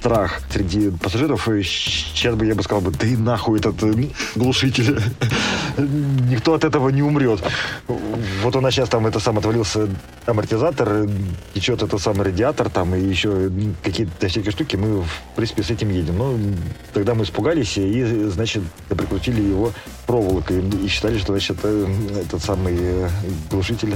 [0.00, 1.48] страх среди пассажиров.
[1.48, 4.98] И сейчас бы я бы сказал, бы, да и нахуй этот э, глушитель.
[6.30, 7.40] Никто от этого не умрет.
[8.42, 9.88] Вот у нас сейчас там это сам отвалился
[10.26, 11.06] амортизатор,
[11.54, 13.50] течет это самый радиатор, там и еще
[13.82, 14.76] какие-то всякие штуки.
[14.76, 16.16] Мы, в принципе, с этим едем.
[16.16, 16.38] Но
[16.94, 19.72] тогда мы испугались и, значит, прикрутили его
[20.06, 21.86] проволокой и считали, что, значит, э,
[22.22, 23.08] этот самый э,
[23.50, 23.94] глушитель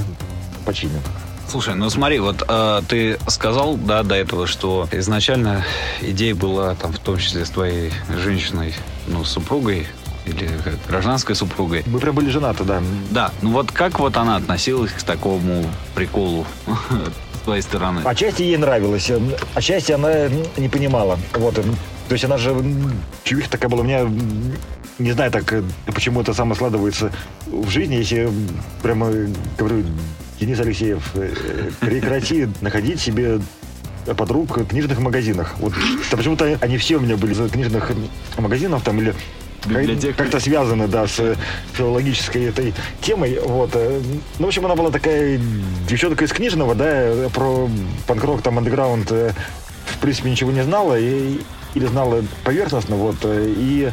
[0.65, 1.01] починен.
[1.47, 5.63] Слушай, ну смотри, вот э, ты сказал, да, до этого, что изначально
[6.01, 7.91] идея была там в том числе с твоей
[8.23, 8.73] женщиной,
[9.07, 9.87] ну, супругой
[10.25, 11.83] или как, гражданской супругой.
[11.85, 12.81] Мы прям были женаты, да.
[13.11, 16.45] Да, ну вот как вот она относилась к такому приколу
[17.35, 18.01] с твоей стороны?
[18.03, 19.19] Отчасти ей нравилось, э,
[19.53, 20.27] отчасти она
[20.57, 21.19] не понимала.
[21.33, 21.63] Вот, э,
[22.07, 22.55] то есть она же
[23.23, 24.09] чувиха такая была у меня,
[24.97, 27.11] не знаю так, э, почему это самое складывается
[27.45, 28.29] в жизни, если
[28.81, 29.11] прямо
[29.57, 29.85] говорю,
[30.45, 31.31] Денис Алексеев, э,
[31.79, 33.39] прекрати находить себе
[34.15, 35.55] подруг в книжных магазинах.
[35.57, 35.73] Вот
[36.11, 37.91] почему-то они все у меня были из книжных
[38.37, 39.15] магазинов там или
[39.65, 40.15] Библиотека.
[40.15, 41.35] как-то связаны, да, с
[41.73, 43.39] филологической этой темой.
[43.43, 43.71] Вот.
[43.73, 43.99] э,
[44.37, 45.39] Ну, в общем, она была такая
[45.87, 47.67] девчонка из книжного, да, про
[48.05, 49.33] панкрок, там, андеграунд, э,
[49.85, 51.39] в принципе, ничего не знала, и,
[51.73, 53.91] или знала поверхностно, вот, и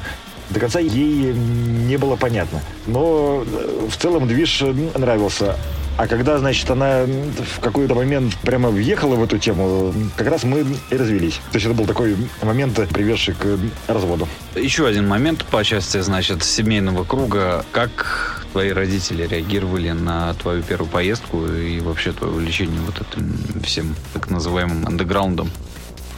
[0.51, 2.61] до конца ей не было понятно.
[2.87, 3.43] Но
[3.89, 4.63] в целом движ
[4.95, 5.57] нравился.
[5.99, 10.65] А когда, значит, она в какой-то момент прямо въехала в эту тему, как раз мы
[10.91, 11.35] и развелись.
[11.51, 14.27] То есть это был такой момент, приведший к разводу.
[14.55, 17.65] Еще один момент по части, значит, семейного круга.
[17.73, 23.95] Как твои родители реагировали на твою первую поездку и вообще твое увлечение вот этим всем
[24.13, 25.51] так называемым андеграундом?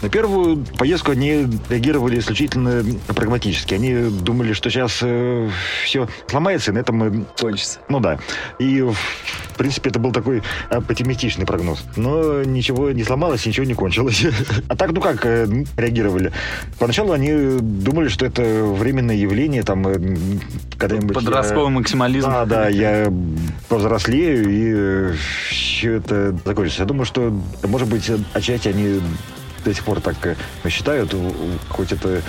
[0.04, 3.72] На первую поездку они реагировали исключительно прагматически.
[3.72, 5.48] Они думали, что сейчас э,
[5.82, 7.24] все сломается, и на этом мы...
[7.40, 7.78] Кончится.
[7.88, 8.18] Ну да.
[8.58, 11.82] И, в принципе, это был такой оптимистичный прогноз.
[11.96, 14.26] Но ничего не сломалось, ничего не кончилось.
[14.68, 15.46] А так, ну как э,
[15.78, 16.32] реагировали?
[16.78, 19.94] Поначалу они думали, что это временное явление, там, э,
[20.76, 21.14] когда-нибудь...
[21.14, 22.28] Подростковый я- максимализм.
[22.28, 23.10] Да, да, я
[23.70, 25.16] повзрослею, и
[25.48, 26.82] все это закончится.
[26.82, 29.00] Я думаю, что, может быть, отчасти они
[29.64, 30.36] до сих пор так э,
[30.68, 31.14] считают,
[31.70, 32.22] хоть это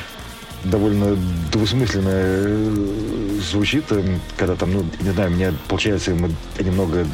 [0.66, 1.18] довольно
[1.52, 6.12] двусмысленно э, звучит, э, когда там, ну, не знаю, мне получается
[6.60, 7.06] немного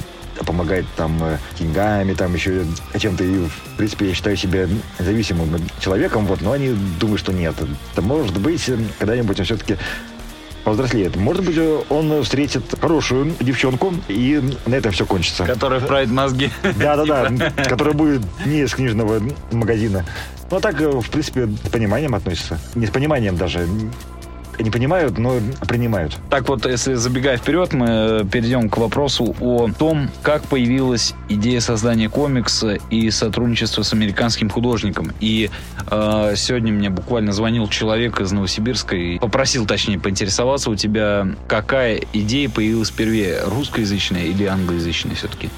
[0.45, 2.65] помогать там э, деньгами, там еще
[2.97, 3.23] чем-то.
[3.23, 4.67] И, в принципе, я считаю себя
[4.99, 5.49] зависимым
[5.79, 7.55] человеком, вот, но они думают, что нет.
[7.93, 8.69] Это может быть,
[8.99, 9.77] когда-нибудь он все-таки
[10.63, 11.15] повзрослеет.
[11.15, 15.45] Может быть, э, он встретит хорошую девчонку, и на этом все кончится.
[15.45, 16.49] Который вправит мозги.
[16.63, 19.21] Да-да-да, которая будет не из книжного
[19.51, 20.05] магазина.
[20.49, 22.59] Ну, а так, э, в принципе, с пониманием относится.
[22.75, 23.67] Не с пониманием даже.
[24.59, 26.17] Не понимают, но принимают.
[26.29, 31.59] Так вот, если забегая вперед, мы э, перейдем к вопросу о том, как появилась идея
[31.61, 35.11] создания комикса и сотрудничества с американским художником.
[35.19, 35.49] И
[35.89, 42.01] э, сегодня мне буквально звонил человек из Новосибирска и попросил, точнее, поинтересоваться у тебя, какая
[42.13, 45.49] идея появилась первее, русскоязычная или англоязычная все-таки?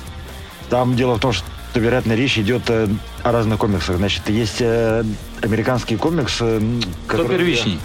[0.69, 1.45] Там дело в том, что
[1.75, 2.87] вероятно, речь идет э,
[3.23, 3.97] о разных комиксах.
[3.97, 5.03] Значит, есть э,
[5.41, 6.61] американский комикс, э,
[7.07, 7.79] Кто который- первичней?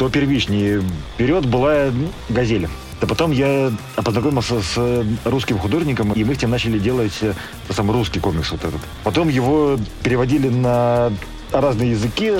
[0.00, 0.82] Кто первичнее.
[1.12, 1.92] Вперед была
[2.30, 2.68] «Газель».
[3.02, 7.34] Да потом я познакомился с русским художником, и мы с ним начали делать э,
[7.68, 8.80] сам русский комикс вот этот.
[9.04, 11.12] Потом его переводили на
[11.52, 12.32] разные языки.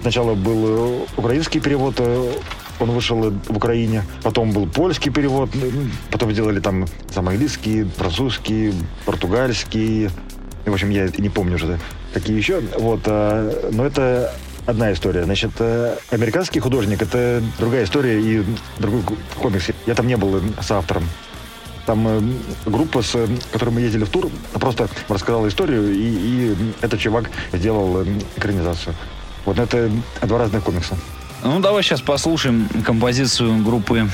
[0.00, 2.32] Сначала был э, украинский перевод, э,
[2.78, 4.04] он вышел в Украине.
[4.22, 5.50] Потом был польский перевод.
[5.54, 5.70] э,
[6.12, 8.74] Потом сделали там сам английский, французский,
[9.06, 10.08] португальский.
[10.66, 11.80] В общем, я не помню уже,
[12.14, 12.60] какие еще.
[12.78, 14.32] Вот, но это
[14.66, 15.24] одна история.
[15.24, 18.44] Значит, э, американский художник— это другая история и
[18.78, 19.02] другой
[19.40, 19.68] комикс.
[19.86, 21.08] Я там не был э, соавтором.
[21.86, 22.20] Там э,
[22.66, 27.30] группа, с э, которой мы ездили в тур, просто рассказала историю, и, и этот чувак
[27.52, 28.04] сделал
[28.36, 28.94] экранизацию.
[29.44, 29.90] Вот это
[30.22, 30.96] два разных комикса.
[31.42, 34.08] Ну, давай сейчас послушаем композицию группы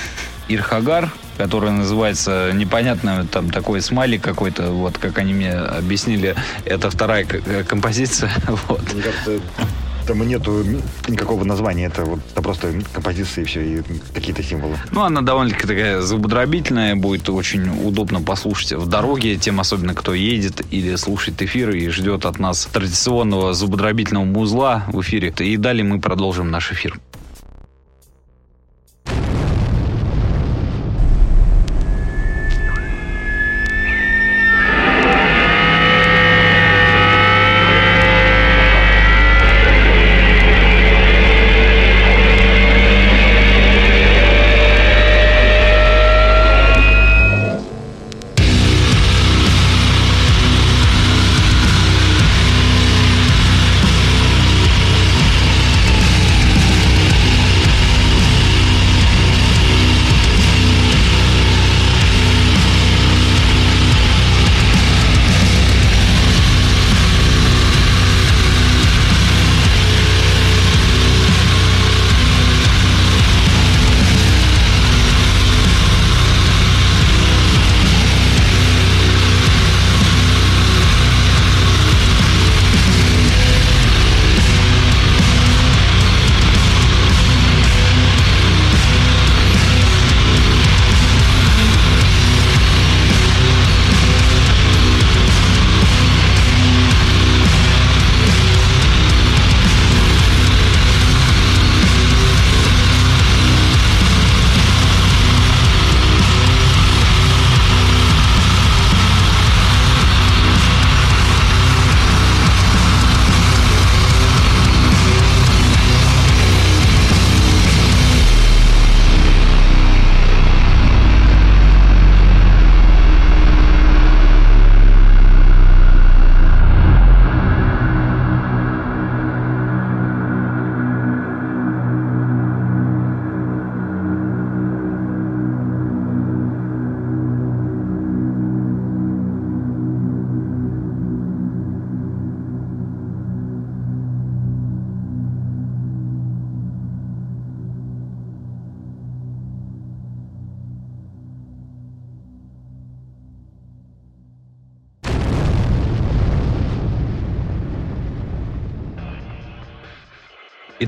[0.49, 7.25] Ирхагар, которая называется непонятно, там такой смайлик какой-то, вот как они мне объяснили, это вторая
[7.25, 8.31] к- композиция,
[8.69, 8.81] вот.
[8.95, 9.41] Мне кажется,
[10.07, 10.65] там нету
[11.09, 11.87] никакого названия.
[11.87, 13.83] Это вот это просто композиции и все, и
[14.15, 14.77] какие-то символы.
[14.93, 20.63] Ну, она довольно-таки такая зубодробительная, будет очень удобно послушать в дороге, тем особенно, кто едет
[20.71, 25.33] или слушает эфир и ждет от нас традиционного зубодробительного музла в эфире.
[25.39, 26.99] И далее мы продолжим наш эфир.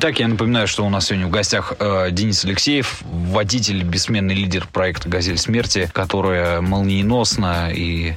[0.00, 4.68] Итак, я напоминаю, что у нас сегодня в гостях э, Денис Алексеев, водитель, бессменный лидер
[4.72, 8.14] проекта «Газель смерти», которая молниеносно и,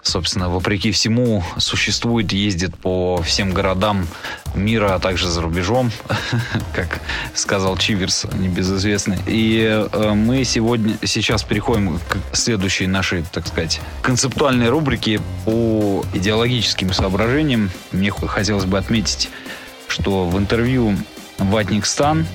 [0.00, 4.06] собственно, вопреки всему существует, ездит по всем городам
[4.54, 5.90] мира, а также за рубежом,
[6.72, 7.00] как
[7.34, 9.18] сказал Чиверс, небезызвестный.
[9.26, 16.92] И э, мы сегодня, сейчас переходим к следующей нашей, так сказать, концептуальной рубрике по идеологическим
[16.92, 17.72] соображениям.
[17.90, 19.30] Мне хотелось бы отметить,
[19.88, 20.96] что в интервью
[21.38, 22.26] Ватник Стан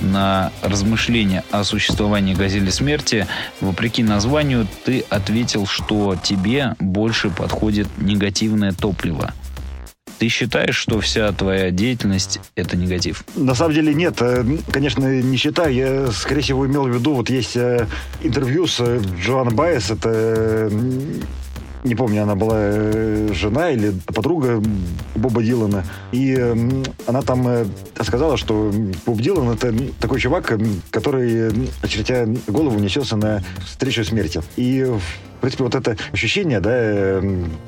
[0.00, 3.26] на размышления о существовании «Газели смерти»,
[3.60, 9.32] вопреки названию, ты ответил, что тебе больше подходит негативное топливо.
[10.18, 13.24] Ты считаешь, что вся твоя деятельность– это негатив?
[13.34, 14.16] На самом деле нет.
[14.20, 15.74] Э, конечно, не считаю.
[15.74, 17.86] Я, скорее всего, имел в виду, вот есть э,
[18.22, 20.70] интервью с э, Джоан Байес, это
[21.84, 24.60] не помню, она была э, жена или подруга
[25.14, 26.34] Боба Дилана, и
[27.06, 27.66] она там э,
[28.02, 28.72] сказала, что
[29.06, 30.58] Боб Дилан это такой чувак,
[30.90, 31.52] который,
[31.82, 34.42] очередя голову, несется на встречу смерти.
[34.56, 34.90] И
[35.44, 37.22] принципе, вот это ощущение, да,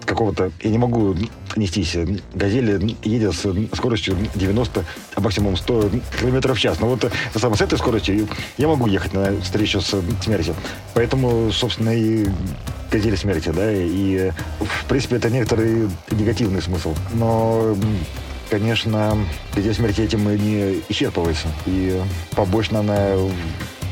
[0.06, 0.50] какого-то...
[0.62, 1.14] Я не могу
[1.56, 1.94] нестись.
[2.34, 3.46] Газели едет с
[3.76, 4.84] скоростью 90,
[5.14, 6.80] а максимум 100 км в час.
[6.80, 10.54] Но вот это самое, с этой скоростью я могу ехать на встречу с смертью.
[10.94, 12.26] Поэтому, собственно, и
[12.90, 14.30] газели смерти, да, и,
[14.60, 16.94] в принципе, это некоторый негативный смысл.
[17.12, 17.76] Но
[18.48, 19.18] конечно,
[19.54, 21.48] газель смерти этим и не исчерпывается.
[21.66, 22.00] И
[22.34, 23.16] побочно она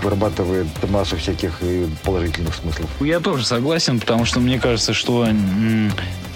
[0.05, 1.61] вырабатывает массу всяких
[2.05, 2.89] положительных смыслов.
[3.01, 5.27] Я тоже согласен, потому что мне кажется, что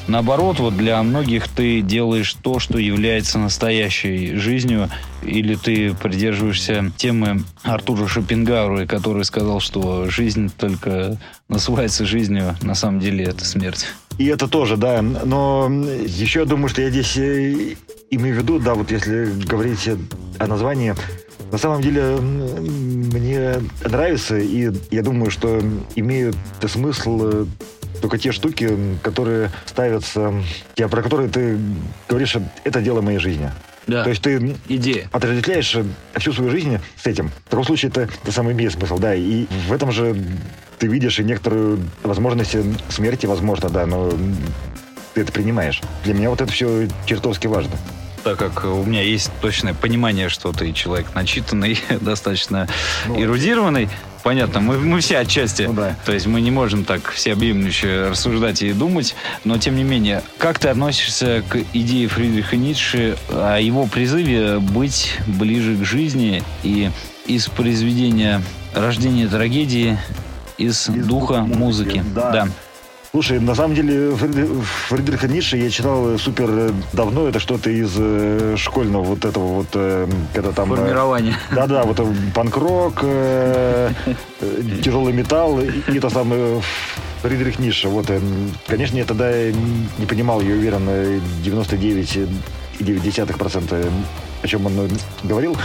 [0.08, 4.88] Наоборот, вот для многих ты делаешь то, что является настоящей жизнью,
[5.22, 11.18] или ты придерживаешься темы Артура Шопенгауэра, который сказал, что жизнь только
[11.48, 13.86] называется жизнью, на самом деле это смерть.
[14.16, 15.02] И это тоже, да.
[15.02, 17.76] Но еще я думаю, что я здесь э,
[18.10, 19.90] имею в виду, да, вот если говорить
[20.38, 20.94] о названии,
[21.50, 23.54] на самом деле мне
[23.84, 25.60] нравится, и я думаю, что
[25.96, 27.46] имеют смысл э,
[28.00, 30.32] только те штуки, которые ставятся,
[30.74, 31.58] те, про которые ты
[32.08, 33.50] говоришь, это дело моей жизни.
[33.86, 34.04] Да.
[34.04, 35.08] То есть ты Идея.
[35.12, 35.76] отождествляешь
[36.16, 37.30] всю свою жизнь с этим.
[37.46, 39.14] В таком случае это, это самый имеет смысл, да.
[39.14, 40.14] И в этом же
[40.78, 42.54] ты видишь и некоторую возможность
[42.90, 44.12] смерти, возможно, да, но
[45.14, 45.80] ты это принимаешь.
[46.04, 47.72] Для меня вот это все чертовски важно
[48.36, 52.68] так как у меня есть точное понимание, что ты человек начитанный, достаточно
[53.06, 53.88] ну, эрудированный,
[54.22, 55.62] понятно, мы, мы все отчасти.
[55.62, 55.96] Ну, да.
[56.04, 59.14] То есть мы не можем так всеобъемлюще рассуждать и думать,
[59.44, 65.16] но тем не менее, как ты относишься к идее Фридриха Ницше о его призыве быть
[65.26, 66.90] ближе к жизни и
[67.26, 68.42] из произведения
[68.74, 69.98] «Рождение трагедии»
[70.58, 71.98] из, из духа музыки.
[71.98, 72.04] музыки.
[72.14, 72.30] Да.
[72.30, 72.48] да.
[73.10, 74.14] Слушай, на самом деле
[74.88, 77.26] Фридриха Ницше я читал супер давно.
[77.26, 80.74] Это что-то из э, школьного вот этого вот, э, когда там...
[80.74, 81.34] Э, Формирование.
[81.50, 81.98] Да-да, вот
[82.34, 83.00] панк-рок,
[84.82, 86.60] тяжелый металл и это самое
[87.22, 87.88] Фридрих Ницше.
[87.88, 88.10] Вот,
[88.66, 90.86] конечно, я тогда не понимал, я уверен,
[91.42, 93.90] 99,9%
[94.42, 94.90] о чем он
[95.22, 95.56] говорил.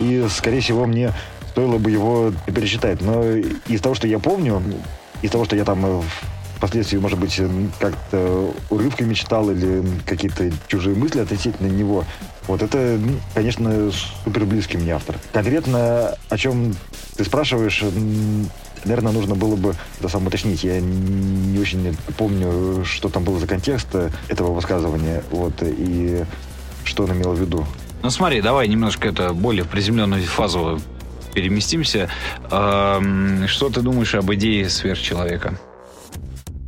[0.00, 1.12] И, скорее всего, мне
[1.52, 3.00] стоило бы его пересчитать.
[3.00, 3.22] Но
[3.68, 4.60] из того, что я помню,
[5.22, 6.02] из того, что я там
[6.60, 7.40] впоследствии, может быть,
[7.78, 12.04] как-то урывками читал или какие-то чужие мысли относительно него.
[12.46, 13.00] Вот это,
[13.32, 13.90] конечно,
[14.24, 15.16] супер близкий мне автор.
[15.32, 16.74] Конкретно о чем
[17.16, 17.82] ты спрашиваешь,
[18.84, 20.62] наверное, нужно было бы это сам уточнить.
[20.62, 23.88] Я не очень помню, что там было за контекст
[24.28, 26.26] этого высказывания, вот, и
[26.84, 27.66] что он имел в виду.
[28.02, 30.78] Ну смотри, давай немножко это более приземленную фазу
[31.32, 32.10] переместимся.
[32.48, 35.58] Что ты думаешь об идее сверхчеловека?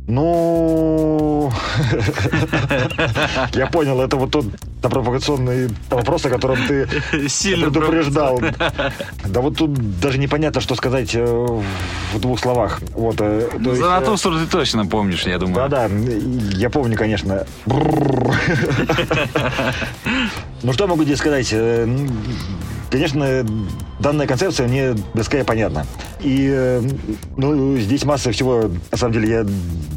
[0.05, 1.49] Ну,
[3.53, 4.45] я понял, это вот тот
[4.81, 6.87] провокационный вопрос, о котором ты
[7.29, 8.41] Сильно предупреждал.
[9.25, 12.81] Да вот тут даже непонятно, что сказать э, в двух словах.
[12.93, 15.55] Вот, э, ну, За э, то, ты точно помнишь, я думаю.
[15.69, 15.89] Да-да,
[16.57, 17.45] я помню, конечно.
[20.65, 21.53] Ну, что могу здесь сказать?
[22.93, 23.43] Конечно,
[23.97, 25.87] данная концепция мне близка и понятна.
[26.19, 26.79] И
[27.37, 28.69] ну, здесь масса всего.
[28.91, 29.45] На самом деле, я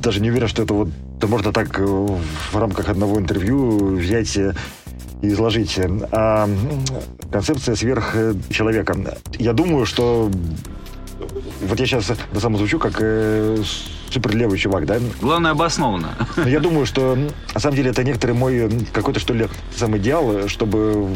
[0.02, 2.18] даже не уверен, что это вот это можно так в
[2.54, 4.50] рамках одного интервью взять и
[5.20, 5.78] изложить.
[6.10, 6.48] А
[7.30, 8.96] концепция сверхчеловека.
[9.38, 10.30] Я думаю, что
[11.62, 13.62] вот я сейчас на самом звучу как э,
[14.10, 14.98] суперлевый чувак, да?
[15.20, 16.14] Главное, обоснованно.
[16.44, 17.16] Я думаю, что
[17.54, 21.08] на самом деле это некоторый мой какой-то, что ли, сам идеал, чтобы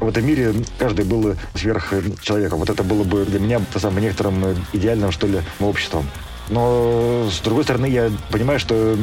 [0.00, 2.58] в этом мире каждый был сверхчеловеком.
[2.58, 6.06] Вот это было бы для меня самым некоторым идеальным, что ли, обществом.
[6.48, 8.96] Но, с другой стороны, я понимаю, что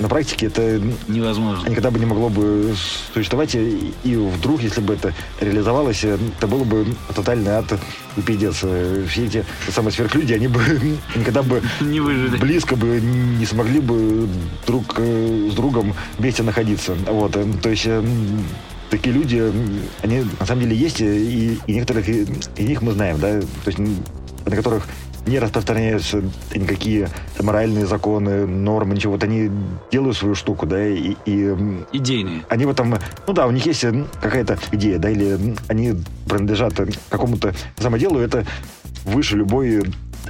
[0.00, 1.68] на практике это невозможно.
[1.68, 2.74] Никогда бы не могло бы
[3.14, 3.54] существовать.
[3.54, 7.78] И, и вдруг, если бы это реализовалось, это было бы тотальный ад
[8.16, 8.56] и пиздец.
[8.56, 10.60] Все эти самые сверхлюди, они бы
[11.14, 12.36] никогда бы не выжили.
[12.38, 14.28] близко бы не смогли бы
[14.66, 16.94] друг с другом вместе находиться.
[17.06, 17.36] Вот.
[17.62, 17.86] То есть
[18.90, 19.52] такие люди,
[20.02, 22.28] они на самом деле есть, и, и некоторых из
[22.58, 24.86] них мы знаем, да, то есть на которых
[25.26, 26.22] не распространяются
[26.54, 27.08] никакие
[27.40, 29.12] моральные законы, нормы, ничего.
[29.12, 29.50] Вот они
[29.90, 31.14] делают свою штуку, да, и...
[31.26, 31.54] и
[31.92, 32.42] Идейные.
[32.48, 32.96] Они в этом...
[33.26, 33.84] Ну да, у них есть
[34.20, 35.94] какая-то идея, да, или они
[36.26, 36.74] принадлежат
[37.08, 38.46] какому-то самоделу, это
[39.04, 39.82] выше любой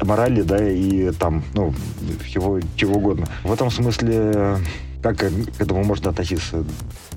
[0.02, 1.74] морали, да, и там, ну,
[2.24, 3.26] всего чего угодно.
[3.44, 4.58] В этом смысле,
[5.02, 6.64] как к этому можно относиться?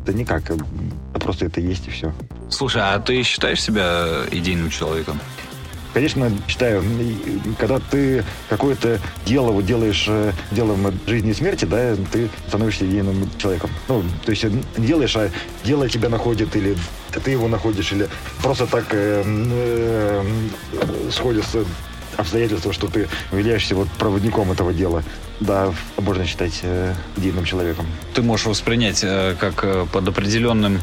[0.06, 0.52] Да никак,
[1.14, 2.14] просто это есть и все.
[2.50, 5.20] Слушай, а ты считаешь себя идейным человеком?
[5.94, 6.84] Конечно, считаю,
[7.60, 13.30] когда ты какое-то дело вот делаешь э, делом жизни и смерти, да, ты становишься единым
[13.38, 13.70] человеком.
[13.88, 15.30] Ну, то есть не делаешь, а
[15.64, 16.76] дело тебя находит, или
[17.24, 18.10] ты его находишь, или
[18.41, 20.24] просто так э, э,
[21.11, 21.64] сходится
[22.18, 25.03] обстоятельства, что ты являешься вот проводником этого дела.
[25.39, 27.85] Да, можно считать э, единым человеком.
[28.14, 30.81] Ты можешь воспринять э, как э, под определенным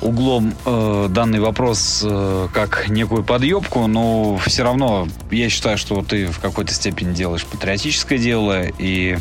[0.00, 6.26] углом э, данный вопрос э, как некую подъебку, но все равно я считаю, что ты
[6.26, 9.16] в какой-то степени делаешь патриотическое дело, и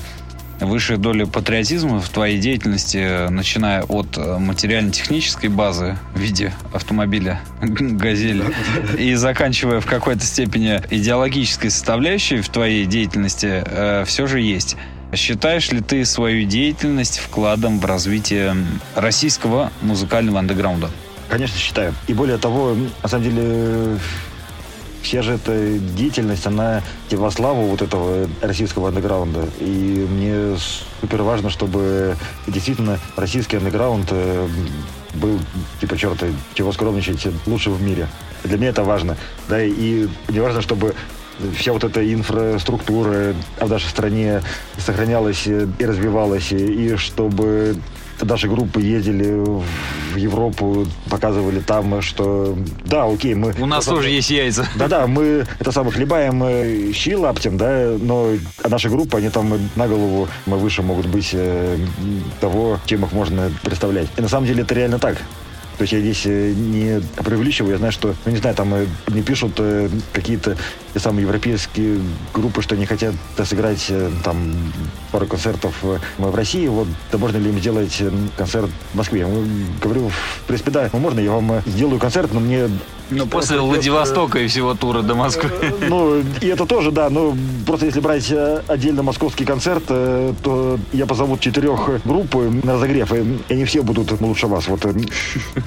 [0.62, 8.44] высшая доля патриотизма в твоей деятельности, начиная от э, материально-технической базы в виде автомобиля «Газель»
[8.98, 14.78] и заканчивая в какой-то степени идеологической составляющей в твоей деятельности, э, все же есть.
[15.14, 18.56] Считаешь ли ты свою деятельность вкладом в развитие
[18.96, 20.90] российского музыкального андеграунда?
[21.28, 21.94] Конечно, считаю.
[22.08, 23.98] И более того, на самом деле,
[25.02, 29.48] вся же эта деятельность, она во славу вот этого российского андеграунда.
[29.60, 30.58] И мне
[31.02, 32.16] супер важно, чтобы
[32.48, 34.48] действительно российский андеграунд э,
[35.16, 35.40] был,
[35.80, 38.08] типа, черта, чего скромничать, лучше в мире.
[38.44, 39.18] Для меня это важно.
[39.50, 40.96] Да, и мне важно, чтобы
[41.56, 44.42] вся вот эта инфраструктура в нашей стране
[44.78, 47.76] сохранялась и развивалась, и чтобы
[48.22, 49.44] наши группы ездили
[50.14, 53.54] в Европу, показывали там, что да, окей, мы...
[53.60, 54.68] У нас тоже есть яйца.
[54.76, 58.30] Да-да, мы это самое хлебаем щи лаптем, да, но
[58.68, 61.78] наши группы, они там на голову мы выше могут быть э,
[62.40, 64.08] того, чем их можно представлять.
[64.18, 65.18] И на самом деле это реально так.
[65.82, 68.86] То есть я здесь э, не преувеличиваю, я знаю, что, ну не знаю, там э,
[69.08, 70.56] мне пишут э, какие-то
[70.94, 72.00] те самые европейские
[72.34, 73.14] группы, что они хотят
[73.44, 73.92] сыграть
[74.24, 74.54] там
[75.12, 78.02] пару концертов в России, вот, да можно ли им сделать
[78.38, 79.22] концерт в Москве?
[79.22, 79.28] Я
[79.82, 82.70] говорю, в принципе, да, ну можно, я вам сделаю концерт, но мне
[83.12, 85.52] ну, после Владивостока и всего тура до Москвы.
[85.90, 87.10] Ну, и это тоже, да.
[87.10, 87.36] Ну,
[87.66, 88.34] просто если брать
[88.68, 94.48] отдельно московский концерт, то я позову четырех групп на разогрев, и они все будут лучше
[94.48, 94.68] вас.
[94.68, 94.86] Вот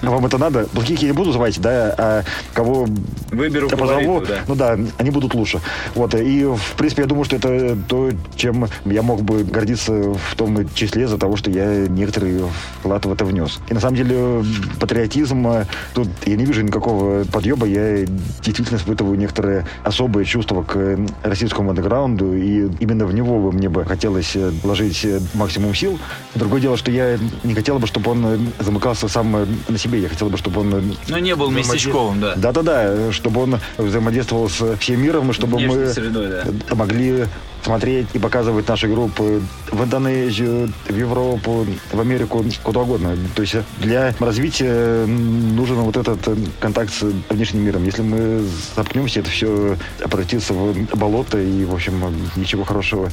[0.00, 0.66] вам это надо.
[0.68, 2.24] Плохих я не буду звать, да, а
[2.54, 2.88] кого
[3.30, 4.38] Выберу я позову, да.
[4.48, 5.60] ну да, они будут лучше.
[5.94, 10.34] Вот, и, в принципе, я думаю, что это то, чем я мог бы гордиться в
[10.36, 12.42] том числе за того, что я некоторый
[12.80, 13.60] вклад в это внес.
[13.70, 14.44] И на самом деле
[14.80, 15.64] патриотизм,
[15.94, 18.04] тут я не вижу никакого подъеба, я
[18.42, 23.84] действительно испытываю некоторые особые чувства к российскому андеграунду, и именно в него бы мне бы
[23.84, 25.98] хотелось вложить максимум сил.
[26.34, 30.00] Другое дело, что я не хотел бы, чтобы он замыкался сам на себе.
[30.00, 30.96] Я хотел бы, чтобы он...
[31.08, 32.34] Ну, не был местечковым, да.
[32.34, 36.74] Да-да-да, чтобы он взаимодействовал с всем миром, и чтобы Внешней мы средой, да.
[36.74, 37.26] могли
[37.62, 43.16] смотреть и показывать наши группы в Индонезию, в Европу, в Америку, куда угодно.
[43.34, 46.18] То есть для развития нужен вот этот
[46.60, 47.84] контакт с внешним миром.
[47.84, 48.44] Если мы
[48.76, 51.94] запнемся, это все обратится в болото, и, в общем,
[52.36, 53.10] ничего хорошего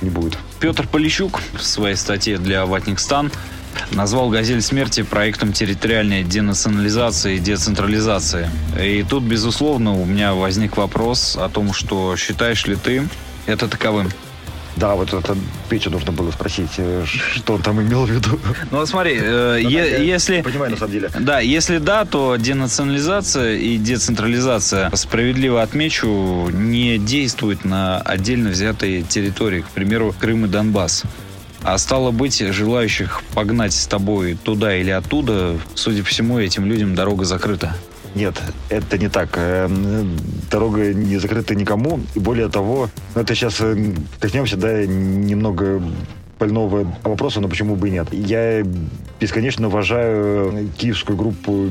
[0.00, 0.38] не будет.
[0.60, 3.32] Петр Полищук в своей статье для «Ватникстан»
[3.90, 8.50] назвал «Газель смерти» проектом территориальной денационализации и децентрализации.
[8.80, 13.08] И тут, безусловно, у меня возник вопрос о том, что считаешь ли ты
[13.46, 14.08] это таковым?
[14.78, 15.36] Да, вот это
[15.68, 18.38] Петю нужно было спросить, э, что он там имел в виду.
[18.70, 20.42] Ну, смотри, э, е- если...
[20.42, 21.10] Понимаю, на самом деле.
[21.18, 29.62] Да, если да, то денационализация и децентрализация, справедливо отмечу, не действует на отдельно взятые территории,
[29.62, 31.02] к примеру, Крым и Донбасс.
[31.62, 36.94] А стало быть, желающих погнать с тобой туда или оттуда, судя по всему, этим людям
[36.94, 37.74] дорога закрыта.
[38.14, 39.30] Нет, это не так.
[39.36, 39.68] Э,
[40.50, 42.00] Дорога не закрыта никому.
[42.14, 45.82] И более того, ну, это сейчас э, коснемся, да, немного
[46.38, 48.08] больного вопроса, но почему бы и нет.
[48.12, 48.62] Я
[49.20, 51.70] бесконечно уважаю киевскую группу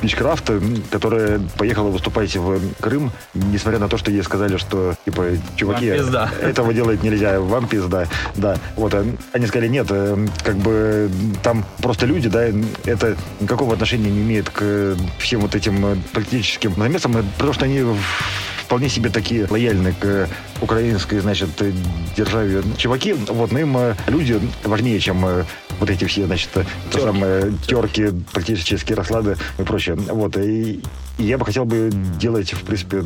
[0.00, 5.26] Бичкрафта, которая поехала выступать в Крым, несмотря на то, что ей сказали, что, типа,
[5.56, 8.06] чуваки, этого делать нельзя, вам пизда.
[8.36, 11.10] Да, вот, а они сказали, нет, э, как бы
[11.42, 12.46] там просто люди, да,
[12.84, 17.64] это никакого отношения не имеет к всем вот этим э, политическим замесам, э, потому что
[17.64, 17.82] они
[18.68, 20.28] вполне себе такие лояльные к
[20.60, 21.48] украинской, значит,
[22.14, 23.14] державе чуваки.
[23.14, 25.44] Вот, но им э, люди важнее, чем э,
[25.80, 29.96] вот эти все, значит, э, то самое, терки, политические расклады и прочее.
[29.96, 30.82] Вот, и,
[31.16, 31.90] и я бы хотел бы
[32.20, 33.04] делать, в принципе,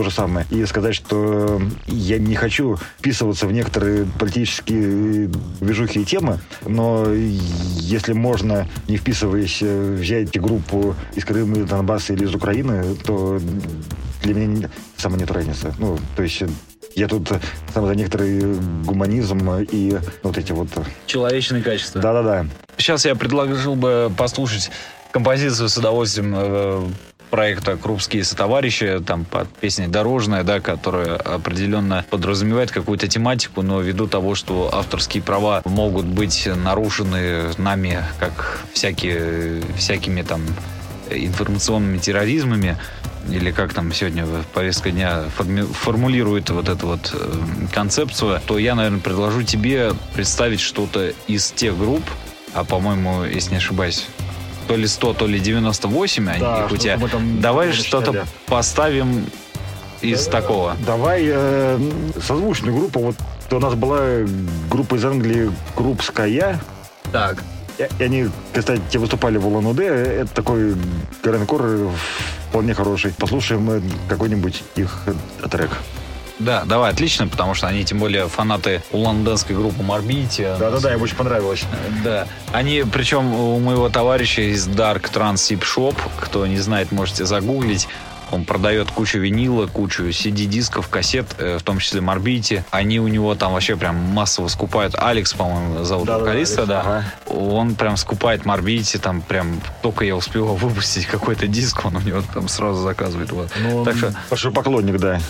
[0.00, 0.46] то же самое.
[0.50, 5.28] И сказать, что я не хочу вписываться в некоторые политические
[5.60, 12.14] движухи и темы, но если можно, не вписываясь, э, взять группу из Крыма, из Донбасса
[12.14, 13.38] или из Украины, то
[14.22, 15.74] для меня сама нет разницы.
[15.78, 16.48] Ну, то есть э,
[16.94, 17.40] я тут э,
[17.74, 18.54] сам за некоторый
[18.86, 20.68] гуманизм и вот эти вот...
[20.76, 22.00] э, Человечные качества.
[22.00, 22.46] Да-да-да.
[22.78, 24.70] Сейчас я предложил бы послушать
[25.12, 26.88] композицию с удовольствием э,
[27.30, 34.06] проекта «Крупские сотоварищи», там под песней «Дорожная», да, которая определенно подразумевает какую-то тематику, но ввиду
[34.06, 40.42] того, что авторские права могут быть нарушены нами, как всякие, всякими там
[41.10, 42.76] информационными терроризмами,
[43.28, 47.32] или как там сегодня повестка дня формулирует вот эту вот э,
[47.72, 52.02] концепцию, то я, наверное, предложу тебе представить что-то из тех групп,
[52.54, 54.06] а, по-моему, если не ошибаюсь,
[54.70, 56.98] то ли 100, то ли 98, они Да, их у тебя.
[57.40, 59.26] Давай что-то поставим
[60.00, 60.76] из такого.
[60.86, 61.78] Давай э,
[62.20, 63.00] созвучную группу.
[63.00, 63.16] Вот
[63.50, 64.00] у нас была
[64.70, 66.60] группа из Англии Крупская.
[67.12, 67.42] Так.
[67.98, 69.86] И они, кстати, те выступали в Улан-Удэ.
[69.86, 70.76] Это такой
[71.22, 71.90] гранкор э,
[72.48, 73.12] вполне хороший.
[73.12, 75.70] Послушаем э, какой-нибудь их э, трек.
[76.40, 80.42] Да, давай, отлично, потому что они, тем более, фанаты уланденской группы Морбити.
[80.58, 81.64] Да-да-да, им очень понравилось.
[82.02, 82.26] Да.
[82.52, 87.88] Они, причем у моего товарища из Dark Trans Sip Shop, кто не знает, можете загуглить.
[88.32, 92.64] Он продает кучу винила, кучу CD-дисков, кассет, э, в том числе Морбити.
[92.70, 94.94] Они у него там вообще прям массово скупают.
[94.96, 96.80] Алекс, по-моему, зовут Да-да-да, вокалиста, Алекс, да.
[96.80, 97.04] ага.
[97.26, 102.22] Он прям скупает Морбити, там прям только я успел выпустить какой-то диск, он у него
[102.32, 103.32] там сразу заказывает.
[103.32, 103.50] Вот.
[103.60, 105.20] Ну, Так что Большой поклонник, да.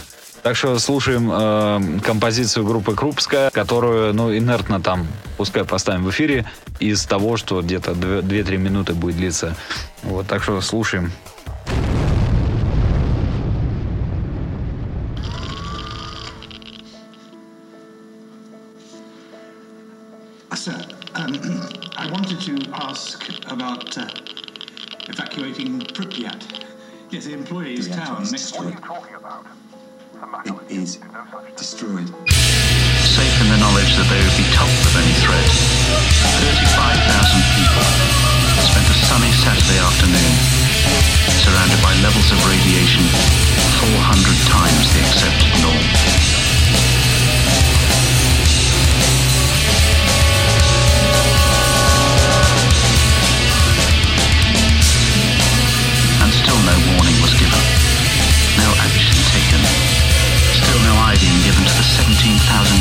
[0.42, 5.06] Так что слушаем э, композицию группы Крупская, которую, ну, инертно там,
[5.36, 6.46] пускай поставим в эфире,
[6.78, 9.56] из того, что где-то 2-3 минуты будет длиться.
[10.02, 11.12] Вот, так что слушаем.
[20.52, 20.76] Sir,
[21.14, 21.32] um,
[21.96, 24.06] I wanted to ask about uh,
[25.08, 26.42] evacuating Pripyat.
[27.10, 28.74] Yes, the employees' town next to it.
[30.20, 31.00] It is
[31.56, 32.04] destroyed.
[32.28, 35.48] safe in the knowledge that they would be topped with any threat.
[36.44, 37.84] 35,000 people
[38.60, 40.32] spent a sunny Saturday afternoon
[41.40, 43.00] surrounded by levels of radiation
[43.80, 45.99] 400 times the accepted norm.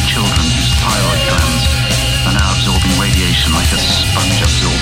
[0.09, 1.65] Children whose thyroid glands
[2.25, 4.78] are now absorbing radiation like a sponge absorbs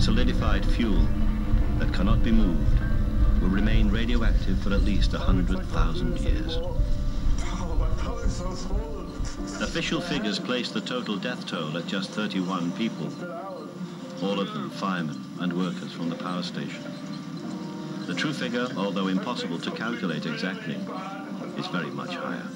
[0.00, 1.06] solidified fuel
[1.78, 2.80] that cannot be moved
[3.42, 6.56] will remain radioactive for at least hundred thousand years.
[9.60, 13.12] Official figures place the total death toll at just 31 people,
[14.22, 16.82] all of them firemen and workers from the power station.
[18.06, 20.76] The true figure, although impossible to calculate exactly,
[21.58, 22.46] is very much higher.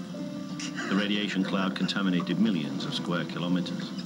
[0.88, 4.03] The radiation cloud contaminated millions of square kilometers.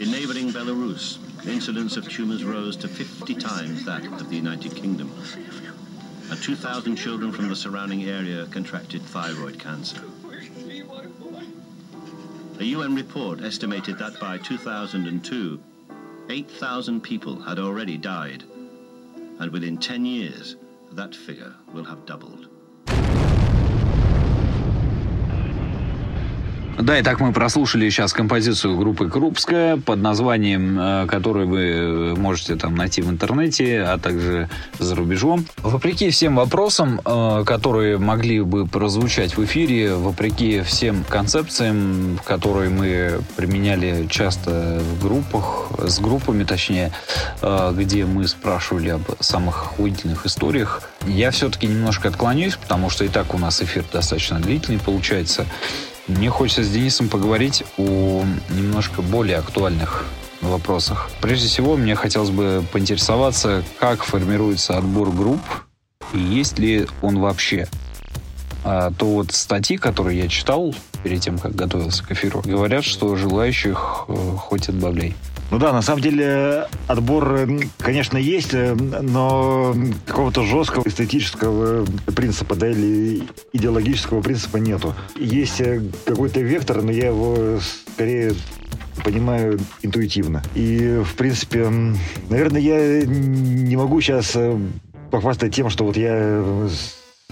[0.00, 5.12] In neighboring Belarus, incidence of tumors rose to 50 times that of the United Kingdom.
[6.30, 10.00] And 2,000 children from the surrounding area contracted thyroid cancer.
[12.60, 15.60] A UN report estimated that by 2002,
[16.28, 18.44] 8,000 people had already died.
[19.40, 20.54] And within 10 years,
[20.92, 22.46] that figure will have doubled.
[26.78, 32.54] Да, и так мы прослушали сейчас композицию группы Крупская под названием, э, которую вы можете
[32.54, 34.48] там найти в интернете, а также
[34.78, 35.44] за рубежом.
[35.56, 43.22] Вопреки всем вопросам, э, которые могли бы прозвучать в эфире, вопреки всем концепциям, которые мы
[43.36, 46.92] применяли часто в группах, с группами точнее,
[47.42, 53.08] э, где мы спрашивали об самых охуительных историях, я все-таки немножко отклонюсь, потому что и
[53.08, 55.44] так у нас эфир достаточно длительный получается.
[56.08, 60.06] Мне хочется с Денисом поговорить о немножко более актуальных
[60.40, 61.10] вопросах.
[61.20, 65.40] Прежде всего, мне хотелось бы поинтересоваться, как формируется отбор групп
[66.14, 67.68] и есть ли он вообще.
[68.64, 73.14] А то вот статьи, которые я читал перед тем, как готовился к эфиру, говорят, что
[73.16, 75.14] желающих э, хоть отбавляй.
[75.50, 77.48] Ну да, на самом деле отбор,
[77.78, 79.74] конечно, есть, э, но
[80.06, 83.22] какого-то жесткого эстетического принципа, да, или
[83.54, 84.94] идеологического принципа нету.
[85.16, 87.58] Есть э, какой-то вектор, но я его
[87.94, 88.34] скорее
[89.02, 90.42] понимаю интуитивно.
[90.54, 91.70] И, в принципе,
[92.28, 94.58] наверное, я не могу сейчас э,
[95.10, 96.68] похвастать тем, что вот я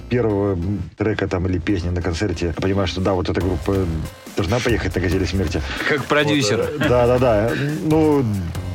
[0.09, 0.59] первого
[0.97, 3.87] трека там или песни на концерте понимаю, что да, вот эта группа
[4.37, 5.63] должна поехать на «Газели смерти».
[5.89, 6.59] Как продюсер.
[6.59, 7.53] Вот, э, да, да, да.
[7.85, 8.25] Ну,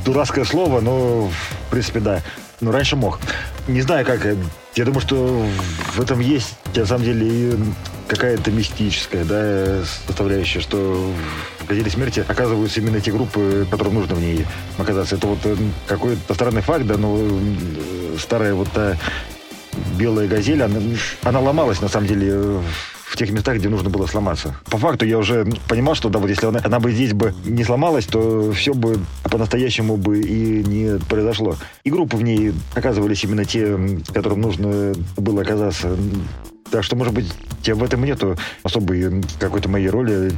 [0.06, 2.22] дурацкое слово, но в принципе, да.
[2.60, 3.20] Ну, раньше мог.
[3.68, 4.26] Не знаю, как.
[4.26, 4.36] Э,
[4.76, 5.46] я думаю, что
[5.94, 7.58] в этом есть, на самом деле, и
[8.08, 11.12] какая-то мистическая да, составляющая, что
[11.60, 14.46] в «Газели смерти» оказываются именно те группы, которым нужно в ней
[14.78, 15.16] оказаться.
[15.16, 15.56] Это вот э,
[15.88, 17.18] какой-то странный факт, да, но
[18.18, 18.98] старая вот та
[19.98, 20.80] белая газель, она,
[21.24, 22.62] она ломалась, на самом деле,
[23.12, 24.56] в тех местах, где нужно было сломаться.
[24.70, 27.66] По факту я уже понимал, что да, вот если она, она бы здесь бы не
[27.66, 31.58] сломалась, то все бы по-настоящему бы и не произошло.
[31.84, 33.78] И группы в ней оказывались именно те,
[34.14, 35.98] которым нужно было оказаться.
[36.72, 37.34] Так что, может быть,
[37.66, 40.32] в этом нету особой какой-то моей роли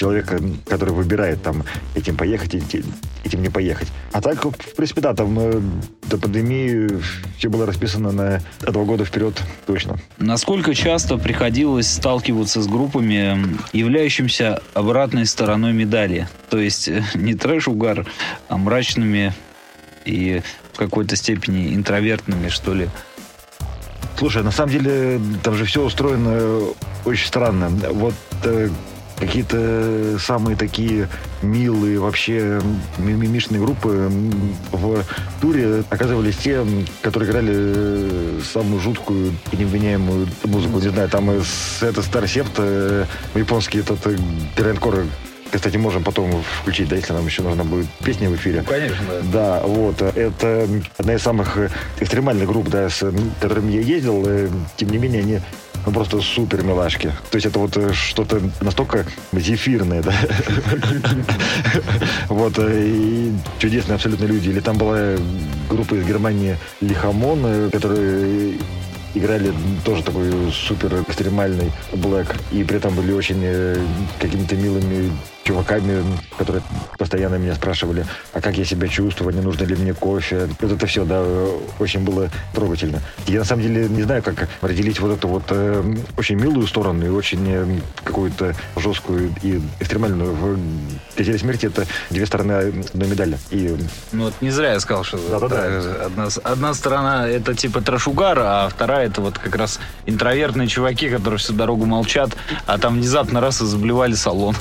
[0.00, 1.62] человека, который выбирает там
[1.94, 3.88] этим поехать, этим, не поехать.
[4.12, 5.60] А так, в принципе, да, там э,
[6.08, 6.88] до пандемии
[7.36, 9.98] все было расписано на два года вперед точно.
[10.18, 16.28] Насколько часто приходилось сталкиваться с группами, являющимися обратной стороной медали?
[16.48, 18.06] То есть э, не трэш-угар,
[18.48, 19.34] а мрачными
[20.06, 20.40] и
[20.72, 22.88] в какой-то степени интровертными, что ли,
[24.18, 26.60] Слушай, на самом деле там же все устроено
[27.06, 27.70] очень странно.
[27.90, 28.14] Вот
[28.44, 28.68] э,
[29.20, 31.08] какие-то самые такие
[31.42, 32.60] милые вообще
[32.98, 34.10] мимишные группы
[34.72, 35.04] в
[35.40, 36.64] туре оказывались те,
[37.02, 40.80] которые играли э, самую жуткую и невменяемую музыку.
[40.80, 44.16] Не знаю, там с это Старсепт, э, японский этот э,
[44.56, 45.04] грандкор
[45.52, 48.60] кстати, можем потом включить, да, если нам еще нужна будет песня в эфире.
[48.60, 49.20] Ну, конечно, да.
[49.32, 50.00] Да, вот.
[50.00, 51.58] Это одна из самых
[51.98, 54.24] экстремальных групп, да, с которыми я ездил.
[54.76, 55.40] Тем не менее, они
[55.86, 57.12] ну, просто супер милашки.
[57.30, 60.12] То есть это вот э, что-то настолько зефирное, да.
[62.28, 64.50] Вот, э, и чудесные абсолютно люди.
[64.50, 65.16] Или там была
[65.68, 68.58] группа из Германии Лихамон, э, которые
[69.14, 69.52] играли
[69.84, 72.36] тоже такой супер экстремальный блэк.
[72.52, 73.42] И при этом были очень
[74.20, 75.10] какими-то милыми
[75.44, 76.04] чуваками,
[76.38, 76.62] которые
[76.98, 80.48] постоянно меня спрашивали, а как я себя чувствую, не нужно ли мне кофе.
[80.60, 81.24] Вот это все, да,
[81.78, 83.00] очень было трогательно.
[83.26, 87.04] Я на самом деле не знаю, как разделить вот эту вот э, очень милую сторону
[87.06, 90.32] и очень э, какую-то жесткую и экстремальную.
[90.32, 90.58] В
[91.16, 93.38] «Газели смерти» это две стороны одной медали.
[93.50, 93.76] И...
[94.12, 96.04] Ну вот не зря я сказал, что да, да, да.
[96.06, 101.38] Одна, одна сторона это типа трошугар, а вторая это вот как раз интровертные чуваки, которые
[101.38, 102.30] всю дорогу молчат,
[102.66, 104.54] а там внезапно раз и заблевали салон.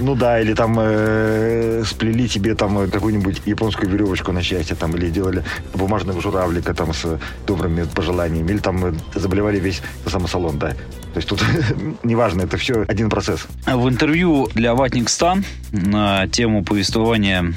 [0.00, 5.10] Ну да, или там э, сплели тебе там какую-нибудь японскую веревочку на счастье, там, или
[5.10, 5.44] делали
[5.74, 10.70] бумажного журавлика там с добрыми пожеланиями, или там э, заболевали весь самый салон, да.
[10.70, 11.44] То есть тут
[12.02, 13.46] неважно, это все один процесс.
[13.66, 17.54] В интервью для Ватник Стан на тему повествования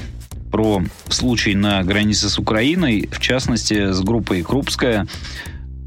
[0.51, 5.07] про случай на границе с Украиной, в частности, с группой Крупская,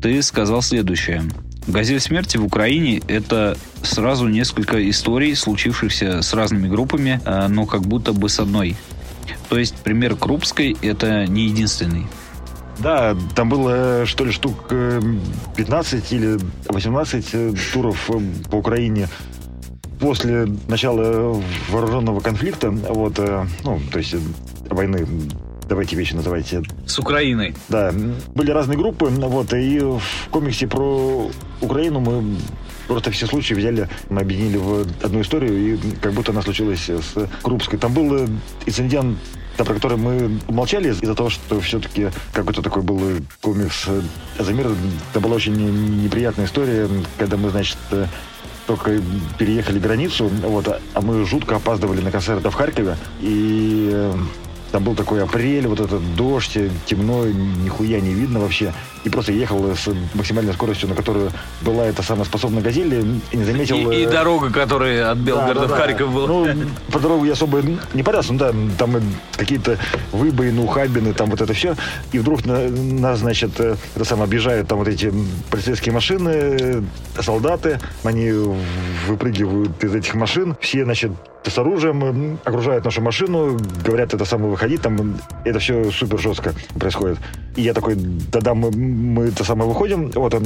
[0.01, 1.25] ты сказал следующее.
[1.67, 7.83] «Газель смерти» в Украине— это сразу несколько историй, случившихся с разными группами, э, но как
[7.83, 8.77] будто бы с одной.
[9.49, 12.07] То есть пример Крупской— это не единственный.
[12.79, 15.01] Да, там было, что ли, штук э,
[15.57, 18.21] 15 или 18 э, туров э,
[18.51, 19.09] по Украине
[20.01, 21.41] после начала
[21.71, 24.19] вооруженного конфликта, вот, э, ну, то есть э,
[24.69, 25.07] войны,
[25.73, 26.63] давайте вещи называйте.
[26.87, 27.55] С Украиной.
[27.71, 27.95] Да,
[28.35, 31.31] были разные группы, вот, и в комиксе про
[31.63, 32.37] Украину мы
[32.87, 37.29] просто все случаи взяли, мы объединили в одну историю, и как будто она случилась с
[37.43, 37.79] Крупской.
[37.79, 38.29] Там был э,
[38.67, 39.17] инцидент
[39.57, 43.01] да, про который мы молчали из-за того, что все-таки какой-то такой был
[43.41, 43.87] комикс
[44.39, 44.73] за мир.
[45.11, 45.55] Это была очень
[46.03, 46.87] неприятная история,
[47.17, 47.79] когда мы, значит,
[48.67, 49.01] только
[49.39, 54.15] переехали границу, вот, а мы жутко опаздывали на концерт в Харькове, и э,
[54.73, 58.73] там был такой апрель, вот этот дождь, темно, нихуя не видно вообще.
[59.05, 61.31] И просто ехал с максимальной скоростью, на которую
[61.63, 63.91] была эта самая способная газель, и не заметил...
[63.91, 66.29] И, и э, дорога, которая от Белгорода да, да, в Харьков была.
[66.29, 67.63] Ну, по дорогу я особо
[67.95, 68.97] не порядся, ну да, там
[69.37, 69.79] какие-то
[70.13, 71.75] выбоины, ухабины, там вот это все.
[72.13, 75.13] И вдруг на, нас, значит, э, это самое, объезжают там вот эти
[75.51, 76.85] полицейские машины,
[77.19, 78.31] солдаты, они
[79.09, 81.11] выпрыгивают из этих машин, все, значит,
[81.51, 87.19] с оружием, окружают нашу машину, говорят, это самое выходить, там это все супер жестко происходит.
[87.57, 90.41] И я такой, да-да, мы, мы это самое выходим, вот, а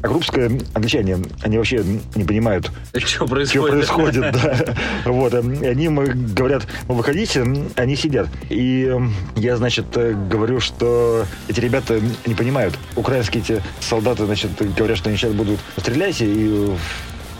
[0.00, 4.74] Крупская, англичане, они вообще не понимают, что происходит, что происходит да.
[5.04, 7.44] Вот, они мы говорят, вы выходите,
[7.76, 8.28] они сидят.
[8.48, 8.92] И
[9.36, 12.78] я, значит, говорю, что эти ребята не понимают.
[12.96, 16.70] Украинские эти солдаты, значит, говорят, что они сейчас будут стрелять, и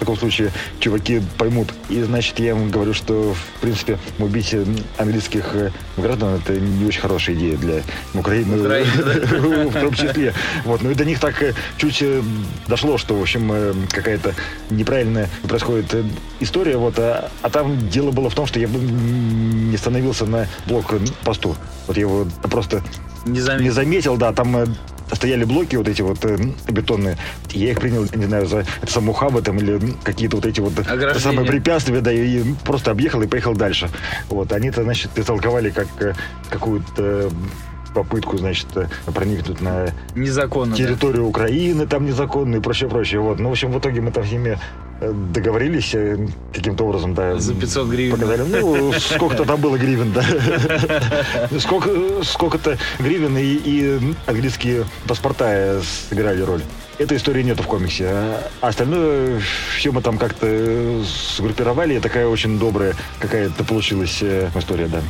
[0.00, 1.74] в таком случае чуваки поймут.
[1.90, 4.56] И, значит, я им говорю, что, в принципе, убить
[4.96, 7.82] английских э, граждан это не очень хорошая идея для
[8.14, 8.56] Украины,
[9.68, 10.32] в том числе.
[10.64, 10.80] Вот.
[10.80, 12.22] Ну и до них так э, чуть э,
[12.66, 14.34] дошло, что, в общем, какая-то
[14.70, 15.94] неправильная происходит
[16.40, 16.78] история.
[16.78, 16.98] Вот.
[16.98, 21.56] А, а там дело было в том, что я не становился на блок-посту.
[21.86, 22.82] Вот я его просто
[23.26, 23.64] не заметил.
[23.64, 24.64] не заметил, да, там
[25.12, 26.36] стояли блоки вот эти вот э,
[26.68, 27.16] бетонные.
[27.50, 30.72] Я их принял, не знаю, за это самухабы там или какие-то вот эти вот
[31.18, 33.88] самые препятствия, да, и, и просто объехал и поехал дальше.
[34.28, 36.14] Вот, они-то, значит, истолковали как э,
[37.94, 41.28] попытку, значит, э, проникнуть на Незаконно, территорию да?
[41.28, 43.20] Украины, там незаконно и прочее, прочее.
[43.20, 43.38] Вот.
[43.38, 44.58] Ну, в общем, в итоге мы там с ними
[45.00, 47.38] э, договорились э, каким-то образом, да.
[47.38, 48.12] За 500 гривен.
[48.12, 48.42] Показали.
[48.42, 50.24] Ну, сколько-то там было гривен, да.
[51.58, 51.90] Сколько,
[52.22, 56.62] сколько-то гривен и, и английские паспорта сыграли роль.
[57.00, 58.08] Этой истории нету в комиксе.
[58.60, 59.40] А остальное
[59.74, 61.02] все мы там как-то
[61.38, 61.94] сгруппировали.
[61.94, 65.00] И такая очень добрая какая-то получилась э, история, да.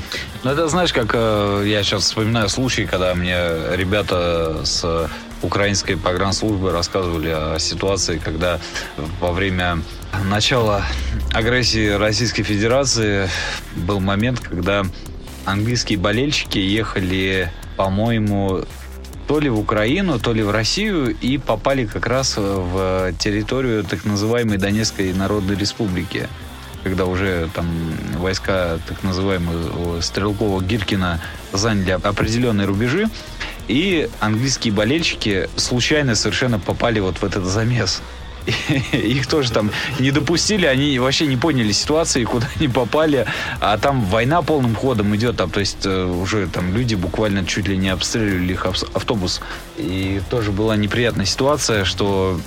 [0.44, 3.34] Ну, это знаешь, как э, я сейчас вспоминаю случай, когда мне
[3.74, 5.10] ребята с
[5.42, 8.60] украинской погранслужбы рассказывали о ситуации, когда
[9.18, 9.82] во время
[10.26, 10.84] начала
[11.32, 13.28] агрессии Российской Федерации
[13.74, 14.84] был момент, когда
[15.44, 18.64] английские болельщики ехали, по-моему,
[19.30, 24.04] то ли в Украину, то ли в Россию и попали как раз в территорию так
[24.04, 26.28] называемой Донецкой Народной Республики
[26.82, 27.66] когда уже там
[28.18, 31.20] войска так называемого Стрелкова-Гиркина
[31.52, 33.06] заняли определенные рубежи,
[33.68, 38.02] и английские болельщики случайно совершенно попали вот в этот замес.
[38.92, 43.26] их тоже там не допустили, они вообще не поняли ситуации, куда они попали,
[43.60, 47.68] а там война полным ходом идет, там, то есть э, уже там люди буквально чуть
[47.68, 49.40] ли не обстреливали их автобус.
[49.76, 52.40] И тоже была неприятная ситуация, что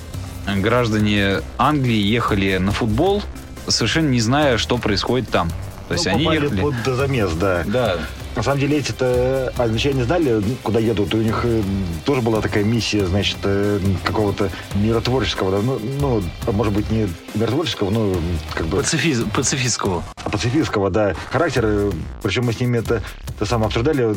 [0.46, 3.22] граждане Англии ехали на футбол,
[3.66, 5.50] совершенно не зная, что происходит там.
[5.88, 6.60] То есть ну, они ехали...
[6.60, 7.62] под замес, да.
[7.66, 7.98] Да.
[8.36, 11.14] На самом деле эти-то англичане знали, куда едут.
[11.14, 11.62] У них э,
[12.04, 17.90] тоже была такая миссия, значит, э, какого-то миротворческого, да, ну, ну, может быть, не миротворческого,
[17.90, 18.16] но
[18.52, 18.78] как бы...
[18.78, 19.22] Пацифиз...
[19.32, 20.02] Пацифистского.
[20.24, 21.14] Пацифистского, да.
[21.30, 21.92] Характер,
[22.22, 24.16] причем мы с ними это, это самое обсуждали.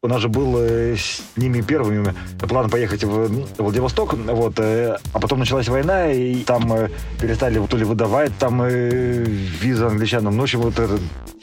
[0.00, 2.14] У нас же был э, с ними первыми
[2.48, 6.72] план поехать в Владивосток, вот, а потом началась война, и там
[7.20, 10.36] перестали то ли выдавать там визы англичанам.
[10.36, 10.98] Ну, в общем, вот это,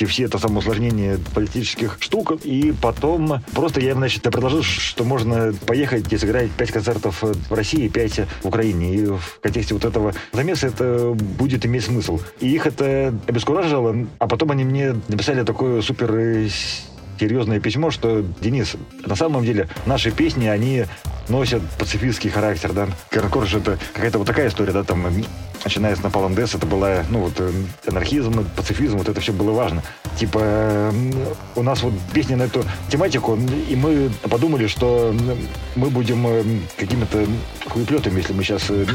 [0.07, 2.40] все это самое усложнение политических штук штук.
[2.44, 7.54] И потом просто я им, значит, предложил, что можно поехать и сыграть 5 концертов в
[7.54, 8.96] России, 5 в Украине.
[8.96, 12.20] И в контексте вот этого замеса это будет иметь смысл.
[12.40, 16.50] И их это обескуражило, а потом они мне написали такое супер
[17.20, 18.76] серьезное письмо, что, Денис,
[19.06, 20.86] на самом деле наши песни, они
[21.30, 22.88] носят пацифистский характер, да.
[23.10, 25.08] Каркор это какая-то вот такая история, да, там,
[25.66, 27.52] начиная с Напалм Дэс, это была, ну, вот, э,
[27.88, 29.82] анархизм, пацифизм, вот это все было важно.
[30.18, 30.94] Типа,
[31.56, 33.38] у нас вот песни на эту тематику,
[33.70, 35.14] и мы подумали, что
[35.76, 36.44] мы будем э,
[36.78, 37.26] какими-то
[37.68, 38.86] хуеплетами, если мы сейчас э,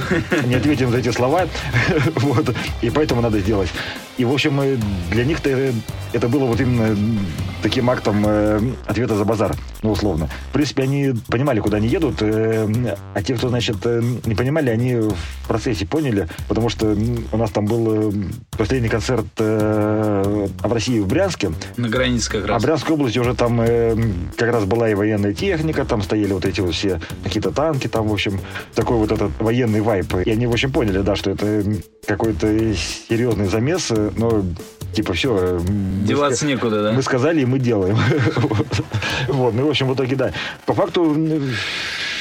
[0.47, 1.47] не ответим за эти слова.
[2.17, 2.55] вот.
[2.81, 3.69] И поэтому надо сделать.
[4.17, 4.79] И, в общем, э,
[5.11, 5.75] для них-то
[6.13, 6.97] это было вот именно
[7.63, 8.25] таким актом
[8.87, 10.31] ответа за базар, ну, условно.
[10.49, 15.47] В принципе, они понимали, куда они едут, а те, кто, значит, не понимали, они в
[15.47, 16.97] процессе поняли, потому что
[17.33, 18.13] у нас там был э,
[18.57, 21.53] последний концерт э, в России в Брянске.
[21.77, 22.57] На границе как раз.
[22.57, 23.97] А в Брянской области уже там э,
[24.37, 28.09] как раз была и военная техника, там стояли вот эти вот все какие-то танки, там,
[28.09, 28.41] в общем,
[28.75, 30.15] такой вот этот военный вайп.
[30.25, 31.65] И они, в общем, поняли, да, что это
[32.07, 32.47] какой-то
[33.09, 34.43] серьезный замес, но
[34.93, 35.61] типа все.
[36.05, 36.93] Деваться мы, некуда, да?
[36.93, 37.97] Мы сказали, и мы делаем.
[39.29, 40.33] вот, ну, в общем, в итоге, да.
[40.67, 41.17] По факту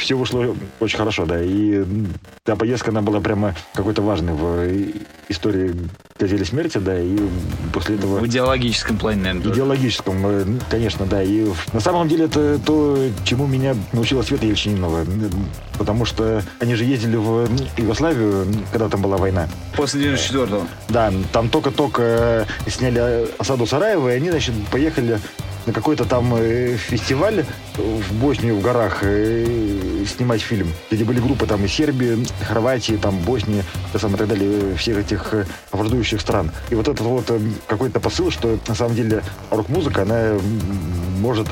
[0.10, 1.40] все вышло очень хорошо, да.
[1.40, 1.86] И
[2.44, 4.92] та поездка, она была прямо какой-то важной в
[5.28, 5.76] истории
[6.20, 7.16] «Газели смерти», да, и
[7.72, 8.18] после этого...
[8.18, 9.54] В идеологическом плане, наверное.
[9.54, 11.22] Идеологическом, э, конечно, да.
[11.22, 15.06] И на самом деле это то, чему меня научила Света Ельчининова.
[15.78, 19.48] Потому что они же ездили в Югославию, когда там была война.
[19.76, 20.66] После 94-го.
[20.90, 25.20] Да, там только-только сняли осаду Сараева, и они, значит, поехали
[25.70, 31.46] на какой-то там э, фестиваль в Боснию в горах э, снимать фильм, где были группы
[31.46, 33.64] там из Сербии, Хорватии, там Боснии,
[33.94, 36.52] и так далее, всех этих э, враждующих стран.
[36.72, 37.32] И вот этот вот
[37.68, 39.22] какой-то посыл, что на самом деле
[39.52, 40.40] рок-музыка, она
[41.20, 41.46] может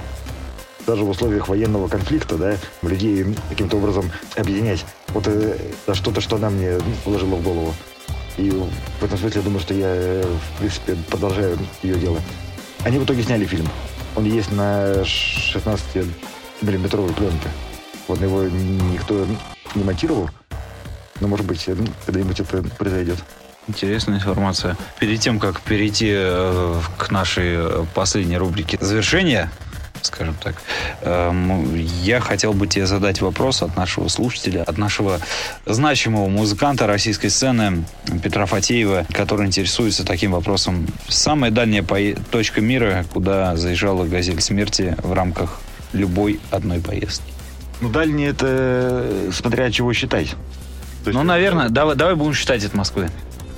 [0.88, 4.84] даже в условиях военного конфликта, да, людей каким-то образом объединять.
[5.10, 7.76] Вот это что-то, что она мне положила в голову.
[8.38, 12.20] И в этом смысле я думаю, что я, в принципе, продолжаю ее дело.
[12.84, 13.68] Они в итоге сняли фильм.
[14.18, 17.48] Он есть на 16-миллиметровой пленке.
[18.08, 19.28] Вот его никто
[19.76, 20.32] не монтировал.
[21.20, 21.70] Но, может быть,
[22.04, 23.20] когда-нибудь это произойдет.
[23.68, 24.76] Интересная информация.
[25.00, 29.52] Перед тем, как перейти э, к нашей последней рубрике завершения,
[30.08, 30.56] скажем так.
[31.02, 35.20] Эм, я хотел бы тебе задать вопрос от нашего слушателя, от нашего
[35.66, 37.86] значимого музыканта российской сцены
[38.24, 40.88] Петра Фатеева, который интересуется таким вопросом.
[41.08, 41.86] Самая дальняя
[42.32, 45.60] точка мира, куда заезжала «Газель смерти» в рамках
[45.94, 47.32] любой одной поездки?
[47.82, 50.36] Ну, дальняя это смотря чего считать.
[51.06, 53.10] ну, наверное, давай, давай будем считать от Москвы.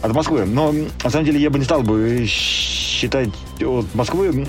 [0.02, 0.46] От Москвы.
[0.46, 0.74] Но,
[1.04, 3.30] на самом деле, я бы не стал бы считать
[3.62, 4.46] от Москвы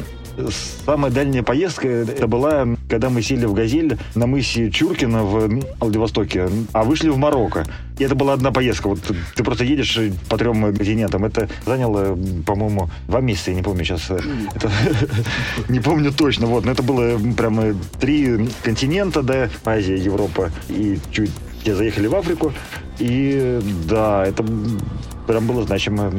[0.85, 6.49] Самая дальняя поездка это была, когда мы сели в «Газель» на мысе Чуркина в Владивостоке,
[6.73, 7.67] а вышли в Марокко.
[7.99, 8.89] И это была одна поездка.
[8.89, 9.01] Вот
[9.35, 9.99] ты просто едешь
[10.29, 11.25] по трем континентам.
[11.25, 14.11] Это заняло, по-моему, два месяца, я не помню сейчас.
[14.11, 14.71] Это,
[15.69, 16.47] не помню точно.
[16.47, 16.65] Вот.
[16.65, 21.31] Но это было прямо три континента, да, Азия, Европа и чуть
[21.65, 22.53] те заехали в Африку.
[22.99, 24.45] И да, это
[25.27, 26.13] прям было значимо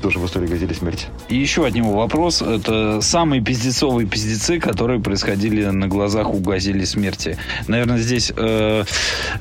[0.00, 1.06] тоже в истории «Газели смерти».
[1.28, 2.42] И еще от него вопрос.
[2.42, 7.38] Это самые пиздецовые пиздецы, которые происходили на глазах у «Газели смерти».
[7.66, 8.84] Наверное, здесь, э,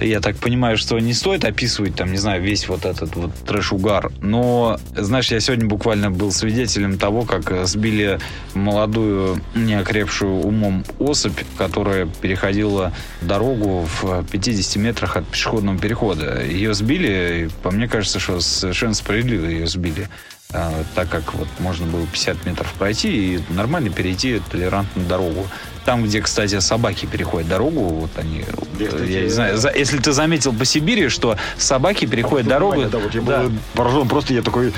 [0.02, 4.12] я так понимаю, что не стоит описывать, там, не знаю, весь вот этот вот трэш-угар.
[4.22, 8.20] Но, знаешь, я сегодня буквально был свидетелем того, как сбили
[8.54, 16.44] молодую, неокрепшую умом особь, которая переходила дорогу в 50 метрах от пешеходного перехода.
[16.44, 20.10] Ее сбили, и по мне кажется, что совершенно справедливо ее сбили.
[20.54, 25.46] А, так как вот можно было 50 метров пройти и нормально перейти толерантно дорогу.
[25.84, 28.44] Там, где, кстати, собаки переходят дорогу, вот они,
[28.78, 32.84] я, не знаю, за, если ты заметил по Сибири, что собаки переходят а дорогу...
[32.92, 33.44] Да, вот я да.
[33.44, 34.74] был поражен, просто я такой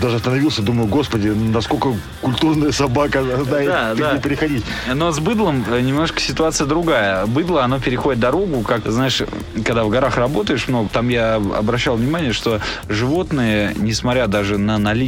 [0.00, 4.18] даже остановился, думаю, господи, насколько культурная собака знает да, да.
[4.18, 4.64] переходить.
[4.94, 7.26] Но с быдлом э, немножко ситуация другая.
[7.26, 9.22] Быдло, оно переходит дорогу, как, знаешь,
[9.62, 15.05] когда в горах работаешь много, там я обращал внимание, что животные, несмотря даже на наличие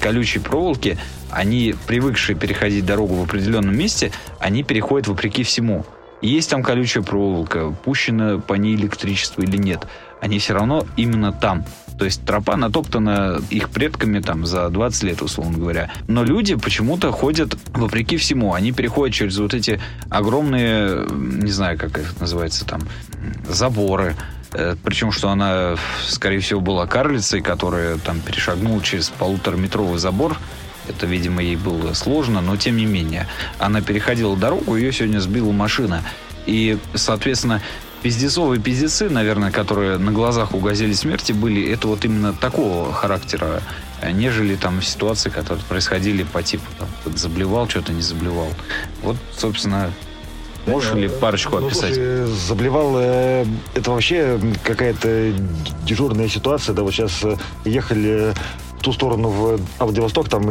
[0.00, 0.98] колючей проволоки,
[1.30, 5.84] они, привыкшие переходить дорогу в определенном месте, они переходят вопреки всему.
[6.20, 9.88] Есть там колючая проволока, пущено по ней электричество или нет,
[10.20, 11.64] они все равно именно там.
[11.98, 15.90] То есть тропа натоптана их предками там за 20 лет, условно говоря.
[16.08, 18.54] Но люди почему-то ходят вопреки всему.
[18.54, 19.80] Они переходят через вот эти
[20.10, 22.82] огромные, не знаю, как их называется там,
[23.48, 24.14] заборы.
[24.54, 25.76] Э, Причем, что она,
[26.06, 30.36] скорее всего, была карлицей, которая там перешагнула через полутораметровый забор
[30.88, 33.26] это, видимо, ей было сложно, но тем не менее.
[33.58, 36.02] Она переходила дорогу, ее сегодня сбила машина.
[36.44, 37.62] И, соответственно,
[38.02, 43.62] пиздецовые пиздецы, наверное, которые на глазах у «Газели смерти» были, это вот именно такого характера,
[44.12, 48.48] нежели там ситуации, которые происходили по типу там, заблевал, что-то не заблевал.
[49.02, 49.92] Вот, собственно,
[50.66, 51.94] Можешь ли парочку ну, описать?
[51.94, 53.44] Слушай, заблевал, э,
[53.74, 55.32] это вообще какая-то
[55.84, 56.74] дежурная ситуация.
[56.74, 58.32] Да, вот сейчас э, ехали
[58.80, 60.50] ту сторону в Владивосток, там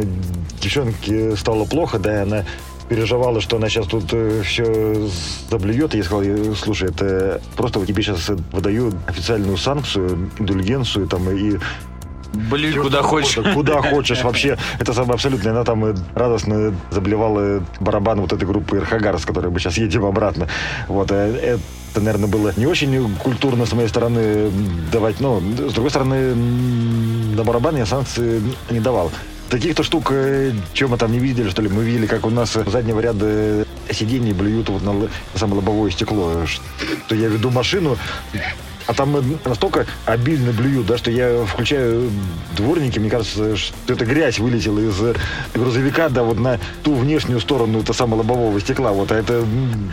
[0.60, 2.44] девчонке стало плохо, да, и она
[2.88, 4.12] переживала, что она сейчас тут
[4.44, 5.08] все
[5.50, 5.94] заблюет.
[5.94, 6.24] Я сказал,
[6.56, 11.58] слушай, это просто тебе сейчас выдаю официальную санкцию, индульгенцию там и
[12.32, 13.44] Блин, куда хочешь.
[13.54, 14.22] Куда хочешь.
[14.22, 15.52] Вообще, это самое абсолютное.
[15.52, 20.48] Она там радостно заблевала барабан вот этой группы Ирхагар, с которой мы сейчас едем обратно.
[20.88, 21.10] Вот.
[21.10, 21.60] Это,
[21.96, 24.50] наверное, было не очень культурно с моей стороны
[24.90, 25.20] давать.
[25.20, 29.12] Но, с другой стороны, на барабан я санкции не давал.
[29.50, 32.54] Таких-то штук, э, чем мы там не видели, что ли, мы видели, как у нас
[32.54, 36.46] заднего ряда сидений блюют вот на самое лобовое стекло.
[36.46, 37.98] Что я веду машину,
[38.86, 42.10] а там настолько обильно блюют, да, что я включаю
[42.56, 45.14] дворники, мне кажется, что эта грязь вылетела из э,
[45.54, 48.92] грузовика, да, вот на ту внешнюю сторону это самого лобового стекла.
[48.92, 49.44] Вот, а это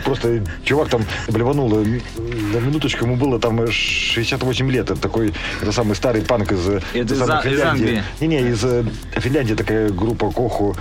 [0.04, 1.68] просто чувак там блеванул.
[1.68, 4.90] На минуточку ему было там 68 лет.
[4.90, 8.02] Это такой, это самый старый панк из, э, это из, из Англии.
[8.20, 8.84] Не-не, из э,
[9.16, 10.76] Финляндии такая группа Коху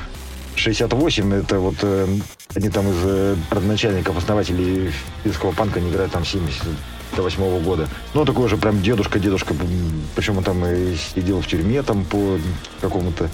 [0.56, 2.08] 68, это вот э,
[2.56, 4.92] они там из родоначальников, основателей
[5.24, 6.64] финского панка, они играют там 70
[7.16, 7.88] до восьмого года.
[8.14, 9.56] Ну, такой же прям дедушка-дедушка.
[10.16, 12.38] Причем он там и сидел в тюрьме там по
[12.82, 13.30] какому-то...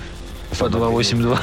[0.58, 1.40] По 282.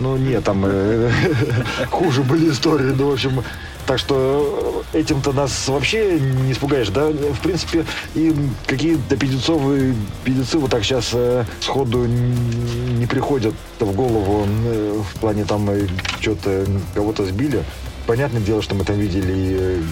[0.00, 1.10] Ну, нет, там э,
[1.90, 2.92] хуже были истории.
[2.96, 3.44] Ну, в общем,
[3.86, 7.08] так что этим-то нас вообще не испугаешь, да?
[7.08, 7.84] В принципе,
[8.14, 8.34] и
[8.66, 9.94] какие-то педицовые
[10.24, 15.86] педицы вот так сейчас э, сходу не приходят в голову э, в плане там э,
[16.20, 17.62] что-то кого-то сбили.
[18.06, 19.82] Понятное дело, что мы там видели э,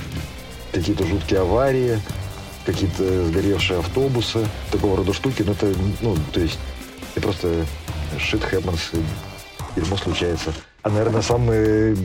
[0.73, 2.01] какие-то жуткие аварии,
[2.65, 5.43] какие-то сгоревшие автобусы, такого рода штуки.
[5.43, 6.59] Но это, ну, то есть,
[7.15, 7.49] это просто
[8.17, 8.99] shit happens,
[9.77, 10.53] дерьмо случается.
[10.83, 11.97] А, наверное, самые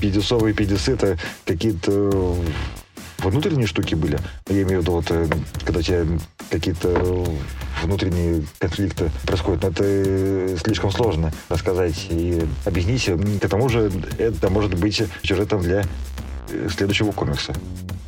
[0.00, 2.36] педисовые педисы это какие-то
[3.18, 4.18] внутренние штуки были.
[4.48, 5.26] Я имею в виду, вот, э,
[5.64, 6.04] когда у тебя
[6.50, 7.26] какие-то
[7.82, 9.62] внутренние конфликты происходят.
[9.62, 13.04] Но это слишком сложно рассказать и объяснить.
[13.40, 15.84] К тому же это может быть сюжетом для
[16.70, 17.54] следующего комикса.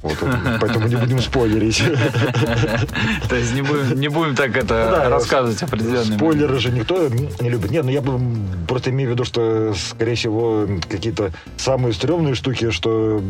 [0.03, 0.17] Вот,
[0.61, 1.79] поэтому не будем спойлерить.
[3.29, 6.19] То есть не будем, не будем так это ну, да, рассказывать определенные.
[6.19, 7.71] Спойлеры же никто не любит.
[7.71, 8.03] Нет, ну я
[8.67, 13.23] просто имею в виду, что, скорее всего, какие-то самые стрёмные штуки, что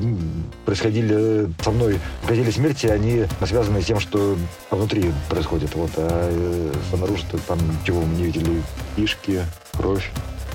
[0.65, 4.37] происходили со мной в «Газели смерти», они связаны с тем, что
[4.71, 5.75] внутри происходит.
[5.75, 8.63] Вот, а э, снаружи там чего мы не видели?
[8.97, 9.41] Кишки,
[9.77, 10.11] кровь.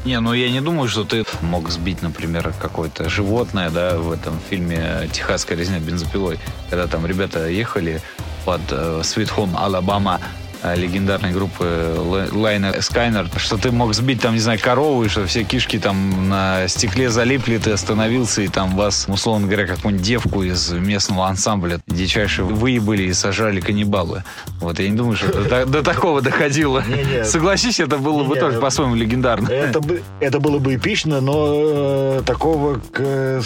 [0.05, 4.39] Не, ну я не думаю, что ты мог сбить, например, какое-то животное, да, в этом
[4.49, 8.01] фильме «Техасская резня бензопилой», когда там ребята ехали
[8.45, 10.21] под э, Sweet Home Alabama,
[10.63, 11.95] легендарной группы
[12.31, 16.29] Лайна Скайнер, что ты мог сбить там, не знаю, корову, и что все кишки там
[16.29, 21.79] на стекле залипли, ты остановился, и там вас, условно говоря, какую-нибудь девку из местного ансамбля
[21.87, 24.23] дичайше выебали и сажали каннибалы.
[24.59, 26.83] Вот, я не думаю, что до, до такого доходило.
[26.87, 27.25] Не, не.
[27.25, 29.49] Согласись, это было не, бы тоже по-своему легендарно.
[29.49, 33.41] Это, бы, это было бы эпично, но э, такого к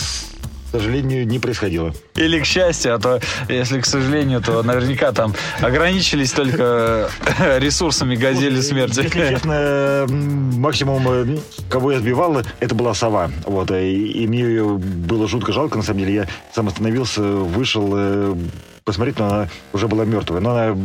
[0.71, 1.93] к сожалению, не происходило.
[2.15, 3.19] Или к счастью, а то,
[3.49, 7.09] если к сожалению, то наверняка там ограничились только
[7.57, 9.01] ресурсами газели смерти.
[9.01, 11.37] Если честно, максимум, э,
[11.69, 13.29] кого я сбивал, это была сова.
[13.45, 16.13] Вот, и, и мне ее было жутко жалко, на самом деле.
[16.13, 18.35] Я сам остановился, вышел, э,
[18.83, 20.41] посмотреть, но она уже была мертвая.
[20.41, 20.77] Но она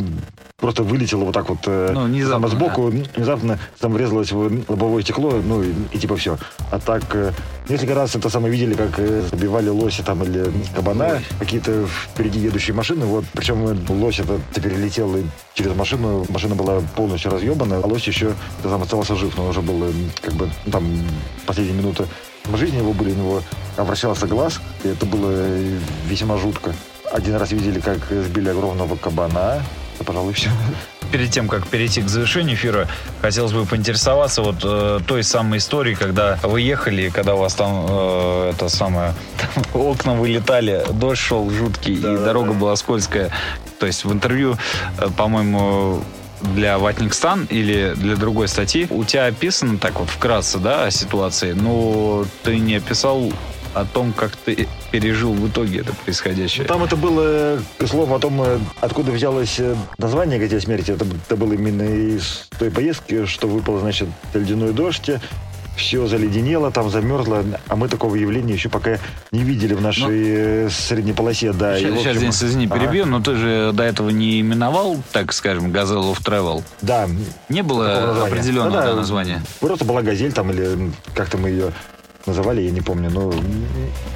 [0.56, 3.04] просто вылетела вот так вот э, ну, внезапно, сбоку, да.
[3.14, 6.38] внезапно там врезалось в лобовое стекло, ну и, и типа все.
[6.70, 7.32] А так, э,
[7.68, 12.74] несколько раз это самое видели, как э, забивали лося там или кабана, какие-то впереди едущие
[12.74, 15.14] машины, вот, причем лось это перелетел
[15.54, 18.32] через машину, машина была полностью разъебана, а лось еще
[18.62, 19.92] там остался жив, но уже был
[20.22, 20.84] как бы ну, там
[21.46, 22.06] последние минуты
[22.54, 23.42] жизни его были, у него
[23.76, 25.32] обращался глаз, и это было
[26.06, 26.72] весьма жутко.
[27.16, 29.62] Один раз видели, как сбили огромного кабана,
[29.94, 30.50] это, пожалуй, все.
[31.10, 32.88] Перед тем, как перейти к завершению эфира,
[33.22, 37.86] хотелось бы поинтересоваться вот э, той самой историей, когда вы ехали, когда у вас там
[37.88, 42.58] э, это самое там, окна вылетали, дождь шел жуткий да, и да, дорога да.
[42.58, 43.30] была скользкая.
[43.78, 44.58] То есть в интервью,
[44.98, 46.02] э, по-моему,
[46.42, 51.52] для Ватникстан или для другой статьи у тебя описано так вот вкратце, да, о ситуации,
[51.52, 53.32] но ты не описал
[53.76, 56.62] о том, как ты пережил в итоге это происходящее.
[56.62, 60.92] Ну, там это было слово о том, э, откуда взялось э, название «Газель смерти».
[60.92, 65.10] Это, это было именно из той поездки, что выпал, значит, ледяной дождь,
[65.76, 68.98] все заледенело, там замерзло, а мы такого явления еще пока
[69.30, 71.52] не видели в нашей ну, э, средней полосе.
[71.52, 73.10] Да, сейчас, и, общем, сейчас Денис, извини, перебью, ага.
[73.10, 76.64] но ты же до этого не именовал, так скажем, Газел of Travel?
[76.80, 77.08] Да.
[77.50, 79.42] Не было определенного да, да, названия?
[79.60, 81.72] Просто была Газель там, или как-то мы ее
[82.26, 83.32] называли, я не помню, но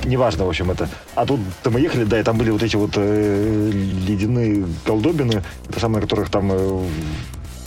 [0.04, 0.88] неважно, в общем, это.
[1.14, 3.70] А тут мы ехали, да, и там были вот эти вот э,
[4.06, 6.82] ледяные колдобины, это самые, которых там э,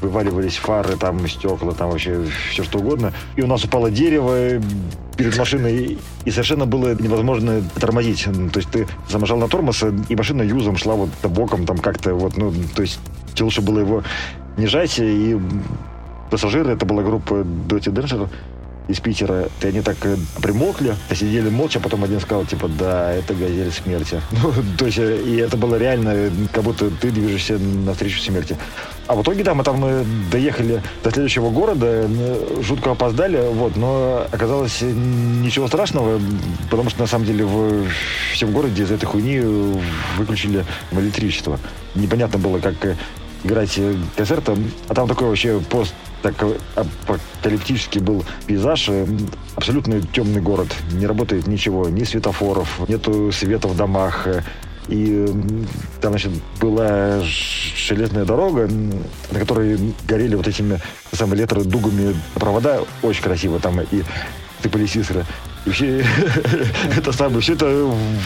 [0.01, 3.13] вываливались фары, там стекла, там вообще все что угодно.
[3.35, 4.61] И у нас упало дерево
[5.17, 8.25] перед машиной, и совершенно было невозможно тормозить.
[8.51, 12.37] То есть ты заможал на тормоз, и машина юзом шла вот боком, там как-то вот,
[12.37, 12.99] ну, то есть
[13.39, 14.03] лучше было его
[14.57, 15.39] не жать, и
[16.29, 18.29] пассажиры, это была группа Dirty Danger,
[18.87, 23.33] из Питера, и они так э, примокли, сидели молча, потом один сказал, типа, да, это
[23.33, 24.21] газель смерти.
[24.43, 28.57] Ну, то есть, э, и это было реально, как будто ты движешься навстречу смерти.
[29.07, 32.09] А в итоге, да, мы там э, доехали до следующего города,
[32.61, 36.19] жутко опоздали, вот, но оказалось ничего страшного,
[36.69, 37.85] потому что, на самом деле, в
[38.33, 39.39] всем городе из этой хуйни
[40.17, 41.57] выключили электричество.
[41.95, 42.75] Непонятно было, как
[43.45, 43.79] играть
[44.15, 44.49] концерт,
[44.89, 45.93] а там такой вообще пост
[46.23, 46.35] так
[46.75, 48.87] апокалиптический был пейзаж.
[48.89, 49.05] Э,
[49.55, 50.69] абсолютно темный город.
[50.93, 54.25] Не работает ничего, ни светофоров, нету света в домах.
[54.25, 54.41] Э,
[54.87, 55.25] и
[56.01, 57.21] там, значит, была
[57.75, 60.79] железная дорога, на которой горели вот этими
[61.11, 62.81] самыми электродугами провода.
[63.01, 63.81] Очень красиво там.
[63.81, 64.03] И
[64.61, 65.25] сыпались искры.
[65.65, 66.05] И вообще,
[66.97, 67.65] это самое, все это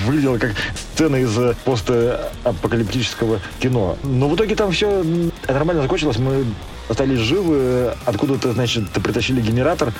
[0.05, 0.53] выглядело как
[0.93, 3.97] сцена из постапокалиптического кино.
[4.03, 5.03] Но в итоге там все
[5.47, 6.17] нормально закончилось.
[6.17, 6.45] Мы
[6.89, 7.93] остались живы.
[8.05, 9.93] Откуда-то, значит, притащили генератор,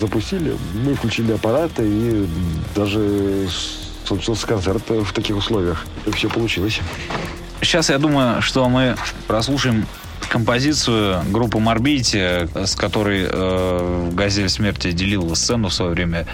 [0.00, 2.28] запустили, мы включили аппараты и
[2.74, 3.48] даже
[4.04, 5.86] случился концерт в таких условиях.
[6.06, 6.80] И все получилось.
[7.60, 8.96] Сейчас я думаю, что мы
[9.26, 9.86] прослушаем
[10.28, 16.26] композицию группы Морбити, с которой э, Газель смерти делила сцену в свое время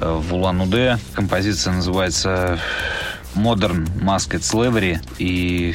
[0.00, 0.98] э, в Улан-Удэ.
[1.14, 2.58] Композиция называется
[3.34, 5.00] Modern Masked Slavery.
[5.18, 5.74] И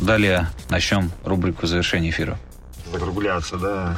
[0.00, 2.38] далее начнем рубрику завершения эфира
[2.92, 3.96] закругляться, да.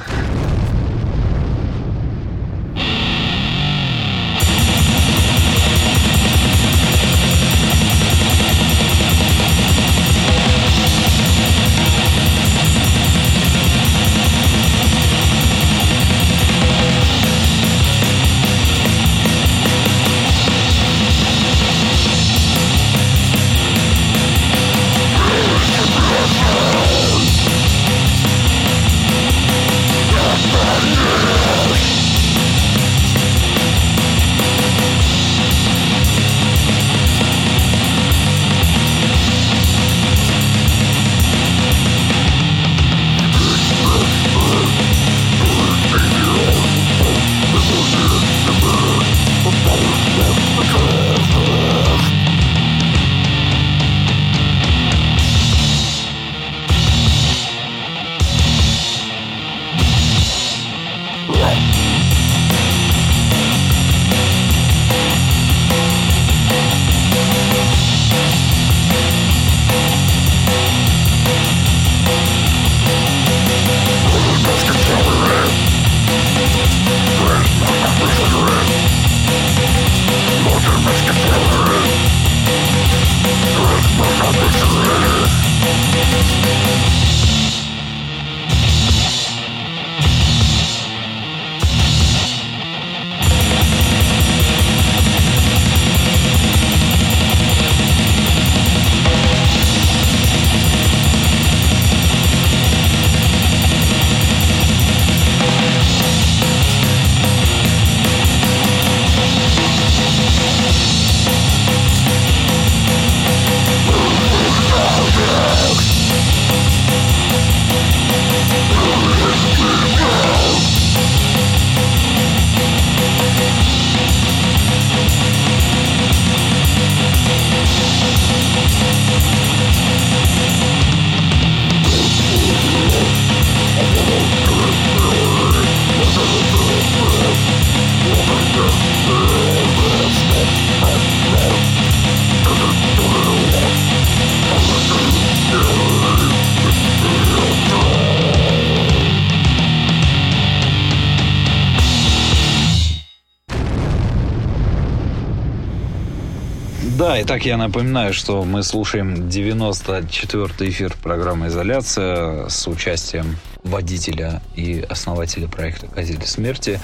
[157.24, 165.46] Итак, я напоминаю, что мы слушаем 94-й эфир программы «Изоляция» с участием водителя и основателя
[165.46, 166.80] проекта «Газели смерти»,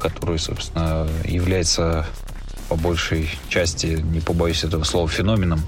[0.00, 2.06] который, собственно, является
[2.70, 5.60] по большей части, не побоюсь этого слова, феноменом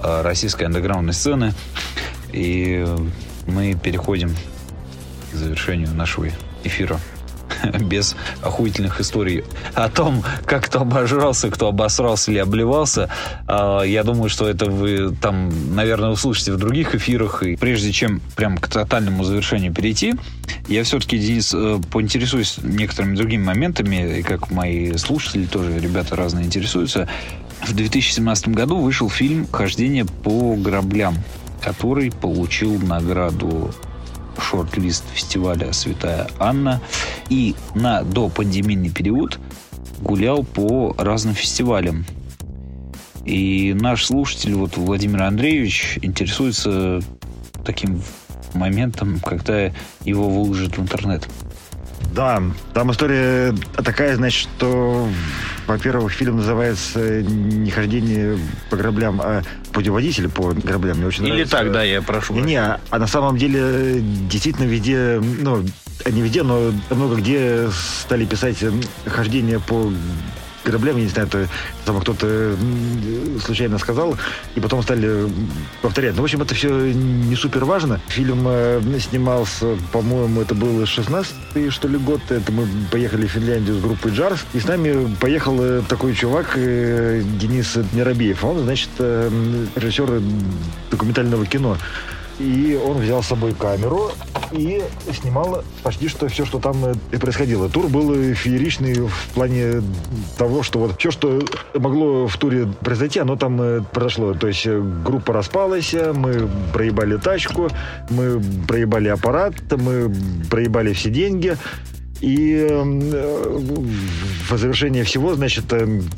[0.00, 1.54] а, российской андеграундной сцены.
[2.32, 2.84] И
[3.46, 4.34] мы переходим
[5.30, 6.26] к завершению нашего
[6.64, 6.98] эфира.
[7.80, 9.44] без охуительных историй
[9.74, 13.08] о том, как кто обожрался, кто обосрался или обливался.
[13.46, 17.42] А, я думаю, что это вы там, наверное, услышите в других эфирах.
[17.42, 20.14] И прежде чем прям к тотальному завершению перейти,
[20.68, 26.44] я все-таки, Денис, э, поинтересуюсь некоторыми другими моментами, и как мои слушатели тоже, ребята разные
[26.44, 27.08] интересуются.
[27.62, 31.16] В 2017 году вышел фильм «Хождение по граблям»,
[31.60, 33.74] который получил награду
[34.40, 36.80] шорт-лист фестиваля «Святая Анна»
[37.28, 39.38] и на допандемийный период
[40.00, 42.04] гулял по разным фестивалям.
[43.24, 47.00] И наш слушатель, вот Владимир Андреевич, интересуется
[47.64, 48.00] таким
[48.54, 49.72] моментом, когда
[50.04, 51.28] его выложат в интернет.
[52.12, 52.42] Да,
[52.74, 55.08] там история такая, значит, что,
[55.66, 58.38] во-первых, фильм называется «Не хождение
[58.70, 60.96] по граблям», а «Путеводитель по граблям».
[60.98, 61.56] Мне очень Или нравится.
[61.56, 62.34] так, да, я прошу.
[62.34, 65.62] Не, не, а на самом деле действительно везде, ну,
[66.06, 67.68] не везде, но много где
[68.02, 68.64] стали писать
[69.06, 69.92] хождение по
[70.64, 71.48] граблям, я не знаю, это
[71.84, 72.56] там кто-то
[73.44, 74.16] случайно сказал,
[74.54, 75.30] и потом стали
[75.82, 76.14] повторять.
[76.14, 78.00] Ну, в общем, это все не супер важно.
[78.08, 82.20] Фильм э, снимался, по-моему, это был 16-й, что ли, год.
[82.30, 86.52] Это мы поехали в Финляндию с группой Джарс, и с нами поехал э, такой чувак,
[86.56, 88.44] э, Денис Миробеев.
[88.44, 89.30] Он, значит, э,
[89.76, 90.22] режиссер
[90.90, 91.76] документального кино.
[92.38, 94.12] И он взял с собой камеру
[94.52, 94.82] и
[95.12, 97.68] снимал почти что все, что там э, и происходило.
[97.68, 99.82] Тур был фееричный в плане
[100.36, 101.42] того, что вот все, что
[101.74, 104.34] могло в туре произойти, оно там э, произошло.
[104.34, 107.68] То есть э, группа распалась, мы проебали тачку,
[108.10, 110.14] мы проебали аппарат, мы
[110.48, 111.56] проебали все деньги.
[112.20, 112.66] И
[114.48, 115.66] в завершение всего, значит,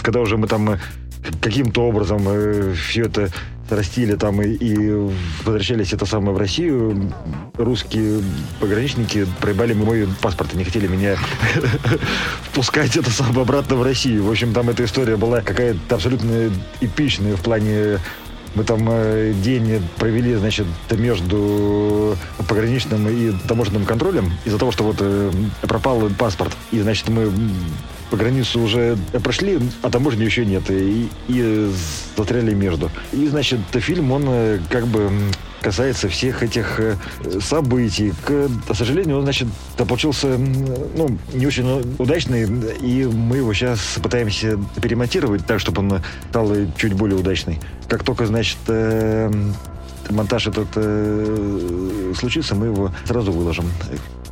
[0.02, 0.78] когда уже мы там
[1.40, 2.26] каким-то образом
[2.74, 3.30] все это
[3.70, 5.10] растили там и, и
[5.44, 7.12] возвращались это самое в Россию,
[7.56, 8.22] русские
[8.58, 11.16] пограничники проебали мой паспорт и не хотели меня
[12.42, 14.24] впускать это самое обратно в Россию.
[14.24, 17.98] В общем, там эта история была какая-то абсолютно эпичная в плане
[18.54, 22.16] мы там э, день провели, значит, между
[22.48, 25.30] пограничным и таможенным контролем из-за того, что вот э,
[25.62, 26.52] пропал паспорт.
[26.72, 27.32] И, значит, мы
[28.10, 30.68] по границу уже прошли, а таможни еще нет.
[30.70, 31.72] И, и
[32.16, 32.90] застряли между.
[33.12, 35.10] И, значит, фильм, он э, как бы
[35.62, 36.96] касается всех этих э,
[37.40, 38.12] событий.
[38.24, 42.48] К, сожалению, он, значит, получился ну, не очень удачный,
[42.80, 47.60] и мы его сейчас пытаемся перемонтировать так, чтобы он стал чуть более удачный.
[47.88, 49.30] Как только, значит, э,
[50.10, 53.66] монтаж этот случится, мы его сразу выложим.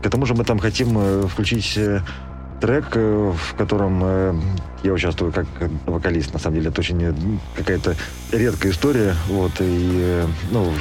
[0.02, 1.78] К тому же мы там хотим включить
[2.60, 4.34] трек, э, в котором э,
[4.82, 5.46] я участвую как
[5.86, 6.32] вокалист.
[6.32, 7.12] На самом деле это очень э,
[7.56, 7.96] какая-то
[8.32, 9.14] редкая история.
[9.28, 10.72] Вот, и, ну,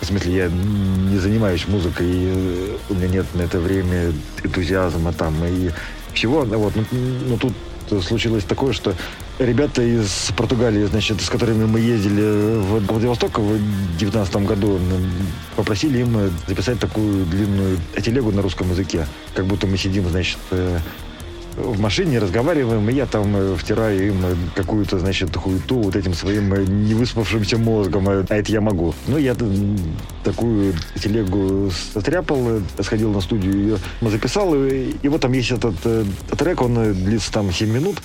[0.00, 4.12] в смысле, я не занимаюсь музыкой, и у меня нет на это время
[4.42, 5.70] энтузиазма там и
[6.12, 6.42] всего.
[6.44, 8.94] Вот, ну, ну, тут случилось такое, что
[9.38, 13.58] ребята из Португалии, значит, с которыми мы ездили в Владивосток в
[13.98, 14.78] 2019 году,
[15.56, 19.06] попросили им записать такую длинную телегу на русском языке.
[19.34, 20.78] Как будто мы сидим, значит, э,
[21.56, 24.16] в машине разговариваем, и я там э, втираю им
[24.54, 28.08] какую-то, значит, хуету вот этим своим э, невыспавшимся мозгом.
[28.08, 28.94] А это я могу.
[29.06, 29.34] Ну, я
[30.22, 35.76] такую телегу состряпал, э, сходил на студию, ее записал, и, и вот там есть этот
[35.84, 36.04] э,
[36.36, 37.96] трек, он э, длится там 7 минут.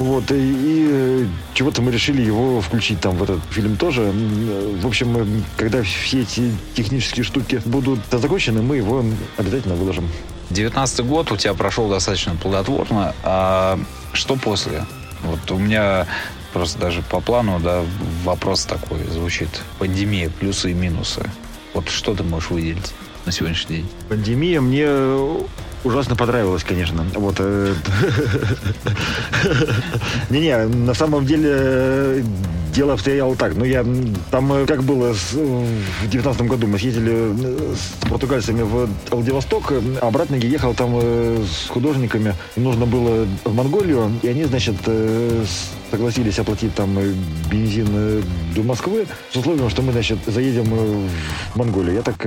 [0.00, 4.10] Вот, и, и э, чего-то мы решили его включить там в этот фильм тоже.
[4.14, 9.04] Э, В общем, когда все эти технические штуки будут закончены, мы его
[9.36, 10.08] обязательно выложим.
[10.48, 13.14] 19 год у тебя прошел достаточно плодотворно.
[13.22, 13.78] А
[14.14, 14.86] что после?
[15.22, 16.06] Вот у меня
[16.54, 17.84] просто даже по плану, да,
[18.24, 19.50] вопрос такой звучит.
[19.78, 21.30] Пандемия, плюсы и минусы.
[21.74, 22.94] Вот что ты можешь выделить
[23.26, 23.88] на сегодняшний день?
[24.08, 24.88] Пандемия мне
[25.84, 27.04] ужасно понравилась, конечно.
[27.14, 27.36] Вот.
[27.38, 27.74] э,
[30.30, 32.22] Не-не, на самом деле э,
[32.74, 33.54] дело обстояло так.
[33.56, 33.84] Ну, я
[34.30, 40.36] там э, как было с- в девятнадцатом году мы съездили с португальцами в Владивосток, обратно
[40.36, 42.34] я ехал там с художниками.
[42.56, 44.76] Нужно было в Монголию, и они, значит,
[45.90, 46.96] согласились оплатить там
[47.50, 48.22] бензин
[48.54, 50.64] до Москвы с условием, что мы, значит, заедем
[51.54, 51.94] в Монголию.
[51.94, 52.26] Я так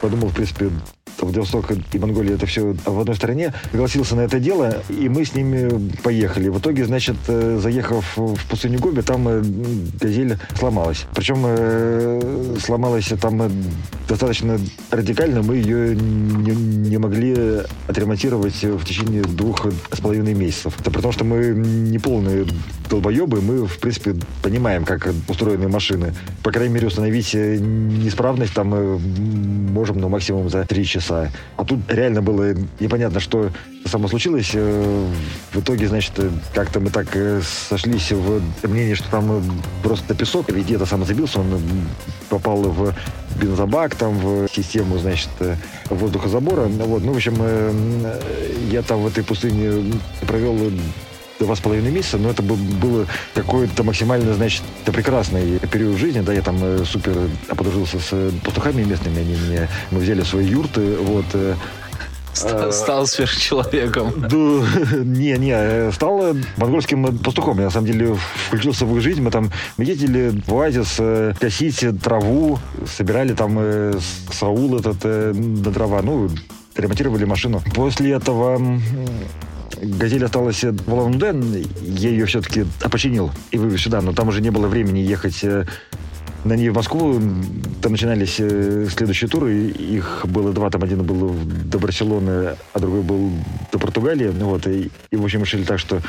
[0.00, 0.70] подумал, в принципе,
[1.20, 3.52] Владивосток и Монголия это все в одной стране.
[3.70, 6.48] Согласился на это дело, и мы с ними поехали.
[6.48, 9.42] В итоге, значит, э, заехав в пустыню Гоби, там э,
[10.00, 11.06] газель сломалась.
[11.14, 13.50] Причем э, сломалась там
[14.08, 14.58] достаточно
[14.90, 15.42] радикально.
[15.42, 20.74] Мы ее не, не могли отремонтировать в течение двух с половиной месяцев.
[20.80, 22.46] Это при том, что мы не полные
[22.88, 26.14] долбоебы, мы, в принципе, понимаем, как устроены машины.
[26.42, 28.68] По крайней мере, установить неисправность там
[29.70, 31.09] можем, ну, максимум за три часа.
[31.10, 31.30] Полчаса.
[31.56, 33.50] А тут реально было непонятно, что
[33.86, 34.50] само случилось.
[34.54, 35.06] Э,
[35.52, 36.12] в итоге, значит,
[36.54, 39.42] как-то мы так э, сошлись в мнении, что там э,
[39.82, 41.60] просто песок, ведь это сам забился, он
[42.28, 42.94] попал в
[43.36, 45.30] бензобак, там в систему, значит,
[45.88, 46.66] воздухозабора.
[46.66, 47.36] Вот, ну, в общем,
[48.70, 49.92] я там в этой пустыне
[50.26, 50.70] провел
[51.40, 56.42] два с половиной месяца, но это было какой-то максимально, значит, прекрасный период жизни, да, я
[56.42, 57.16] там э, супер
[57.48, 61.54] подружился с пастухами местными, они меня, мы взяли свои юрты, вот, э,
[62.32, 64.12] Стал, стал сверхчеловеком.
[64.20, 67.58] Да, не, не, э, стал монгольским пастухом.
[67.58, 69.20] Я на самом деле включился в их жизнь.
[69.20, 71.00] Мы там ездили в оазис,
[71.40, 73.58] косить траву, собирали там
[74.32, 76.30] саул этот на дрова, ну,
[76.76, 77.62] ремонтировали машину.
[77.74, 78.80] После этого
[79.82, 84.50] «Газель» осталась в Улан-Удэ, я ее все-таки опочинил и вывез сюда, но там уже не
[84.50, 85.64] было времени ехать э,
[86.44, 87.20] на ней в Москву.
[87.82, 89.68] Там начинались э, следующие туры.
[89.68, 90.70] Их было два.
[90.70, 91.34] Там один был
[91.64, 93.30] до Барселоны, а другой был
[93.72, 94.28] до Португалии.
[94.28, 94.66] Вот.
[94.66, 96.00] И, и в общем, решили так, что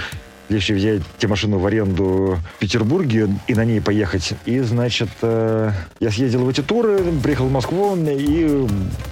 [0.51, 4.33] легче взять те машину в аренду в Петербурге и на ней поехать.
[4.45, 8.67] И, значит, э, я съездил в эти туры, приехал в Москву и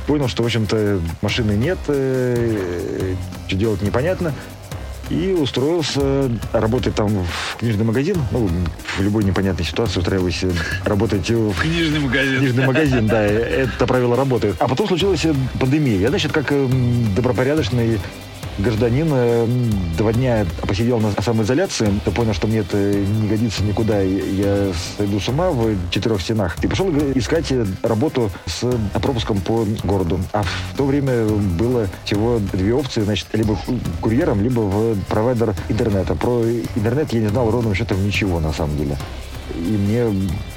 [0.06, 3.16] понял, что, в общем-то, машины нет, э,
[3.48, 4.34] что делать непонятно.
[5.10, 8.18] И устроился работать там в книжный магазин.
[8.30, 8.48] Ну,
[8.98, 10.52] в любой непонятной ситуации устраивайся
[10.86, 12.40] работать в книжный магазин.
[12.40, 14.56] Книжный магазин, да, это правило работает.
[14.60, 15.26] А потом случилась
[15.60, 15.98] пандемия.
[15.98, 16.54] Я, значит, как
[17.16, 18.00] добропорядочный
[18.60, 24.72] гражданин два дня посидел на самоизоляции, я понял, что мне это не годится никуда, я
[24.98, 26.58] сойду с ума в четырех стенах.
[26.64, 27.52] И пошел искать
[27.84, 28.66] работу с
[29.02, 30.20] пропуском по городу.
[30.34, 33.58] А в то время было всего две опции, значит, либо
[34.02, 36.16] курьером, либо в провайдер интернета.
[36.16, 36.44] Про
[36.76, 38.98] интернет я не знал ровным счетом ничего, на самом деле.
[39.56, 40.06] И мне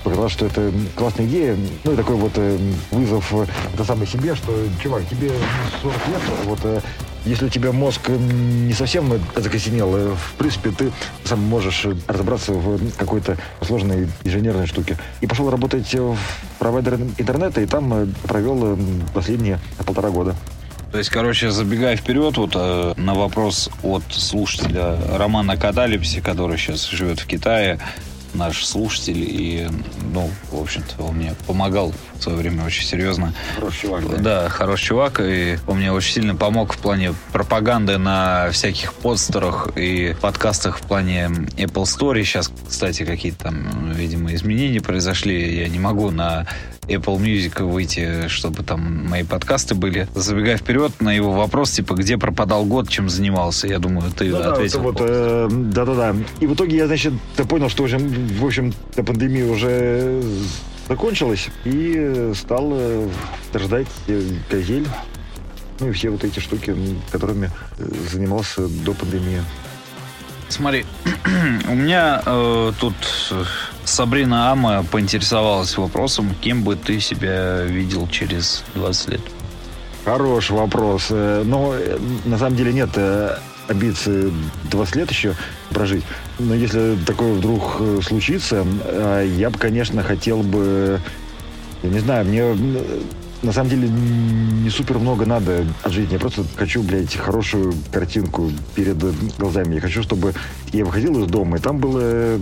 [0.04, 1.56] показалось, что это классная идея.
[1.84, 2.58] Ну, и такой вот э,
[2.90, 3.32] вызов
[3.74, 4.52] это самой себе, что,
[4.82, 5.30] чувак, тебе
[5.82, 6.80] 40 лет, вот э,
[7.24, 10.92] если у тебя мозг не совсем закосенел, э, в принципе, ты
[11.24, 14.96] сам можешь разобраться в какой-то сложной инженерной штуке.
[15.20, 16.16] И пошел работать в
[16.58, 18.76] провайдер интернета, и там э, провел э,
[19.14, 20.34] последние полтора года.
[20.90, 26.86] То есть, короче, забегая вперед, вот э, на вопрос от слушателя Романа Каталипси, который сейчас
[26.88, 27.78] живет в Китае,
[28.34, 29.68] наш слушатель, и,
[30.12, 31.92] ну, в общем-то, он мне помогал
[32.22, 33.34] в свое время очень серьезно.
[33.56, 34.16] Хороший чувак, да?
[34.18, 39.70] Да, хороший чувак, и он мне очень сильно помог в плане пропаганды на всяких постерах
[39.74, 41.24] и подкастах в плане
[41.56, 42.22] Apple Story.
[42.22, 45.56] Сейчас, кстати, какие-то там, видимо, изменения произошли.
[45.56, 46.46] Я не могу на
[46.86, 50.06] Apple Music выйти, чтобы там мои подкасты были.
[50.14, 54.52] Забегая вперед на его вопрос, типа, где пропадал год, чем занимался, я думаю, ты да,
[54.52, 54.78] ответил.
[54.78, 56.14] Да, вот, э, да-да-да.
[56.38, 57.14] И в итоге я, значит,
[57.48, 60.22] понял, что уже, в общем, пандемия уже
[60.92, 63.08] закончилась, и стал э,
[63.54, 64.86] ждать э, газель.
[65.80, 66.76] Ну и все вот эти штуки,
[67.10, 69.42] которыми э, занимался до пандемии.
[70.50, 70.84] Смотри,
[71.68, 72.94] у меня э, тут
[73.84, 79.20] Сабрина Ама поинтересовалась вопросом, кем бы ты себя видел через 20 лет?
[80.04, 81.06] Хороший вопрос.
[81.08, 82.90] Э, но э, на самом деле нет
[83.68, 84.32] э, амбиции
[84.70, 85.34] 20 лет еще
[85.70, 86.04] прожить.
[86.38, 88.66] Но если такое вдруг случится,
[89.36, 91.00] я бы, конечно, хотел бы...
[91.82, 92.54] Я не знаю, мне
[93.42, 96.12] на самом деле не супер много надо от жизни.
[96.12, 98.98] Я просто хочу, блядь, хорошую картинку перед
[99.36, 99.74] глазами.
[99.74, 100.34] Я хочу, чтобы
[100.72, 102.40] я выходил из дома, и там было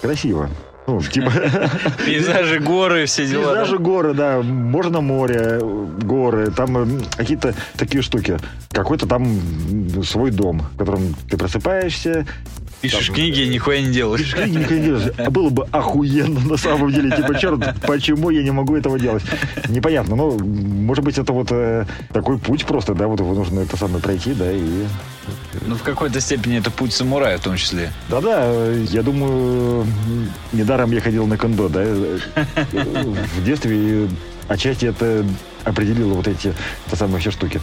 [0.00, 0.50] красиво.
[0.86, 1.32] Ну, типа...
[2.04, 3.54] Пейзажи, горы, все дела.
[3.54, 4.40] Пейзажи, горы, да.
[4.42, 6.50] Можно море, горы.
[6.50, 8.38] Там э, какие-то такие штуки.
[8.70, 9.40] Какой-то там
[10.04, 12.26] свой дом, в котором ты просыпаешься,
[12.88, 14.20] Пишешь там, книги и нихуя не делаешь.
[14.22, 15.12] Пишешь книги, нихуя не делаешь.
[15.18, 17.14] А было бы охуенно на самом деле.
[17.14, 19.24] Типа, черт, почему я не могу этого делать?
[19.68, 20.16] Непонятно.
[20.16, 24.32] Ну, может быть, это вот э, такой путь просто, да, вот нужно это самое пройти,
[24.34, 24.86] да, и...
[25.66, 27.90] Ну, в какой-то степени это путь самурая в том числе.
[28.08, 29.86] Да-да, я думаю,
[30.52, 31.82] недаром я ходил на кондо, да.
[32.72, 34.08] В детстве
[34.48, 35.24] отчасти это
[35.64, 36.54] определило вот эти,
[36.90, 37.60] те самые все штуки.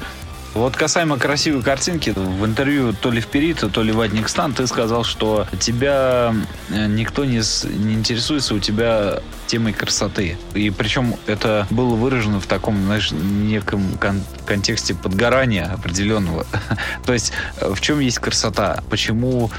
[0.54, 4.68] Вот касаемо красивой картинки, в интервью то ли в Перита, то ли в Адникстан ты
[4.68, 6.36] сказал, что тебя
[6.70, 7.42] э, никто не,
[7.86, 10.38] не интересуется у тебя темой красоты.
[10.54, 16.46] И причем это было выражено в таком, знаешь, неком кон- контексте подгорания определенного.
[17.06, 18.84] то есть э, в чем есть красота?
[18.92, 19.50] Почему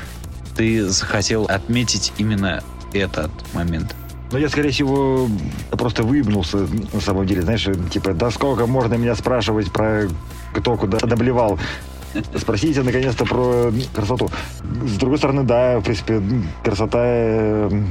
[0.56, 2.62] ты захотел отметить именно
[2.92, 3.96] этот момент?
[4.30, 5.28] Ну, я, скорее всего,
[5.72, 10.08] просто выебнулся, на самом деле, знаешь, типа, да сколько можно меня спрашивать про
[10.54, 11.58] кто куда доблевал.
[12.36, 14.30] Спросите, наконец-то, про красоту.
[14.86, 16.22] С другой стороны, да, в принципе,
[16.62, 17.82] красота э,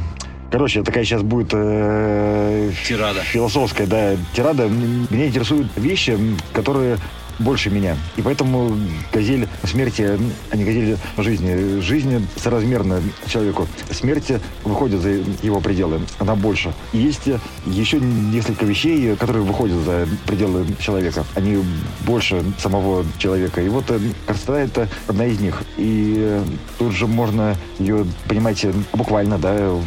[0.49, 3.21] Короче, такая сейчас будет э, Тирада.
[3.21, 4.67] философская, да, тирада.
[4.67, 6.17] Меня интересуют вещи,
[6.53, 6.99] которые
[7.39, 7.97] больше меня.
[8.17, 8.77] И поэтому
[9.11, 10.17] газель смерти,
[10.51, 11.79] а не газель жизни.
[11.81, 13.67] Жизнь соразмерна человеку.
[13.91, 14.31] Смерть
[14.63, 15.09] выходит за
[15.41, 16.01] его пределы.
[16.19, 16.73] Она больше.
[16.91, 17.27] И есть
[17.65, 21.25] еще несколько вещей, которые выходят за пределы человека.
[21.35, 21.63] Они
[22.01, 23.61] больше самого человека.
[23.61, 25.63] И вот э, красота это одна из них.
[25.77, 26.43] И э,
[26.77, 29.79] тут же можно ее понимать буквально, да,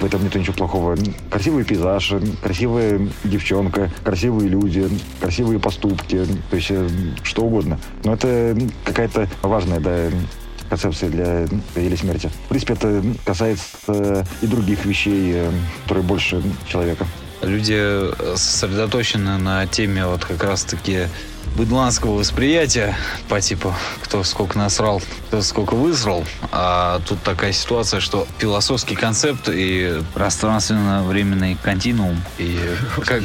[0.00, 0.96] в этом нет ничего плохого.
[1.30, 2.12] Красивый пейзаж,
[2.42, 4.88] красивая девчонка, красивые люди,
[5.20, 6.88] красивые поступки, то есть э,
[7.22, 7.78] что угодно.
[8.04, 10.10] Но это какая-то важная, да,
[10.68, 12.30] концепция для или смерти.
[12.46, 15.50] В принципе, это касается и других вещей, э,
[15.82, 17.06] которые больше человека.
[17.42, 21.06] Люди сосредоточены на теме вот как раз-таки
[21.60, 22.96] быдланского восприятия
[23.28, 26.24] по типу кто сколько насрал, кто сколько высрал.
[26.52, 32.18] А тут такая ситуация, что философский концепт и пространственно-временный континуум.
[32.38, 32.58] И
[33.04, 33.22] как,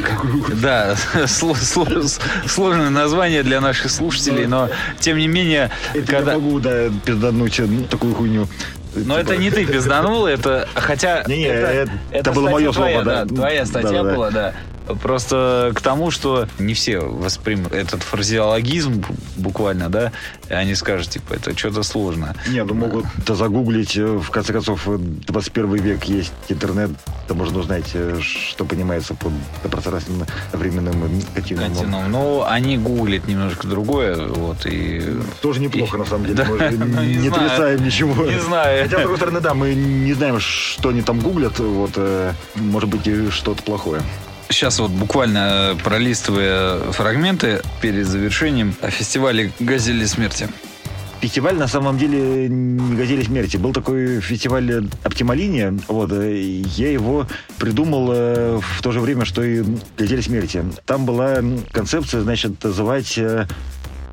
[0.61, 0.97] да,
[1.27, 5.71] сложное название для наших слушателей, но тем не менее...
[5.93, 6.33] Это когда...
[6.33, 8.49] я могу, да, пиздануть такую хуйню.
[8.95, 10.67] Но это не ты пизданул, это...
[10.75, 11.23] Хотя...
[11.25, 13.23] Не, не, это, это, это было мое твоя, слово, да.
[13.23, 13.35] да.
[13.35, 14.53] Твоя статья да, была, да.
[15.01, 19.03] Просто к тому, что не все воспримут этот фразеологизм
[19.37, 20.11] буквально, да,
[20.49, 22.35] и они скажут, типа, это что-то сложно.
[22.47, 26.91] Не, ну могут да, загуглить, э, в конце концов, 21 век есть интернет,
[27.27, 29.33] там можно узнать, э, что понимается под
[29.71, 31.73] пространственно-временным континуумом.
[31.73, 32.11] континуум.
[32.11, 35.19] Ну, они гуглят немножко другое, вот, и...
[35.41, 35.99] Тоже неплохо, и...
[35.99, 36.45] на самом деле.
[36.45, 38.25] Мы ну, не отрицаем ничего.
[38.25, 38.83] Не знаю.
[38.83, 42.89] Хотя, с другой стороны, да, мы не знаем, что они там гуглят, вот, э, может
[42.89, 44.01] быть, и что-то плохое.
[44.49, 50.47] Сейчас вот буквально пролистывая фрагменты перед завершением фестиваля «Газели смерти».
[51.21, 53.57] Фестиваль на самом деле не «Газели смерти».
[53.57, 55.75] Был такой фестиваль «Оптималиния».
[55.87, 57.27] Вот, я его
[57.57, 59.63] придумал э, в то же время, что и
[59.97, 60.63] «Газели смерти».
[60.85, 61.37] Там была
[61.71, 63.47] концепция, значит, называть э,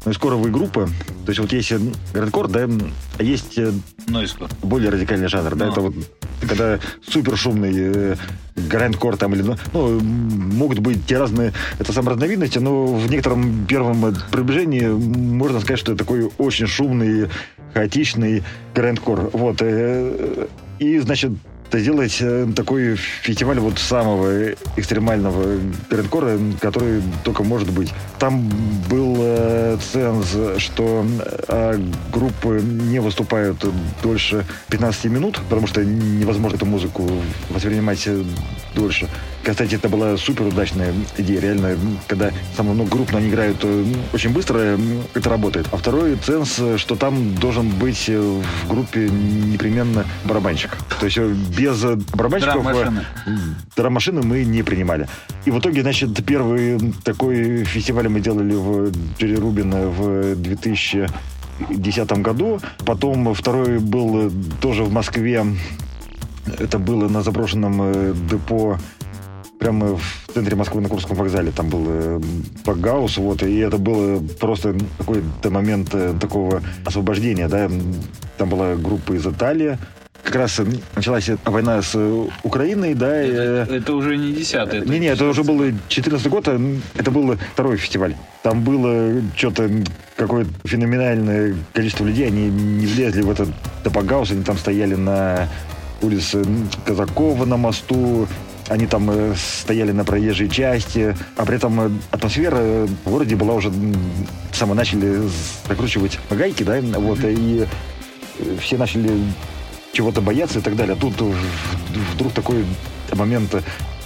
[0.05, 0.89] нойскоровые группы.
[1.27, 1.73] То есть вот есть
[2.15, 2.69] грандкор, да,
[3.19, 3.59] а есть
[4.07, 4.49] Нойскор.
[4.63, 5.73] более радикальный жанр, да, Но.
[5.73, 5.95] это вот
[6.47, 8.17] когда супер шумный э,
[8.57, 14.15] грандкор там или ну могут быть те разные это сам разновидности, но в некотором первом
[14.31, 17.29] приближении можно сказать, что это такой очень шумный,
[17.75, 18.43] хаотичный
[18.75, 19.31] грандкор.
[19.33, 19.59] Вот.
[19.61, 20.47] Э,
[20.79, 21.33] и, значит,
[21.79, 25.59] сделать э, такой фестиваль вот самого экстремального
[25.91, 27.93] грандкора, который только может быть.
[28.19, 28.49] Там
[28.91, 31.05] был э, ценз, что
[31.49, 31.81] э,
[32.13, 33.65] группы не выступают
[34.03, 37.09] дольше 15 минут, потому что невозможно эту музыку
[37.51, 38.09] воспринимать
[38.75, 39.09] дольше.
[39.43, 41.77] Кстати, это была супер удачная идея, реально,
[42.07, 44.79] когда самое много групп, но они играют э, очень быстро,
[45.15, 45.67] это работает.
[45.73, 50.77] А второй ценс, что там должен быть в группе непременно барабанщик.
[51.01, 51.83] То есть без
[52.15, 53.05] барабанщиков драм-машины.
[53.77, 55.09] драм-машины мы не принимали.
[55.45, 62.61] И в итоге, значит, первый такой фестиваль мы делали в Джерри Рубина в 2010 году.
[62.87, 64.31] Потом второй был
[64.61, 65.45] тоже в Москве.
[66.59, 68.79] Это было на заброшенном э, депо
[69.59, 71.53] прямо в центре Москвы на Курском вокзале.
[71.53, 72.21] Там был э,
[72.65, 77.71] Багаус, вот, и это было просто какой-то момент э, такого освобождения, да.
[78.39, 79.79] Там была группа из Италии,
[80.25, 80.61] как раз
[80.97, 81.97] началась война с
[82.43, 83.15] Украиной, да.
[83.15, 84.81] Это, это уже не десятый.
[84.81, 86.61] Не, не, это уже был 14 год, а
[86.95, 88.17] это был второй фестиваль.
[88.43, 89.71] Там было что-то
[90.17, 93.49] какое-то феноменальное количество людей, они не влезли в этот
[93.85, 95.49] Топогаус, они там стояли на
[96.03, 96.45] улице
[96.85, 98.27] Казакова на мосту,
[98.69, 103.55] они там э, стояли на проезжей части, а при этом э, атмосфера в городе была
[103.55, 103.73] уже...
[104.53, 105.23] Само начали
[105.69, 107.67] закручивать гайки, да, вот, и
[108.61, 109.11] все начали
[109.93, 110.95] чего-то бояться и так далее.
[110.95, 111.15] А тут
[112.15, 112.65] вдруг такой
[113.13, 113.55] момент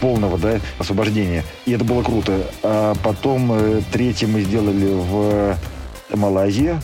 [0.01, 1.45] полного да, освобождения.
[1.65, 2.41] И это было круто.
[2.63, 5.57] А потом э, третий мы сделали в
[6.15, 6.79] Малайзии,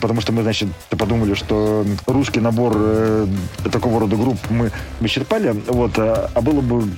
[0.00, 3.26] потому что мы, значит, подумали, что русский набор э,
[3.70, 6.88] такого рода групп мы исчерпали, вот, а, а было бы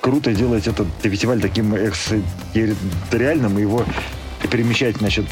[0.00, 3.84] круто сделать этот фестиваль таким экстерриториальным и его
[4.50, 5.26] перемещать, значит,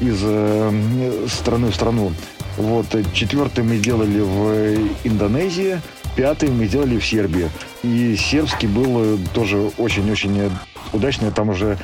[0.00, 2.12] из э, страны в страну.
[2.56, 5.80] Вот, четвертый мы сделали в Индонезии,
[6.14, 7.50] пятый мы сделали в Сербии.
[7.82, 10.50] И сербский был тоже очень-очень
[10.92, 11.78] удачный, там уже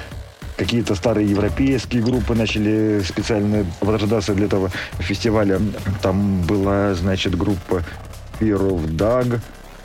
[0.57, 5.61] какие-то старые европейские группы начали специально возрождаться для этого фестиваля.
[6.03, 7.83] Там была, значит, группа
[8.39, 9.41] Fear of Dog,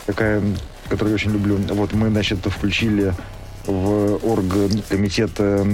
[0.05, 0.41] такая,
[0.89, 1.57] которую я очень люблю.
[1.69, 3.13] Вот мы, значит, включили
[3.65, 5.65] в оргкомитет э,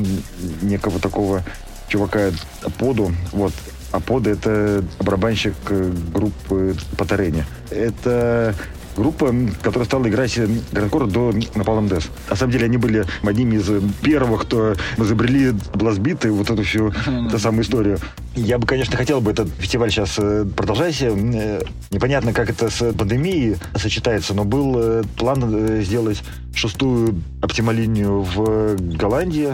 [0.61, 1.43] некого такого
[1.87, 2.31] чувака
[2.77, 3.11] Поду.
[3.31, 3.53] Вот.
[3.91, 7.45] А Пода— это барабанщик э, группы Патарене.
[7.69, 8.55] Это
[8.95, 10.39] группа, которая стала играть
[10.71, 12.09] грандкор до Napalm Death.
[12.29, 13.69] На самом деле они были одними из
[14.01, 17.99] первых, кто изобрели бластбит и вот эту всю эту самую историю.
[18.35, 21.01] Я бы, конечно, хотел бы этот фестиваль сейчас э, продолжать.
[21.01, 21.61] Э,
[21.91, 26.23] Непонятно, как это с пандемией сочетается, но был э, план э, сделать
[26.55, 29.53] шестую оптимолинию в Голландии,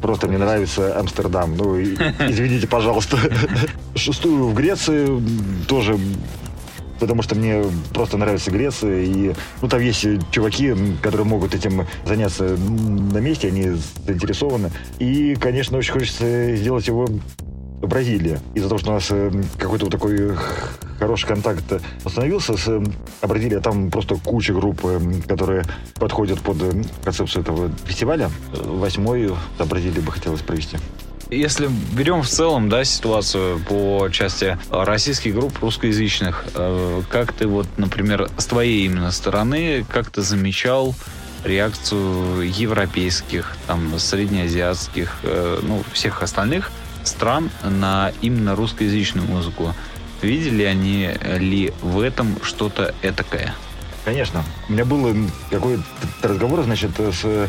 [0.00, 1.56] Просто мне нравится Амстердам.
[1.56, 1.80] Ну,
[2.28, 3.18] извините, пожалуйста.
[3.94, 5.08] Шестую в Греции
[5.66, 5.98] тоже
[6.98, 12.56] потому что мне просто нравится Греция, и ну, там есть чуваки, которые могут этим заняться
[12.56, 13.76] на месте, они
[14.06, 14.70] заинтересованы.
[14.98, 17.06] И, конечно, очень хочется сделать его
[17.86, 18.38] в Бразилии.
[18.54, 20.42] Из-за того, что у нас э, какой-то вот такой х-
[20.98, 21.64] хороший контакт
[22.04, 22.82] установился с э,
[23.22, 28.30] Бразилией, там просто куча групп, э, которые подходят под э, концепцию этого фестиваля.
[28.52, 30.76] Э, Восьмой в Бразилии бы хотелось провести.
[31.30, 37.46] Если берем в целом, да, ситуацию по части э, российских групп русскоязычных, э, как ты
[37.46, 40.94] вот, например, с твоей именно стороны, как ты замечал
[41.44, 46.70] реакцию европейских, там, среднеазиатских, э, ну, всех остальных
[47.06, 49.74] стран на именно русскоязычную музыку?
[50.22, 53.54] Видели они ли в этом что-то этакое?
[54.04, 54.44] Конечно.
[54.68, 55.82] У меня был м, какой-то
[56.22, 57.48] разговор, значит, с э,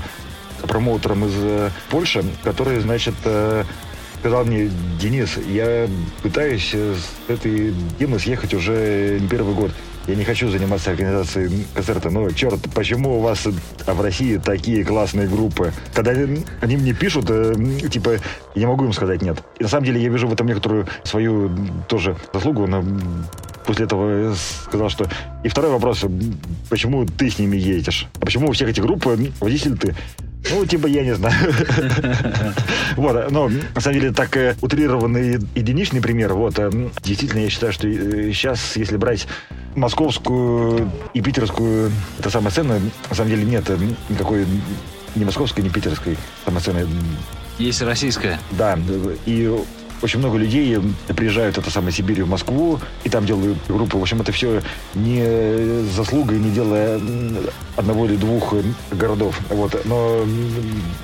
[0.68, 3.64] промоутером из э, Польши, который, значит, э,
[4.20, 4.70] сказал мне,
[5.00, 5.88] Денис, я
[6.24, 9.72] пытаюсь э, с этой темы съехать уже не первый год.
[10.08, 12.10] Я не хочу заниматься организацией концерта.
[12.10, 15.74] Но, черт, почему у вас в России такие классные группы?
[15.94, 17.54] Когда они мне пишут, э,
[17.92, 18.12] типа,
[18.56, 19.44] я не могу им сказать нет.
[19.60, 21.52] И на самом деле я вижу в этом некоторую свою
[21.90, 22.68] тоже заслугу.
[22.68, 22.86] Но
[23.66, 25.10] после этого сказал, что...
[25.44, 26.06] И второй вопрос,
[26.70, 28.08] почему ты с ними едешь?
[28.22, 29.06] А почему у всех этих групп
[29.42, 29.94] водитель ты?
[30.52, 31.36] Ну, типа, я не знаю.
[32.96, 36.34] Вот, но на самом деле так э, утрированный единичный пример.
[36.34, 36.72] Вот, э,
[37.04, 39.28] действительно, я считаю, что сейчас, если брать
[39.76, 43.78] московскую и питерскую, это самая сцена, на самом деле нет э,
[44.10, 44.48] никакой
[45.16, 46.88] ни московской, ни питерской самой сцены.
[47.60, 48.40] Есть российская.
[48.52, 48.80] Да,
[49.26, 49.56] и
[50.02, 50.78] очень много людей
[51.16, 53.98] приезжают это самое Сибирь в Москву и там делают группы.
[53.98, 54.62] В общем, это все
[54.96, 57.38] не заслуга и не дело м,
[57.76, 59.40] одного или двух м, городов.
[59.50, 59.80] Вот.
[59.86, 60.24] Но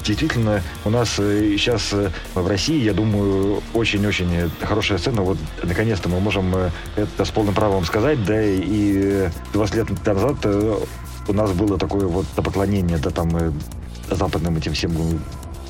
[0.03, 5.22] действительно у нас э, сейчас э, в России, я думаю, очень-очень хорошая сцена.
[5.22, 10.38] Вот наконец-то мы можем э, это с полным правом сказать, да, и 20 лет назад
[10.43, 10.77] э,
[11.27, 13.51] у нас было такое вот поклонение, да, там э,
[14.09, 14.93] западным этим всем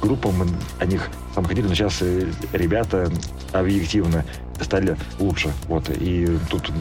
[0.03, 0.47] группам, мы
[0.79, 3.09] о них там ходили, но сейчас э, ребята
[3.53, 4.25] объективно
[4.61, 5.51] стали лучше.
[5.67, 6.71] Вот, и тут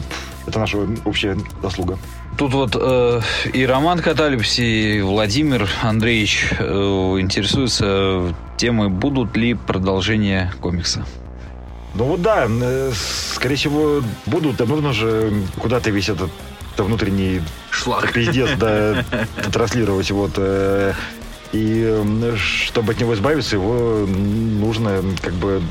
[0.45, 1.97] это наша общая заслуга.
[2.37, 3.21] Тут вот э,
[3.53, 6.65] и Роман Каталипс, и Владимир Андреевич э,
[7.19, 11.05] интересуются темой, будут ли продолжения комикса.
[11.95, 12.91] Ну вот да, э,
[13.33, 16.31] скорее всего, будут, а нужно же куда-то весь этот
[16.77, 18.11] внутренний Шлак.
[18.11, 19.05] пиздец, да,
[19.51, 20.31] транслировать, вот.
[20.37, 20.93] э,
[21.53, 22.03] И
[22.35, 25.61] чтобы от него избавиться, его нужно как бы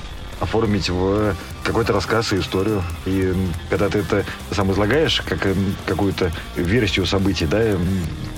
[0.43, 2.83] оформить в какой-то рассказ и историю.
[3.07, 3.33] И
[3.71, 5.47] когда ты это сам излагаешь, как
[5.87, 7.77] какую-то версию событий, да,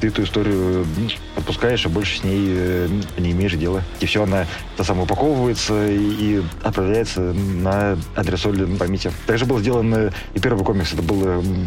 [0.00, 0.86] ты эту историю
[1.36, 3.82] отпускаешь, и больше с ней э, не имеешь дела.
[4.00, 9.10] И все, она та самая упаковывается и, отправляется на адресоль памяти.
[9.26, 10.92] Также был сделан э, и первый комикс.
[10.92, 11.66] Это было м,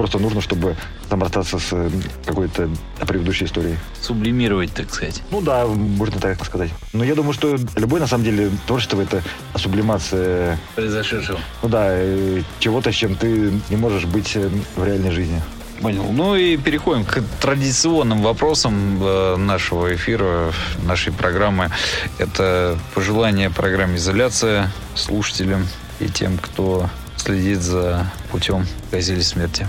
[0.00, 0.76] просто нужно, чтобы
[1.10, 1.90] там расстаться с э,
[2.24, 2.70] какой-то
[3.06, 3.76] предыдущей историей.
[4.00, 5.22] Сублимировать, так сказать.
[5.30, 6.70] Ну да, можно так сказать.
[6.94, 9.22] Но я думаю, что любое, на самом деле, творчество— это
[9.56, 11.38] сублимация, Произошедшего.
[11.62, 15.42] ну да, э, чего-то, с чем ты не можешь быть э, в реальной жизни.
[15.82, 16.04] Понял.
[16.10, 20.50] Ну и переходим к традиционным вопросам э, нашего эфира,
[20.82, 21.68] нашей программы.
[22.16, 26.88] Это пожелание программе «Изоляция» слушателям и тем, кто
[27.18, 29.68] следит за путем газели смерти.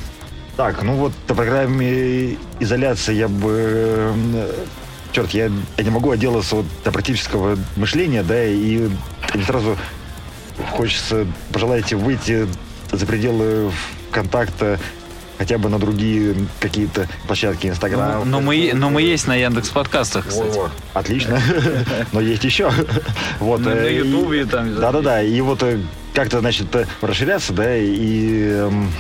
[0.62, 4.14] Так, ну вот на программе изоляции я бы...
[4.32, 4.54] э,
[5.12, 8.88] Черт, я, я не могу отделаться от практического мышления, да, и
[9.48, 9.76] сразу
[10.70, 12.46] хочется пожелать выйти
[12.92, 13.72] за пределы
[14.12, 14.80] контакта
[15.40, 18.20] хотя бы на другие какие-то площадки Инстаграм.
[18.20, 20.56] Ну, но, мы, но мы есть на Яндекс подкастах, кстати.
[20.56, 20.70] Во-во.
[20.94, 21.42] Отлично.
[22.12, 22.72] Но есть еще.
[23.40, 23.62] Вот.
[23.62, 24.76] На- э, Ютубе там.
[24.76, 25.24] Да-да-да.
[25.24, 25.80] И вот э,
[26.14, 26.68] как-то, значит,
[27.02, 28.92] расширяться, да, и эм,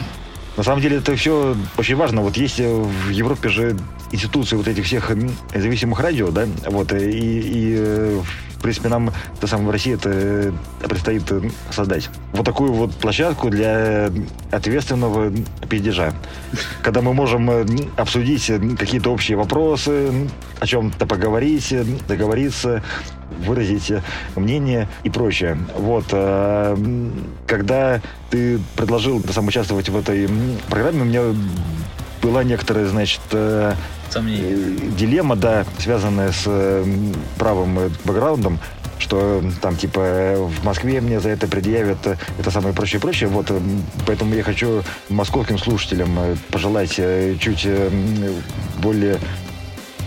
[0.57, 2.21] на самом деле это все очень важно.
[2.21, 3.77] Вот есть э, в Европе же
[4.11, 8.21] институции вот этих всех независимых радио, да, вот, э, и, и э,
[8.61, 10.51] принципе, нам, то самое в России, это э,
[10.87, 12.09] предстоит э, создать.
[12.33, 14.11] Вот такую вот площадку для
[14.51, 15.31] ответственного
[15.69, 16.13] пиздежа.
[16.81, 17.65] Когда мы можем э,
[17.97, 22.83] обсудить э, какие-то общие вопросы, о чем-то поговорить, э, договориться,
[23.45, 24.01] выразить э,
[24.35, 25.57] мнение и прочее.
[25.75, 26.05] Вот.
[26.11, 26.77] э,
[27.47, 30.29] Когда ты предложил сам участвовать в этой
[30.69, 31.21] программе, мне
[32.21, 33.21] была некоторая, значит,
[34.11, 34.49] Сомнения.
[34.49, 36.85] э, дилемма, да, связанная с э,
[37.37, 38.59] правым э, бэкграундом,
[38.99, 41.97] что там типа в Москве мне за это предъявят
[42.37, 43.29] это самое прочее прочее.
[43.29, 43.51] Вот
[44.05, 46.99] поэтому я хочу московским слушателям пожелать
[47.39, 47.67] чуть
[48.79, 49.17] более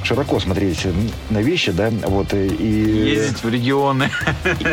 [0.05, 0.87] широко смотреть
[1.31, 4.11] на вещи, да, вот и Ездить в регионы.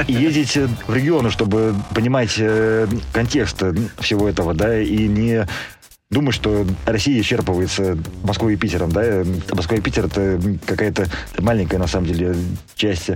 [0.08, 2.40] и ездить в регионы, чтобы понимать
[3.14, 3.64] контекст
[4.00, 5.48] всего этого, да, и не
[6.12, 9.02] думать, что Россия исчерпывается Москвой и Питером, да.
[9.04, 11.08] Э, Москва и Питер это какая-то
[11.40, 12.36] маленькая, на самом деле,
[12.76, 13.10] часть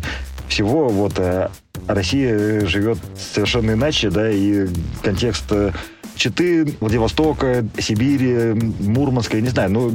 [0.48, 1.52] всего, вот, а
[1.88, 4.68] Россия живет совершенно иначе, да, и
[5.04, 5.72] контекст э,
[6.16, 9.90] Читы, Владивостока, Сибири, Мурманска, я не знаю, ну,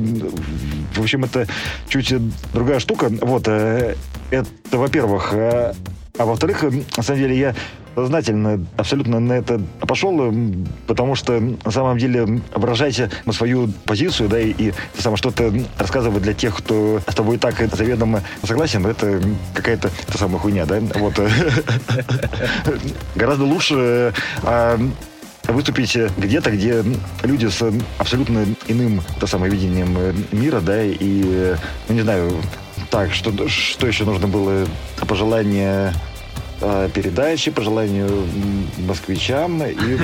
[0.95, 1.47] в общем, это
[1.89, 2.15] чуть
[2.53, 3.11] другая штука.
[3.23, 3.95] Вот, э,
[4.31, 5.33] это, во-первых.
[6.19, 7.55] А, во-вторых, э, на самом деле, я
[7.95, 13.01] сознательно абсолютно на это пошел, м, потому что на самом деле выражать
[13.33, 17.57] свою позицию, да, и, и это самое, что-то рассказывать для тех, кто с тобой так
[17.75, 19.21] заведомо согласен, это
[19.55, 21.19] какая-то та самая хуйня, да, вот.
[21.19, 21.31] э,
[23.17, 24.79] Гораздо лучше а,
[25.49, 26.85] выступить где-то, где
[27.23, 27.63] люди с
[27.99, 31.57] абсолютно иным, то самое, видением э, мира, да, и, э,
[31.89, 32.33] ну, не знаю,
[32.91, 34.67] так, что, что еще нужно было?
[35.07, 35.92] Пожелание
[36.60, 39.75] э, передачи, пожеланию м, москвичам и...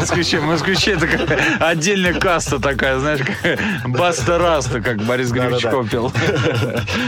[0.00, 1.20] Москвичи, москвичи это как
[1.60, 5.50] отдельная каста такая, знаешь, как Баста Раста, как Борис Да-да-да.
[5.50, 6.12] Гребенщиков пел.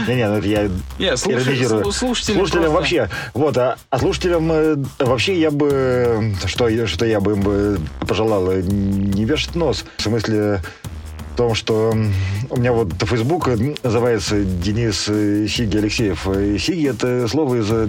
[0.07, 6.33] Не-не, ну это я Не, Слушателям вообще, вот, а, а слушателям э, вообще я бы,
[6.45, 9.85] что, что я бы им бы пожелал, э, не вешать нос.
[9.97, 10.61] В смысле,
[11.39, 11.95] том, что
[12.49, 13.47] у меня вот Facebook
[13.81, 16.27] называется Денис э, Сиги Алексеев.
[16.27, 17.87] И Сиги— это слово из э,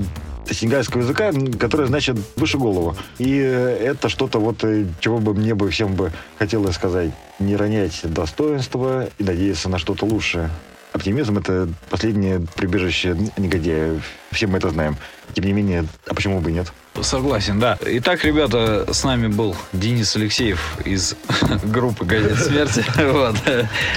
[0.49, 2.95] синегальского языка, которое значит «выше голову».
[3.19, 7.11] И э, это что-то вот, э, чего бы мне бы всем бы хотелось сказать.
[7.41, 10.49] Не ронять достоинства и надеяться на что-то лучшее.
[10.93, 14.01] Оптимизм— это последнее прибежище негодяя.
[14.31, 14.97] Все мы это знаем.
[15.35, 16.73] Тем не менее, а почему бы и нет?
[17.03, 17.79] Согласен, да.
[17.85, 21.15] Итак, ребята, с нами был Денис Алексеев из
[21.65, 22.85] группы «Газет смерти».
[23.11, 23.37] Вот.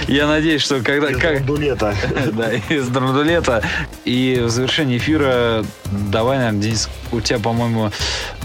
[0.08, 1.12] Я надеюсь, что когда...
[1.12, 1.94] как- Дулета.
[2.32, 3.62] Да, из Драндулета.
[4.04, 5.64] И в завершении эфира
[6.10, 7.90] давай, наверное, Денис, у тебя, по-моему,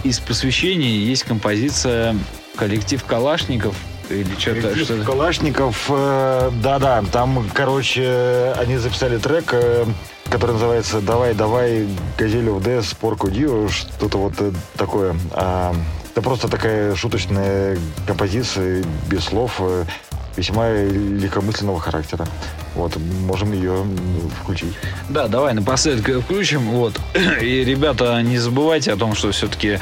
[0.03, 2.15] из посвящений есть композиция
[2.57, 3.75] «Коллектив Калашников»
[4.09, 4.75] или что-то...
[4.75, 9.85] что Калашников, э, да-да, там, короче, они записали трек, э,
[10.29, 15.15] который называется «Давай, давай, Газелю в ДС, Порку Дио», что-то вот э, такое.
[15.31, 15.73] А,
[16.11, 19.85] это просто такая шуточная композиция, без слов, э,
[20.39, 22.25] весьма легкомысленного характера.
[22.75, 22.95] Вот,
[23.25, 24.73] можем ее м, включить.
[25.09, 26.61] Да, давай напоследок включим.
[26.69, 26.93] Вот.
[27.41, 29.79] И, ребята, не забывайте о том, что все-таки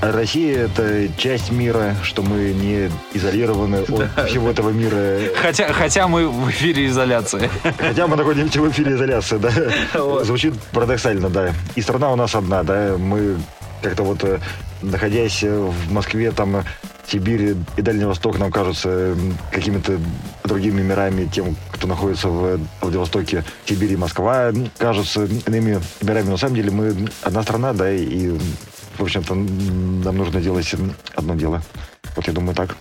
[0.00, 3.76] Россия— это часть мира, что мы не изолированы
[4.16, 5.18] от всего этого мира.
[5.40, 7.50] Хотя, хотя мы в эфире изоляции.
[7.78, 9.50] Хотя мы находимся в эфире изоляции, да.
[9.94, 10.24] Вот.
[10.24, 11.52] Звучит парадоксально, да.
[11.76, 12.96] И страна у нас одна, да.
[12.98, 13.36] Мы
[13.82, 14.38] как-то вот, э,
[14.82, 16.64] находясь в Москве, там,
[17.10, 19.16] Сибири и Дальний Восток нам кажутся
[19.50, 19.98] какими-то
[20.44, 26.26] другими мирами тем, кто находится в Владивостоке, Сибири и Москва кажутся иными мирами.
[26.26, 28.28] Но на самом деле мы одна страна, да, и,
[28.96, 30.72] в общем-то, нам нужно делать
[31.16, 31.62] одно дело.
[32.14, 32.76] Вот я думаю так.